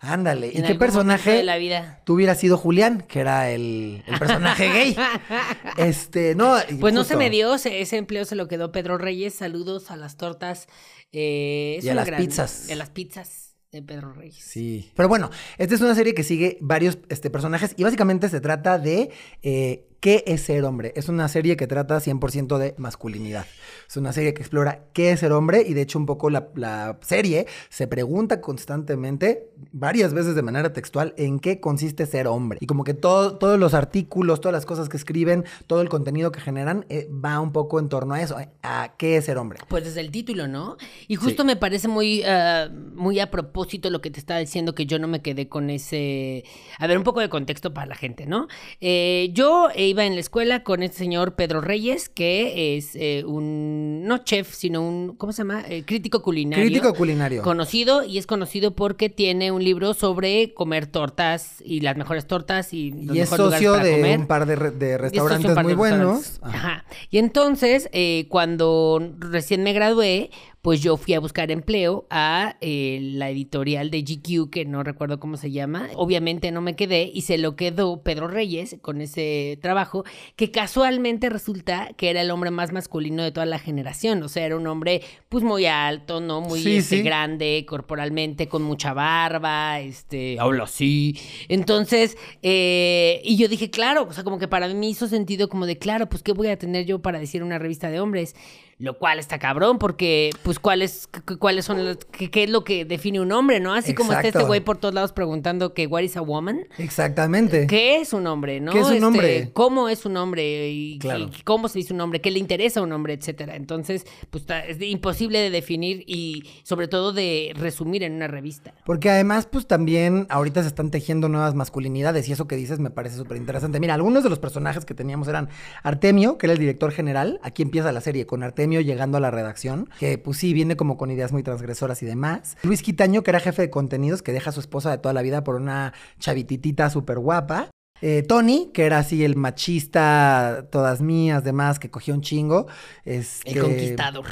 Ándale. 0.00 0.46
¿Y 0.54 0.62
qué 0.62 0.76
personaje 0.76 1.32
de 1.32 1.42
la 1.42 1.56
vida. 1.56 2.02
tú 2.04 2.14
hubieras 2.14 2.38
sido 2.38 2.56
Julián, 2.56 3.02
que 3.08 3.18
era 3.18 3.50
el, 3.50 4.04
el 4.06 4.18
personaje 4.18 4.68
gay? 4.68 4.96
Este, 5.76 6.34
no. 6.36 6.56
Pues 6.80 6.94
no 6.94 7.02
se 7.04 7.16
me 7.16 7.30
dio, 7.30 7.58
se- 7.58 7.80
ese 7.80 7.96
empleo 7.96 8.24
se 8.24 8.36
lo 8.36 8.46
quedó 8.46 8.70
Pedro 8.70 8.96
Reyes. 8.96 9.34
Saludos 9.34 9.90
a 9.90 9.96
las 9.96 10.16
tortas. 10.16 10.68
eh, 11.12 11.76
es 11.78 11.84
Y 11.84 11.88
a 11.88 11.94
las 11.94 12.08
pizzas. 12.10 12.66
Y 12.68 12.72
a 12.72 12.76
las 12.76 12.90
pizzas 12.90 13.56
de 13.72 13.82
Pedro 13.82 14.12
Reyes. 14.12 14.36
Sí. 14.42 14.92
Pero 14.94 15.08
bueno, 15.08 15.30
esta 15.58 15.74
es 15.74 15.80
una 15.80 15.94
serie 15.96 16.14
que 16.14 16.22
sigue 16.22 16.58
varios 16.60 16.98
este, 17.08 17.28
personajes 17.28 17.74
y 17.76 17.82
básicamente 17.82 18.28
se 18.28 18.40
trata 18.40 18.78
de 18.78 19.10
eh, 19.42 19.87
qué 20.00 20.22
es 20.26 20.42
ser 20.42 20.64
hombre. 20.64 20.92
Es 20.96 21.08
una 21.08 21.28
serie 21.28 21.56
que 21.56 21.66
trata 21.66 21.98
100% 21.98 22.58
de 22.58 22.74
masculinidad. 22.78 23.46
Es 23.88 23.96
una 23.96 24.12
serie 24.12 24.34
que 24.34 24.42
explora 24.42 24.84
qué 24.92 25.10
es 25.12 25.20
ser 25.20 25.32
hombre 25.32 25.64
y 25.66 25.74
de 25.74 25.82
hecho 25.82 25.98
un 25.98 26.06
poco 26.06 26.30
la, 26.30 26.48
la 26.54 26.98
serie 27.02 27.46
se 27.68 27.86
pregunta 27.86 28.40
constantemente, 28.40 29.48
varias 29.72 30.14
veces 30.14 30.34
de 30.34 30.42
manera 30.42 30.72
textual, 30.72 31.14
en 31.16 31.40
qué 31.40 31.60
consiste 31.60 32.06
ser 32.06 32.26
hombre. 32.28 32.58
Y 32.60 32.66
como 32.66 32.84
que 32.84 32.94
todo, 32.94 33.38
todos 33.38 33.58
los 33.58 33.74
artículos, 33.74 34.40
todas 34.40 34.52
las 34.52 34.66
cosas 34.66 34.88
que 34.88 34.96
escriben, 34.96 35.44
todo 35.66 35.80
el 35.80 35.88
contenido 35.88 36.30
que 36.32 36.40
generan 36.40 36.86
eh, 36.88 37.08
va 37.10 37.40
un 37.40 37.52
poco 37.52 37.78
en 37.78 37.88
torno 37.88 38.14
a 38.14 38.22
eso, 38.22 38.38
eh, 38.38 38.48
a 38.62 38.94
qué 38.96 39.16
es 39.16 39.24
ser 39.24 39.38
hombre. 39.38 39.58
Pues 39.68 39.84
desde 39.84 40.00
el 40.00 40.10
título, 40.10 40.46
¿no? 40.48 40.76
Y 41.08 41.16
justo 41.16 41.42
Sí. 41.42 41.46
me 41.46 41.56
parece 41.56 41.88
muy, 41.88 42.22
ah, 42.24 42.68
muy 42.94 43.20
a 43.20 43.30
propósito 43.30 43.90
lo 43.90 44.00
que 44.00 44.10
te 44.10 44.20
estaba 44.20 44.40
diciendo, 44.40 44.74
que 44.74 44.86
yo 44.86 44.98
no 44.98 45.08
me 45.08 45.22
quedé 45.22 45.48
con 45.48 45.70
ese... 45.70 46.44
A 46.78 46.86
ver, 46.86 46.98
un 46.98 47.04
poco 47.04 47.20
de 47.20 47.28
contexto 47.28 47.72
para 47.74 47.86
la 47.86 47.94
gente, 47.94 48.26
¿no? 48.26 48.48
Eh, 48.80 49.30
yo 49.32 49.68
eh, 49.74 49.87
iba 49.88 50.04
en 50.04 50.14
la 50.14 50.20
escuela 50.20 50.62
con 50.62 50.82
este 50.82 50.98
señor 50.98 51.34
Pedro 51.34 51.60
Reyes, 51.60 52.08
que 52.08 52.76
es 52.76 52.94
eh, 52.94 53.24
un, 53.26 54.04
no 54.04 54.18
chef, 54.18 54.54
sino 54.54 54.80
un, 54.82 55.16
¿cómo 55.16 55.32
se 55.32 55.38
llama? 55.38 55.64
Eh, 55.68 55.84
crítico 55.84 56.22
culinario. 56.22 56.64
Crítico 56.64 56.94
culinario. 56.94 57.42
Conocido 57.42 58.04
y 58.04 58.18
es 58.18 58.26
conocido 58.26 58.74
porque 58.74 59.08
tiene 59.08 59.50
un 59.50 59.64
libro 59.64 59.94
sobre 59.94 60.54
comer 60.54 60.86
tortas 60.86 61.62
y 61.64 61.80
las 61.80 61.96
mejores 61.96 62.26
tortas 62.26 62.72
y 62.72 62.92
los 62.92 63.16
y 63.16 63.20
es 63.20 63.28
socio 63.28 63.74
de 63.74 64.16
un 64.18 64.26
par 64.26 64.46
de, 64.46 64.56
de 64.70 64.98
restaurantes 64.98 65.56
muy 65.62 65.74
buenos. 65.74 66.38
Ajá. 66.42 66.84
Y 67.10 67.18
entonces, 67.18 67.88
eh, 67.92 68.26
cuando 68.28 69.00
recién 69.18 69.62
me 69.62 69.72
gradué, 69.72 70.30
pues 70.68 70.82
yo 70.82 70.98
fui 70.98 71.14
a 71.14 71.20
buscar 71.20 71.50
empleo 71.50 72.06
a 72.10 72.58
eh, 72.60 72.98
la 73.00 73.30
editorial 73.30 73.90
de 73.90 74.02
GQ, 74.02 74.50
que 74.50 74.66
no 74.66 74.82
recuerdo 74.82 75.18
cómo 75.18 75.38
se 75.38 75.50
llama. 75.50 75.88
Obviamente 75.94 76.50
no 76.52 76.60
me 76.60 76.76
quedé 76.76 77.10
y 77.10 77.22
se 77.22 77.38
lo 77.38 77.56
quedó 77.56 78.02
Pedro 78.02 78.28
Reyes 78.28 78.76
con 78.82 79.00
ese 79.00 79.58
trabajo, 79.62 80.04
que 80.36 80.50
casualmente 80.50 81.30
resulta 81.30 81.94
que 81.96 82.10
era 82.10 82.20
el 82.20 82.30
hombre 82.30 82.50
más 82.50 82.70
masculino 82.70 83.22
de 83.22 83.32
toda 83.32 83.46
la 83.46 83.58
generación. 83.58 84.22
O 84.22 84.28
sea, 84.28 84.44
era 84.44 84.58
un 84.58 84.66
hombre 84.66 85.00
pues 85.30 85.42
muy 85.42 85.64
alto, 85.64 86.20
¿no? 86.20 86.42
Muy 86.42 86.62
este, 86.66 87.00
grande 87.00 87.64
corporalmente, 87.66 88.46
con 88.46 88.62
mucha 88.62 88.92
barba, 88.92 89.80
este, 89.80 90.38
habla 90.38 90.64
así. 90.64 91.18
Entonces, 91.48 92.18
eh, 92.42 93.22
y 93.24 93.38
yo 93.38 93.48
dije, 93.48 93.70
claro, 93.70 94.06
o 94.06 94.12
sea, 94.12 94.22
como 94.22 94.38
que 94.38 94.48
para 94.48 94.68
mí 94.68 94.90
hizo 94.90 95.08
sentido 95.08 95.48
como 95.48 95.64
de, 95.64 95.78
claro, 95.78 96.10
pues, 96.10 96.22
¿qué 96.22 96.32
voy 96.32 96.48
a 96.48 96.58
tener 96.58 96.84
yo 96.84 97.00
para 97.00 97.18
decir 97.18 97.42
una 97.42 97.58
revista 97.58 97.88
de 97.88 98.00
hombres? 98.00 98.34
Lo 98.80 98.96
cual 98.96 99.18
está 99.18 99.40
cabrón, 99.40 99.78
porque, 99.78 100.30
pues, 100.44 100.60
¿cuáles, 100.60 101.08
cuáles 101.40 101.64
son 101.64 101.84
las, 101.84 101.96
qué, 101.96 102.44
es 102.44 102.50
lo 102.50 102.62
que 102.62 102.84
define 102.84 103.20
un 103.20 103.32
hombre, 103.32 103.58
no? 103.58 103.74
Así 103.74 103.92
como 103.92 104.12
está 104.12 104.28
este 104.28 104.44
güey 104.44 104.60
por 104.60 104.78
todos 104.78 104.94
lados 104.94 105.12
preguntando 105.12 105.74
que, 105.74 105.88
¿what 105.88 106.02
is 106.02 106.16
a 106.16 106.20
woman? 106.20 106.60
Exactamente. 106.78 107.66
¿Qué 107.66 107.96
es 107.96 108.12
un 108.12 108.28
hombre, 108.28 108.60
no? 108.60 108.70
¿Qué 108.70 108.78
es 108.78 108.86
un 108.86 108.92
este, 108.92 109.04
hombre? 109.04 109.50
¿Cómo 109.52 109.88
es 109.88 110.06
un 110.06 110.16
hombre? 110.16 110.70
Y, 110.70 111.00
cómo 111.42 111.66
se 111.66 111.80
dice 111.80 111.92
un 111.92 112.00
hombre? 112.00 112.20
¿Qué 112.20 112.30
le 112.30 112.38
interesa 112.38 112.78
a 112.78 112.84
un 112.84 112.92
hombre? 112.92 113.14
Etcétera. 113.14 113.56
Entonces, 113.56 114.06
pues, 114.30 114.44
es 114.68 114.80
imposible 114.80 115.40
de 115.40 115.50
definir 115.50 116.04
y, 116.06 116.44
sobre 116.62 116.86
todo, 116.86 117.12
de 117.12 117.54
resumir 117.56 118.04
en 118.04 118.12
una 118.12 118.28
revista. 118.28 118.74
Porque 118.86 119.10
además, 119.10 119.48
pues, 119.50 119.66
también 119.66 120.28
ahorita 120.30 120.62
se 120.62 120.68
están 120.68 120.92
tejiendo 120.92 121.28
nuevas 121.28 121.56
masculinidades 121.56 122.28
y 122.28 122.32
eso 122.32 122.46
que 122.46 122.54
dices 122.54 122.78
me 122.78 122.90
parece 122.90 123.16
súper 123.16 123.38
interesante. 123.38 123.80
Mira, 123.80 123.94
algunos 123.94 124.22
de 124.22 124.30
los 124.30 124.38
personajes 124.38 124.84
que 124.84 124.94
teníamos 124.94 125.26
eran 125.26 125.48
Artemio, 125.82 126.38
que 126.38 126.46
era 126.46 126.52
el 126.52 126.60
director 126.60 126.92
general. 126.92 127.40
Aquí 127.42 127.62
empieza 127.62 127.90
la 127.90 128.00
serie 128.00 128.24
con 128.24 128.44
Artemio 128.44 128.67
llegando 128.70 129.18
a 129.18 129.20
la 129.20 129.30
redacción, 129.30 129.88
que 129.98 130.18
pues 130.18 130.38
sí, 130.38 130.52
viene 130.52 130.76
como 130.76 130.96
con 130.96 131.10
ideas 131.10 131.32
muy 131.32 131.42
transgresoras 131.42 132.02
y 132.02 132.06
demás. 132.06 132.56
Luis 132.62 132.82
Quitaño, 132.82 133.22
que 133.22 133.30
era 133.30 133.40
jefe 133.40 133.62
de 133.62 133.70
contenidos, 133.70 134.22
que 134.22 134.32
deja 134.32 134.50
a 134.50 134.52
su 134.52 134.60
esposa 134.60 134.90
de 134.90 134.98
toda 134.98 135.12
la 135.12 135.22
vida 135.22 135.44
por 135.44 135.56
una 135.56 135.92
chavititita 136.18 136.90
súper 136.90 137.18
guapa. 137.18 137.70
Eh, 138.00 138.22
Tony, 138.22 138.70
que 138.72 138.86
era 138.86 138.98
así 138.98 139.24
el 139.24 139.36
machista, 139.36 140.68
todas 140.70 141.00
mías, 141.00 141.42
demás, 141.42 141.78
que 141.78 141.90
cogió 141.90 142.14
un 142.14 142.20
chingo. 142.20 142.66
Este... 143.04 143.50
El 143.50 143.62
conquistador. 143.62 144.26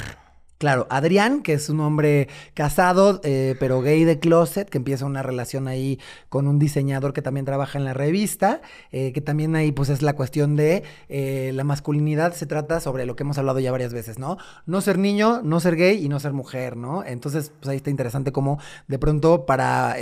Claro, 0.57 0.87
Adrián, 0.89 1.43
que 1.43 1.53
es 1.53 1.69
un 1.69 1.79
hombre 1.81 2.29
casado, 2.55 3.21
eh, 3.23 3.55
pero 3.59 3.81
gay 3.83 4.05
de 4.05 4.17
closet, 4.17 4.67
que 4.67 4.79
empieza 4.79 5.05
una 5.05 5.21
relación 5.21 5.67
ahí 5.67 5.99
con 6.29 6.47
un 6.47 6.57
diseñador 6.57 7.13
que 7.13 7.21
también 7.21 7.45
trabaja 7.45 7.77
en 7.77 7.85
la 7.85 7.93
revista, 7.93 8.61
eh, 8.91 9.13
que 9.13 9.21
también 9.21 9.55
ahí 9.55 9.71
pues 9.71 9.89
es 9.89 10.01
la 10.01 10.13
cuestión 10.13 10.55
de 10.55 10.81
eh, 11.09 11.51
la 11.53 11.63
masculinidad, 11.63 12.33
se 12.33 12.47
trata 12.47 12.79
sobre 12.79 13.05
lo 13.05 13.15
que 13.15 13.21
hemos 13.21 13.37
hablado 13.37 13.59
ya 13.59 13.71
varias 13.71 13.93
veces, 13.93 14.17
¿no? 14.17 14.37
No 14.65 14.81
ser 14.81 14.97
niño, 14.97 15.43
no 15.43 15.59
ser 15.59 15.75
gay 15.75 16.03
y 16.03 16.09
no 16.09 16.19
ser 16.19 16.33
mujer, 16.33 16.75
¿no? 16.75 17.05
Entonces, 17.05 17.51
pues 17.59 17.69
ahí 17.69 17.77
está 17.77 17.91
interesante 17.91 18.31
como 18.31 18.59
de 18.87 18.97
pronto 18.97 19.45
para, 19.45 19.95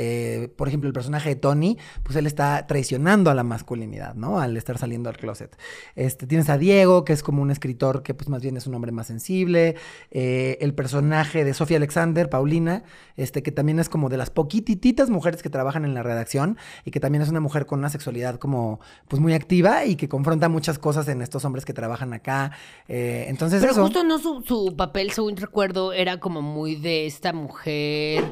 por 0.55 0.69
ejemplo, 0.69 0.87
el 0.87 0.93
personaje 0.93 1.29
de 1.29 1.35
Tony, 1.35 1.77
pues 2.03 2.15
él 2.15 2.27
está 2.27 2.65
traicionando 2.65 3.29
a 3.29 3.33
la 3.33 3.43
masculinidad, 3.43 4.15
¿no? 4.15 4.39
Al 4.39 4.55
estar 4.55 4.77
saliendo 4.77 5.09
al 5.09 5.17
closet. 5.17 5.53
Este, 5.97 6.27
tienes 6.27 6.49
a 6.49 6.57
Diego, 6.57 7.03
que 7.03 7.11
es 7.11 7.23
como 7.23 7.41
un 7.41 7.51
escritor 7.51 8.03
que 8.03 8.13
pues 8.13 8.29
más 8.29 8.41
bien 8.41 8.55
es 8.55 8.67
un 8.67 8.75
hombre 8.75 8.93
más 8.93 9.07
sensible, 9.07 9.75
eh, 10.11 10.44
el 10.61 10.73
personaje 10.73 11.43
de 11.43 11.53
Sofía 11.53 11.77
Alexander, 11.77 12.29
Paulina, 12.29 12.83
este, 13.17 13.43
que 13.43 13.51
también 13.51 13.79
es 13.79 13.89
como 13.89 14.09
de 14.09 14.17
las 14.17 14.29
poquititas 14.29 15.09
mujeres 15.09 15.43
que 15.43 15.49
trabajan 15.49 15.85
en 15.85 15.93
la 15.93 16.03
redacción 16.03 16.57
y 16.83 16.91
que 16.91 16.99
también 16.99 17.21
es 17.21 17.29
una 17.29 17.39
mujer 17.39 17.65
con 17.65 17.79
una 17.79 17.89
sexualidad 17.89 18.37
como 18.37 18.79
pues 19.07 19.21
muy 19.21 19.33
activa 19.33 19.85
y 19.85 19.95
que 19.95 20.09
confronta 20.09 20.49
muchas 20.49 20.79
cosas 20.79 21.07
en 21.07 21.21
estos 21.21 21.45
hombres 21.45 21.65
que 21.65 21.73
trabajan 21.73 22.13
acá. 22.13 22.51
Eh, 22.87 23.25
entonces 23.27 23.61
Pero 23.61 23.73
justo 23.73 24.03
no 24.03 24.19
su, 24.19 24.41
su 24.41 24.75
papel, 24.75 25.11
según 25.11 25.37
recuerdo, 25.37 25.93
era 25.93 26.19
como 26.19 26.41
muy 26.41 26.75
de 26.75 27.05
esta 27.05 27.33
mujer 27.33 28.23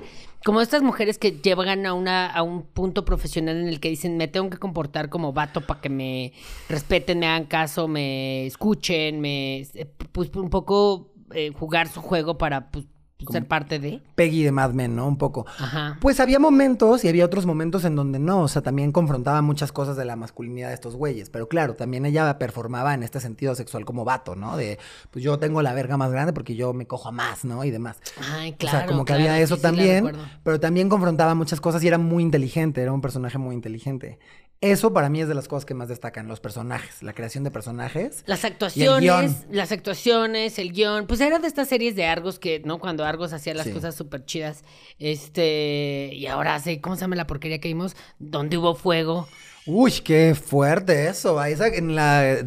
como 0.43 0.61
estas 0.61 0.81
mujeres 0.81 1.17
que 1.17 1.31
llegan 1.31 1.85
a 1.85 1.93
una 1.93 2.27
a 2.27 2.43
un 2.43 2.63
punto 2.63 3.05
profesional 3.05 3.57
en 3.57 3.67
el 3.67 3.79
que 3.79 3.89
dicen 3.89 4.17
me 4.17 4.27
tengo 4.27 4.49
que 4.49 4.57
comportar 4.57 5.09
como 5.09 5.31
vato 5.31 5.61
para 5.61 5.79
que 5.79 5.89
me 5.89 6.33
respeten, 6.69 7.19
me 7.19 7.27
hagan 7.27 7.45
caso, 7.45 7.87
me 7.87 8.45
escuchen, 8.45 9.21
me 9.21 9.61
eh, 9.61 9.87
pues 10.11 10.29
un 10.35 10.49
poco 10.49 11.12
eh, 11.33 11.51
jugar 11.53 11.87
su 11.87 12.01
juego 12.01 12.37
para 12.37 12.69
pues, 12.71 12.85
ser 13.31 13.47
parte 13.47 13.79
de. 13.79 14.01
Peggy 14.15 14.43
de 14.43 14.51
Mad 14.51 14.71
Men, 14.73 14.95
¿no? 14.95 15.07
Un 15.07 15.17
poco. 15.17 15.45
Ajá. 15.57 15.97
Pues 16.01 16.19
había 16.19 16.39
momentos 16.39 17.03
y 17.03 17.07
había 17.07 17.25
otros 17.25 17.45
momentos 17.45 17.85
en 17.85 17.95
donde 17.95 18.19
no, 18.19 18.41
o 18.41 18.47
sea, 18.47 18.61
también 18.61 18.91
confrontaba 18.91 19.41
muchas 19.41 19.71
cosas 19.71 19.95
de 19.95 20.05
la 20.05 20.15
masculinidad 20.15 20.69
de 20.69 20.73
estos 20.73 20.95
güeyes, 20.95 21.29
pero 21.29 21.47
claro, 21.47 21.75
también 21.75 22.05
ella 22.05 22.37
performaba 22.37 22.93
en 22.93 23.03
este 23.03 23.19
sentido 23.19 23.55
sexual 23.55 23.85
como 23.85 24.05
vato, 24.05 24.35
¿no? 24.35 24.57
De, 24.57 24.79
pues 25.11 25.23
yo 25.23 25.39
tengo 25.39 25.61
la 25.61 25.73
verga 25.73 25.97
más 25.97 26.11
grande 26.11 26.33
porque 26.33 26.55
yo 26.55 26.73
me 26.73 26.85
cojo 26.85 27.09
a 27.09 27.11
más, 27.11 27.45
¿no? 27.45 27.63
Y 27.63 27.71
demás. 27.71 27.97
Ay, 28.31 28.53
claro. 28.53 28.77
O 28.77 28.79
sea, 28.81 28.87
como 28.87 29.05
que 29.05 29.13
había 29.13 29.39
eso 29.39 29.57
también, 29.57 30.11
pero 30.43 30.59
también 30.59 30.89
confrontaba 30.89 31.35
muchas 31.35 31.61
cosas 31.61 31.83
y 31.83 31.87
era 31.87 31.97
muy 31.97 32.23
inteligente, 32.23 32.81
era 32.81 32.91
un 32.91 33.01
personaje 33.01 33.37
muy 33.37 33.55
inteligente. 33.55 34.19
Eso 34.63 34.93
para 34.93 35.09
mí 35.09 35.19
es 35.19 35.27
de 35.27 35.33
las 35.33 35.49
cosas 35.49 35.65
que 35.65 35.73
más 35.73 35.89
destacan, 35.89 36.29
los 36.29 36.39
personajes, 36.39 37.03
la 37.03 37.11
creación 37.11 37.43
de 37.43 37.51
personajes. 37.51 38.23
Las 38.27 38.45
actuaciones, 38.45 39.45
las 39.51 39.73
actuaciones, 39.73 40.57
el 40.57 40.71
guion. 40.71 41.05
Pues 41.05 41.19
era 41.19 41.37
de 41.39 41.49
estas 41.49 41.67
series 41.67 41.97
de 41.97 42.05
Argos 42.05 42.39
que, 42.39 42.61
¿no? 42.63 42.79
Cuando 42.79 43.03
Argos 43.03 43.33
hacía 43.33 43.53
las 43.53 43.67
cosas 43.67 43.93
súper 43.93 44.23
chidas. 44.23 44.63
Este, 44.99 46.11
y 46.13 46.27
ahora 46.27 46.57
sí, 46.59 46.79
¿cómo 46.79 46.95
se 46.95 47.01
llama 47.01 47.17
la 47.17 47.27
porquería 47.27 47.59
que 47.59 47.67
vimos? 47.67 47.97
Donde 48.19 48.57
hubo 48.57 48.73
fuego. 48.73 49.27
Uy, 49.65 49.91
qué 50.01 50.33
fuerte 50.33 51.09
eso. 51.09 51.43
En 51.43 51.95
la, 51.95 52.37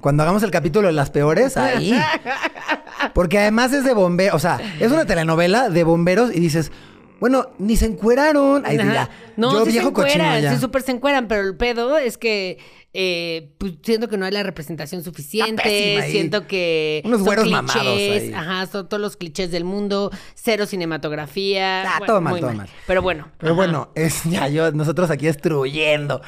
cuando 0.00 0.22
hagamos 0.22 0.42
el 0.42 0.50
capítulo 0.50 0.86
de 0.88 0.94
las 0.94 1.10
peores, 1.10 1.58
ahí. 1.58 1.92
Porque 3.14 3.38
además 3.38 3.74
es 3.74 3.84
de 3.84 3.92
bomberos, 3.92 4.34
o 4.34 4.38
sea, 4.38 4.58
es 4.80 4.90
una 4.90 5.04
telenovela 5.04 5.68
de 5.68 5.84
bomberos 5.84 6.34
y 6.34 6.40
dices, 6.40 6.72
bueno, 7.20 7.50
ni 7.58 7.76
se 7.76 7.86
encueraron. 7.86 8.64
Ahí 8.64 8.76
ya. 8.76 9.10
No, 9.36 9.52
Yo 9.52 9.64
sí 9.66 9.72
viejo 9.72 9.86
se 9.86 9.90
encueran, 9.90 10.54
sí 10.54 10.60
súper 10.60 10.82
se 10.82 10.92
encueran, 10.92 11.28
pero 11.28 11.42
el 11.42 11.56
pedo 11.56 11.96
es 11.98 12.18
que 12.18 12.58
eh, 12.92 13.52
pues 13.58 13.74
siento 13.82 14.08
que 14.08 14.16
no 14.16 14.24
hay 14.24 14.32
la 14.32 14.42
representación 14.42 15.04
suficiente, 15.04 16.02
siento 16.10 16.48
que 16.48 17.02
unos 17.04 17.22
güeros 17.22 17.48
mamados 17.48 17.86
ahí. 17.86 18.32
Ajá, 18.34 18.66
son 18.66 18.88
todos 18.88 19.00
los 19.00 19.16
clichés 19.16 19.52
del 19.52 19.64
mundo, 19.64 20.10
cero 20.34 20.66
cinematografía. 20.66 21.82
Ah, 21.82 22.00
todo 22.04 22.20
mal, 22.20 22.40
todo 22.40 22.52
mal. 22.52 22.68
Pero 22.86 23.02
bueno. 23.02 23.28
Pero 23.38 23.54
bueno, 23.54 23.90
es 23.94 24.24
ya 24.28 24.48
yo 24.48 24.72
nosotros 24.72 25.10
aquí 25.10 25.26
destruyendo. 25.26 26.20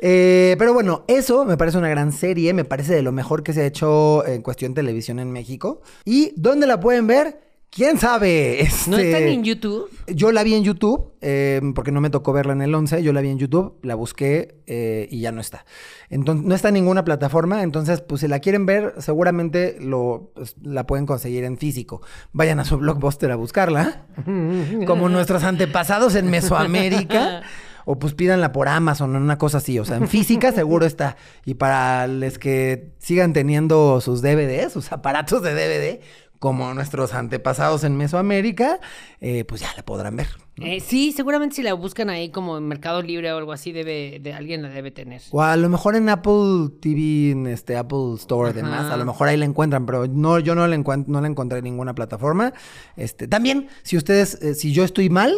Eh, 0.00 0.56
pero 0.58 0.72
bueno, 0.72 1.04
eso 1.06 1.44
me 1.44 1.56
parece 1.58 1.76
una 1.76 1.90
gran 1.90 2.12
serie, 2.12 2.54
me 2.54 2.64
parece 2.64 2.94
de 2.94 3.02
lo 3.02 3.12
mejor 3.12 3.42
que 3.42 3.52
se 3.52 3.62
ha 3.62 3.66
hecho 3.66 4.24
en 4.26 4.42
cuestión 4.42 4.72
televisión 4.72 5.18
en 5.18 5.30
México. 5.32 5.82
¿Y 6.04 6.32
dónde 6.36 6.66
la 6.66 6.80
pueden 6.80 7.06
ver? 7.06 7.45
¿Quién 7.76 7.98
sabe? 7.98 8.66
¿No 8.86 8.96
está 8.96 9.18
en 9.18 9.44
YouTube? 9.44 9.90
Yo 10.06 10.32
la 10.32 10.42
vi 10.42 10.54
en 10.54 10.64
YouTube, 10.64 11.12
eh, 11.20 11.60
porque 11.74 11.92
no 11.92 12.00
me 12.00 12.08
tocó 12.08 12.32
verla 12.32 12.54
en 12.54 12.62
el 12.62 12.74
11. 12.74 13.02
Yo 13.02 13.12
la 13.12 13.20
vi 13.20 13.28
en 13.28 13.38
YouTube, 13.38 13.74
la 13.82 13.94
busqué 13.94 14.62
eh, 14.66 15.06
y 15.10 15.20
ya 15.20 15.30
no 15.30 15.42
está. 15.42 15.66
Entonces, 16.08 16.46
no 16.46 16.54
está 16.54 16.68
en 16.68 16.74
ninguna 16.74 17.04
plataforma. 17.04 17.62
Entonces, 17.62 18.00
pues 18.00 18.22
si 18.22 18.28
la 18.28 18.38
quieren 18.38 18.64
ver, 18.64 18.94
seguramente 18.96 19.76
lo, 19.78 20.32
pues, 20.34 20.56
la 20.62 20.86
pueden 20.86 21.04
conseguir 21.04 21.44
en 21.44 21.58
físico. 21.58 22.00
Vayan 22.32 22.60
a 22.60 22.64
su 22.64 22.78
blockbuster 22.78 23.30
a 23.30 23.36
buscarla. 23.36 24.06
como 24.86 25.10
nuestros 25.10 25.44
antepasados 25.44 26.14
en 26.14 26.30
Mesoamérica. 26.30 27.42
o 27.88 28.00
pues 28.00 28.14
pídanla 28.14 28.52
por 28.52 28.68
Amazon 28.68 29.14
o 29.14 29.18
una 29.18 29.38
cosa 29.38 29.58
así. 29.58 29.78
O 29.78 29.84
sea, 29.84 29.96
en 29.96 30.08
física 30.08 30.50
seguro 30.50 30.84
está. 30.84 31.16
Y 31.44 31.54
para 31.54 32.08
los 32.08 32.38
que 32.38 32.90
sigan 32.98 33.32
teniendo 33.32 34.00
sus 34.00 34.22
DVDs, 34.22 34.72
sus 34.72 34.90
aparatos 34.90 35.40
de 35.42 35.54
DVD, 35.54 36.00
como 36.38 36.72
nuestros 36.74 37.14
antepasados 37.14 37.84
en 37.84 37.96
Mesoamérica, 37.96 38.80
eh, 39.20 39.44
pues 39.44 39.60
ya 39.60 39.72
la 39.76 39.82
podrán 39.84 40.16
ver. 40.16 40.28
Eh, 40.58 40.80
sí, 40.80 41.12
seguramente 41.12 41.56
si 41.56 41.62
la 41.62 41.74
buscan 41.74 42.08
ahí 42.08 42.30
como 42.30 42.56
en 42.56 42.66
Mercado 42.66 43.02
Libre 43.02 43.30
o 43.30 43.36
algo 43.36 43.52
así, 43.52 43.72
debe, 43.72 44.20
de 44.22 44.32
alguien 44.32 44.62
la 44.62 44.70
debe 44.70 44.90
tener. 44.90 45.20
O 45.30 45.42
a 45.42 45.54
lo 45.56 45.68
mejor 45.68 45.96
en 45.96 46.08
Apple 46.08 46.70
TV, 46.80 47.32
en 47.32 47.46
este 47.46 47.76
Apple 47.76 48.14
Store, 48.14 48.54
demás, 48.54 48.90
a 48.90 48.96
lo 48.96 49.04
mejor 49.04 49.28
ahí 49.28 49.36
la 49.36 49.44
encuentran, 49.44 49.84
pero 49.84 50.06
no, 50.06 50.38
yo 50.38 50.54
no 50.54 50.66
la 50.66 50.76
no 50.76 51.20
la 51.20 51.26
encontré 51.26 51.58
en 51.58 51.64
ninguna 51.64 51.94
plataforma. 51.94 52.54
Este, 52.96 53.28
también, 53.28 53.68
si 53.82 53.98
ustedes, 53.98 54.40
eh, 54.42 54.54
si 54.54 54.72
yo 54.72 54.84
estoy 54.84 55.10
mal, 55.10 55.34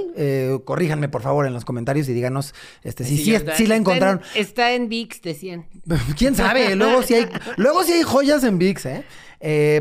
corríjanme 0.64 1.08
por 1.08 1.22
favor 1.22 1.46
en 1.46 1.52
los 1.52 1.64
comentarios 1.64 2.08
y 2.08 2.12
díganos, 2.12 2.54
este, 2.82 3.04
si 3.04 3.18
sí, 3.18 3.66
la 3.66 3.76
encontraron. 3.76 4.20
Está 4.36 4.72
en, 4.72 4.88
VIX, 4.88 5.22
decían. 5.22 5.66
¿Quién 6.16 6.36
sabe? 6.36 6.76
luego 6.76 7.02
si 7.02 7.14
hay, 7.14 7.26
luego 7.56 7.82
si 7.82 7.92
hay 7.92 8.02
joyas 8.02 8.44
en 8.44 8.58
VIX, 8.58 8.86
¿eh? 8.86 9.04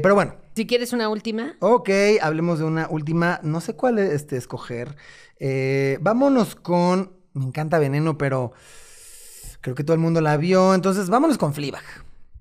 pero 0.02 0.16
bueno. 0.16 0.47
Si 0.58 0.66
quieres 0.66 0.92
una 0.92 1.08
última. 1.08 1.56
Ok, 1.60 1.88
hablemos 2.20 2.58
de 2.58 2.66
una 2.66 2.88
última. 2.90 3.40
No 3.44 3.62
sé 3.62 3.76
cuál 3.76 4.00
este, 4.00 4.38
escoger. 4.38 4.96
Eh, 5.40 6.00
vámonos 6.02 6.56
con. 6.56 7.12
Me 7.34 7.46
encanta 7.46 7.78
Veneno, 7.78 8.18
pero 8.18 8.54
creo 9.62 9.76
que 9.76 9.84
todo 9.84 9.94
el 9.94 10.00
mundo 10.00 10.20
la 10.20 10.36
vio. 10.36 10.74
Entonces, 10.74 11.12
vámonos 11.12 11.38
con 11.38 11.54
Fleabag. 11.54 11.84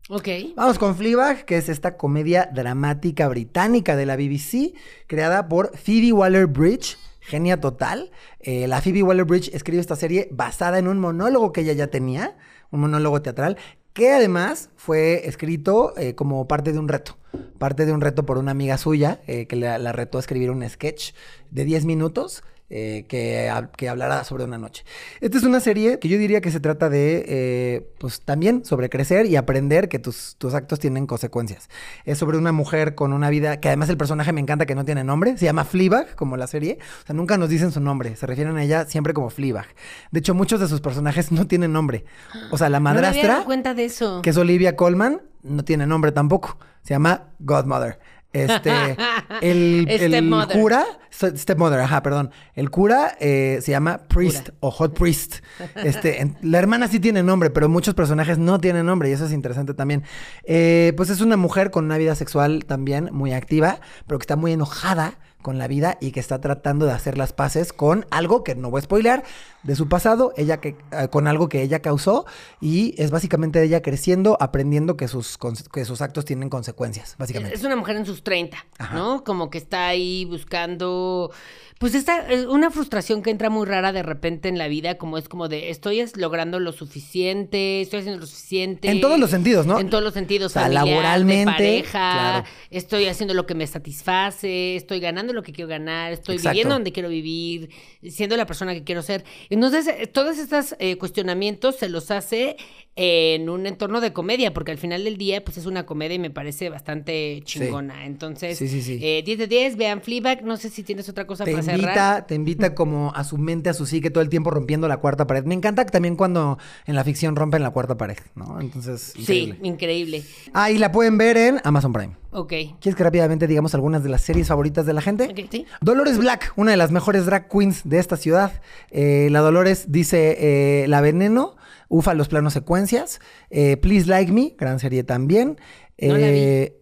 Ok. 0.09 0.29
Vamos 0.57 0.79
con 0.79 0.97
Fleabag, 0.97 1.45
que 1.45 1.59
es 1.59 1.69
esta 1.69 1.99
comedia 1.99 2.49
dramática 2.55 3.29
británica 3.29 3.97
de 3.97 4.07
la 4.07 4.17
BBC, 4.17 4.73
creada 5.07 5.47
por 5.47 5.77
Phoebe 5.77 6.15
Waller-Bridge. 6.15 6.97
Genia 7.21 7.61
total. 7.61 8.13
Eh, 8.41 8.67
la 8.67 8.81
Phoebe 8.81 9.03
Waller-Bridge 9.03 9.51
escribe 9.53 9.83
esta 9.83 9.95
serie 9.95 10.31
basada 10.33 10.79
en 10.79 10.89
un 10.89 11.01
monólogo 11.01 11.53
que 11.53 11.61
ella 11.61 11.75
ya 11.75 11.89
tenía, 11.89 12.39
un 12.71 12.81
monólogo 12.81 13.21
teatral, 13.21 13.59
que 13.93 14.15
además 14.15 14.71
fue 14.77 15.29
escrito 15.29 15.93
eh, 15.99 16.15
como 16.15 16.49
parte 16.49 16.73
de 16.73 16.79
un 16.79 16.89
reto. 16.89 17.19
Parte 17.59 17.87
de 17.87 17.93
un 17.93 18.01
reto 18.01 18.27
por 18.27 18.39
una 18.39 18.51
amiga 18.51 18.79
suya 18.79 19.21
eh, 19.27 19.47
que 19.47 19.57
la, 19.57 19.79
la 19.79 19.93
retó 19.93 20.19
a 20.19 20.21
escribir 20.21 20.51
un 20.51 20.69
sketch 20.69 21.13
de 21.51 21.65
10 21.65 21.85
minutos 21.85 22.43
eh, 22.69 23.05
que, 23.09 23.49
que, 23.77 23.89
hablará 23.89 24.25
sobre 24.25 24.43
una 24.43 24.59
noche. 24.59 24.85
Esta 25.21 25.39
es 25.39 25.45
una 25.45 25.61
serie 25.61 26.01
que 26.01 26.09
yo 26.09 26.19
diría 26.19 26.41
que 26.41 26.51
se 26.51 26.59
trata 26.59 26.89
de, 26.89 27.25
eh, 27.29 27.89
pues 27.99 28.21
también 28.23 28.65
sobre 28.65 28.91
crecer 28.91 29.27
y 29.27 29.37
aprender 29.37 29.89
que 29.89 30.01
tus, 30.01 30.35
tus, 30.39 30.53
actos 30.55 30.81
tienen 30.81 31.07
consecuencias. 31.07 31.69
Es 32.05 32.19
sobre 32.19 32.39
una 32.39 32.51
mujer 32.51 32.97
con 32.97 33.13
una 33.13 33.31
vida, 33.31 33.61
que 33.61 33.69
además 33.69 33.89
el 33.89 33.97
personaje 33.97 34.33
me 34.33 34.41
encanta 34.41 34.67
que 34.67 34.75
no 34.75 34.85
tiene 34.85 35.05
nombre, 35.05 35.37
se 35.39 35.45
llama 35.45 35.65
Fleabag, 35.65 36.17
como 36.17 36.37
la 36.37 36.49
serie. 36.49 36.79
O 37.05 37.07
sea, 37.07 37.15
nunca 37.15 37.39
nos 37.39 37.49
dicen 37.51 37.71
su 37.71 37.81
nombre, 37.81 38.17
se 38.17 38.27
refieren 38.27 38.57
a 38.57 38.65
ella 38.65 38.85
siempre 38.87 39.15
como 39.15 39.31
Fleabag. 39.31 39.67
De 40.11 40.19
hecho, 40.19 40.35
muchos 40.35 40.59
de 40.59 40.67
sus 40.67 40.81
personajes 40.81 41.31
no 41.31 41.47
tienen 41.47 41.73
nombre. 41.73 42.05
O 42.51 42.59
sea, 42.59 42.69
la 42.69 42.81
madrastra, 42.81 43.35
no 43.35 43.39
me 43.41 43.45
cuenta 43.45 43.75
de 43.75 43.85
eso. 43.85 44.23
que 44.23 44.31
es 44.31 44.37
Olivia 44.37 44.75
Colman, 44.75 45.23
no 45.45 45.65
tiene 45.65 45.87
nombre 45.87 46.11
tampoco. 46.11 46.59
Se 46.83 46.95
llama 46.95 47.29
Godmother. 47.39 47.99
Este, 48.45 48.71
el, 49.41 49.87
el 49.89 50.49
cura, 50.53 50.85
stepmother, 51.11 51.81
ajá, 51.81 52.03
perdón. 52.03 52.31
El 52.55 52.71
cura 52.71 53.17
eh, 53.21 53.59
se 53.63 53.73
llama 53.73 53.99
Priest 54.09 54.51
cura. 54.51 54.57
o 54.61 54.71
Hot 54.71 54.99
Priest. 54.99 55.37
Este, 55.77 56.35
la 56.43 56.59
hermana 56.59 56.89
sí 56.89 57.01
tiene 57.01 57.23
nombre, 57.23 57.51
pero 57.51 57.69
muchos 57.69 57.95
personajes 57.95 58.39
no 58.39 58.61
tienen 58.61 58.87
nombre 58.87 59.09
y 59.09 59.13
eso 59.13 59.25
es 59.27 59.33
interesante 59.33 59.75
también. 59.75 60.03
Eh, 60.45 60.93
pues 60.97 61.11
es 61.11 61.21
una 61.21 61.37
mujer 61.37 61.71
con 61.71 61.85
una 61.87 61.99
vida 61.99 62.15
sexual 62.15 62.65
también 62.67 63.09
muy 63.13 63.33
activa, 63.33 63.81
pero 64.07 64.19
que 64.19 64.25
está 64.25 64.37
muy 64.37 64.53
enojada 64.53 65.19
con 65.47 65.59
la 65.59 65.69
vida 65.69 65.97
y 66.01 66.11
que 66.11 66.19
está 66.19 66.41
tratando 66.41 66.87
de 66.87 66.93
hacer 66.93 67.17
las 67.17 67.33
paces 67.33 67.73
con 67.73 68.05
algo 68.11 68.43
que 68.43 68.57
no 68.57 68.69
voy 68.69 68.81
a 68.81 68.83
spoilear 68.83 69.23
de 69.63 69.77
su 69.77 69.89
pasado, 69.89 70.33
ella 70.37 70.57
que 70.57 70.77
eh, 70.91 71.07
con 71.09 71.29
algo 71.29 71.49
que 71.49 71.63
ella 71.63 71.81
causó 71.83 72.27
y 72.61 73.01
es 73.01 73.13
básicamente 73.13 73.63
ella 73.63 73.81
creciendo, 73.81 74.37
aprendiendo 74.41 74.97
que 74.97 75.07
sus 75.07 75.39
que 75.73 75.85
sus 75.85 76.03
actos 76.03 76.25
tienen 76.25 76.49
consecuencias, 76.49 77.15
básicamente. 77.17 77.55
Es 77.55 77.63
una 77.63 77.77
mujer 77.77 77.95
en 77.95 78.07
sus 78.07 78.25
30, 78.25 78.57
Ajá. 78.77 78.97
¿no? 78.97 79.23
Como 79.23 79.49
que 79.49 79.59
está 79.59 79.87
ahí 79.87 80.25
buscando 80.25 81.31
pues 81.79 81.95
esta 81.95 82.27
es 82.31 82.47
una 82.47 82.71
frustración 82.71 83.23
que 83.23 83.31
entra 83.31 83.51
muy 83.51 83.67
rara 83.67 83.93
de 83.93 84.03
repente 84.03 84.49
en 84.49 84.57
la 84.57 84.67
vida, 84.67 84.97
como 84.97 85.19
es 85.19 85.29
como 85.29 85.49
de 85.49 85.69
estoy 85.71 86.03
logrando 86.15 86.59
lo 86.59 86.73
suficiente, 86.73 87.83
estoy 87.83 88.01
haciendo 88.01 88.21
lo 88.21 88.27
suficiente. 88.27 88.91
En 88.91 89.03
todos 89.03 89.19
los 89.19 89.31
sentidos, 89.31 89.67
¿no? 89.67 89.79
En 89.79 89.91
todos 89.91 90.03
los 90.03 90.15
sentidos, 90.15 90.53
o 90.53 90.55
sea, 90.55 90.63
familiar, 90.63 90.87
laboralmente, 90.87 91.51
de 91.51 91.57
pareja, 91.57 91.91
claro. 91.91 92.47
estoy 92.71 93.07
haciendo 93.07 93.35
lo 93.35 93.45
que 93.45 93.55
me 93.55 93.67
satisface, 93.67 94.77
estoy 94.77 95.01
ganando 95.01 95.35
lo 95.35 95.43
que 95.43 95.53
quiero 95.53 95.69
ganar, 95.69 96.13
estoy 96.13 96.37
Exacto. 96.37 96.53
viviendo 96.53 96.75
donde 96.75 96.93
quiero 96.93 97.11
vivir, 97.11 97.69
siendo 98.09 98.39
la 98.39 98.47
persona 98.47 98.73
que 98.73 98.83
quiero 98.83 99.03
ser. 99.03 99.25
Entonces, 99.51 100.11
todos 100.13 100.39
estos 100.39 100.77
eh, 100.79 100.97
cuestionamientos 100.97 101.77
se 101.77 101.91
los 101.91 102.11
hace 102.11 102.57
en 102.99 103.51
un 103.51 103.67
entorno 103.67 104.01
de 104.01 104.15
comedia, 104.15 104.55
porque 104.55 104.73
al 104.73 104.79
final 104.79 105.05
del 105.05 105.19
día, 105.19 105.45
pues 105.45 105.59
es 105.59 105.67
una 105.67 105.85
comedia 105.85 106.15
y 106.15 106.19
me 106.19 106.31
parece 106.31 106.71
bastante 106.71 107.43
chingona. 107.45 107.95
Sí. 107.95 108.07
Entonces, 108.07 108.57
sí, 108.57 108.69
sí, 108.69 108.81
sí. 108.81 108.99
Eh, 109.03 109.23
10 109.25 109.39
de 109.39 109.47
10, 109.47 109.77
vean 109.77 110.01
Fleabag, 110.01 110.43
no 110.43 110.57
sé 110.57 110.71
si 110.71 110.83
tienes 110.83 111.07
otra 111.11 111.27
cosa 111.27 111.45
te 111.45 111.53
para 111.53 111.63
invita, 111.63 111.93
cerrar. 111.93 112.27
Te 112.27 112.35
invita 112.35 112.75
como 112.75 113.13
a 113.15 113.23
su 113.25 113.37
mente, 113.37 113.69
a 113.69 113.75
su 113.75 113.85
psique, 113.85 114.11
todo 114.11 114.23
el 114.23 114.31
tiempo 114.31 114.51
rompiendo 114.51 114.89
la 114.89 114.97
cuarta 114.97 115.27
pared. 115.27 115.45
Me 115.45 115.55
encanta 115.55 115.85
también 115.85 116.17
cuando 116.17 116.59
en 116.87 116.95
la 116.95 117.05
ficción 117.05 117.37
rompen 117.37 117.63
la 117.63 117.71
cuarta 117.71 117.99
pared, 117.99 118.17
¿no? 118.35 118.61
Entonces, 118.61 119.13
increíble. 119.15 119.59
Sí, 119.61 119.69
increíble. 119.69 120.23
Ah, 120.55 120.71
y 120.71 120.79
la 120.79 120.91
pueden 120.91 121.19
ver 121.19 121.37
en 121.37 121.61
Amazon 121.65 121.93
Prime. 121.93 122.17
Ok. 122.31 122.49
¿Quieres 122.81 122.97
que 122.97 123.05
rápidamente 123.05 123.47
digamos 123.47 123.75
algunas 123.75 124.03
de 124.03 124.09
las 124.09 124.23
series 124.23 124.49
favoritas 124.49 124.87
de 124.87 124.93
la 124.95 125.03
gente? 125.03 125.25
Okay, 125.31 125.49
¿sí? 125.51 125.67
Dolores 125.83 126.17
Black, 126.17 126.53
una 126.57 126.71
de 126.71 126.77
las 126.79 126.91
mejores 126.91 127.27
drag 127.27 127.49
queens 127.49 127.83
de 127.85 127.99
esta 127.99 128.17
ciudad. 128.17 128.61
Eh, 128.91 129.29
la 129.31 129.41
Dolores 129.41 129.93
dice 129.93 130.37
eh, 130.39 130.89
La 130.89 131.01
Veneno, 131.01 131.57
Ufa 131.89 132.15
los 132.15 132.29
planos 132.29 132.53
secuencias, 132.53 133.21
eh, 133.51 133.77
Please 133.77 134.09
Like 134.09 134.33
Me, 134.33 134.55
gran 134.59 134.81
serie 134.81 135.05
también. 135.05 135.59
No 135.99 136.17
la 136.17 136.31
vi. 136.31 136.73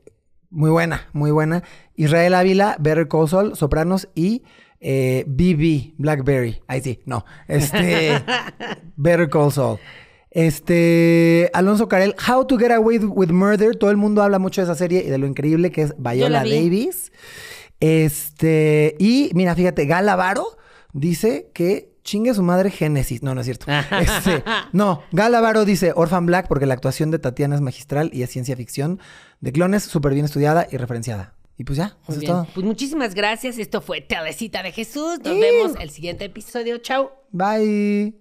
Muy 0.54 0.70
buena, 0.70 1.08
muy 1.12 1.32
buena. 1.32 1.64
Israel 1.96 2.34
Ávila, 2.34 2.76
Better 2.78 3.08
Call 3.08 3.28
Saul, 3.28 3.56
Sopranos 3.56 4.08
y 4.14 4.44
eh, 4.78 5.24
BB, 5.26 5.94
Blackberry. 5.98 6.62
Ahí 6.68 6.80
sí, 6.80 7.00
no. 7.06 7.24
Este, 7.48 8.22
Better 8.96 9.28
Call 9.28 9.50
Saul. 9.50 9.78
Este, 10.30 11.50
Alonso 11.54 11.88
Carel, 11.88 12.14
How 12.28 12.46
to 12.46 12.56
Get 12.56 12.70
Away 12.70 12.98
with 12.98 13.30
Murder. 13.30 13.76
Todo 13.76 13.90
el 13.90 13.96
mundo 13.96 14.22
habla 14.22 14.38
mucho 14.38 14.60
de 14.60 14.66
esa 14.66 14.74
serie 14.76 15.02
y 15.04 15.10
de 15.10 15.18
lo 15.18 15.26
increíble 15.26 15.72
que 15.72 15.82
es 15.82 15.94
Viola 15.98 16.44
Davis. 16.44 17.10
Este, 17.80 18.94
y 18.98 19.30
mira, 19.34 19.54
fíjate, 19.54 19.86
Galavaro 19.86 20.56
dice 20.92 21.50
que 21.52 21.93
chingue 22.04 22.34
su 22.34 22.42
madre 22.42 22.70
Génesis. 22.70 23.22
No, 23.22 23.34
no 23.34 23.40
es 23.40 23.46
cierto. 23.46 23.66
Este, 24.00 24.44
no, 24.72 25.02
Galavaro 25.12 25.64
dice 25.64 25.92
Orphan 25.96 26.26
Black 26.26 26.46
porque 26.46 26.66
la 26.66 26.74
actuación 26.74 27.10
de 27.10 27.18
Tatiana 27.18 27.54
es 27.54 27.60
magistral 27.60 28.10
y 28.12 28.22
es 28.22 28.30
ciencia 28.30 28.56
ficción 28.56 29.00
de 29.40 29.52
clones, 29.52 29.82
súper 29.82 30.12
bien 30.12 30.26
estudiada 30.26 30.66
y 30.70 30.76
referenciada. 30.76 31.34
Y 31.56 31.64
pues 31.64 31.78
ya, 31.78 31.96
eso 32.08 32.18
es 32.18 32.26
todo. 32.26 32.48
Pues 32.52 32.66
muchísimas 32.66 33.14
gracias. 33.14 33.58
Esto 33.58 33.80
fue 33.80 34.00
Telecita 34.00 34.62
de 34.62 34.72
Jesús. 34.72 35.20
Nos 35.24 35.38
vemos 35.38 35.72
el 35.78 35.90
siguiente 35.90 36.24
episodio. 36.24 36.78
Chao. 36.78 37.12
Bye. 37.30 38.14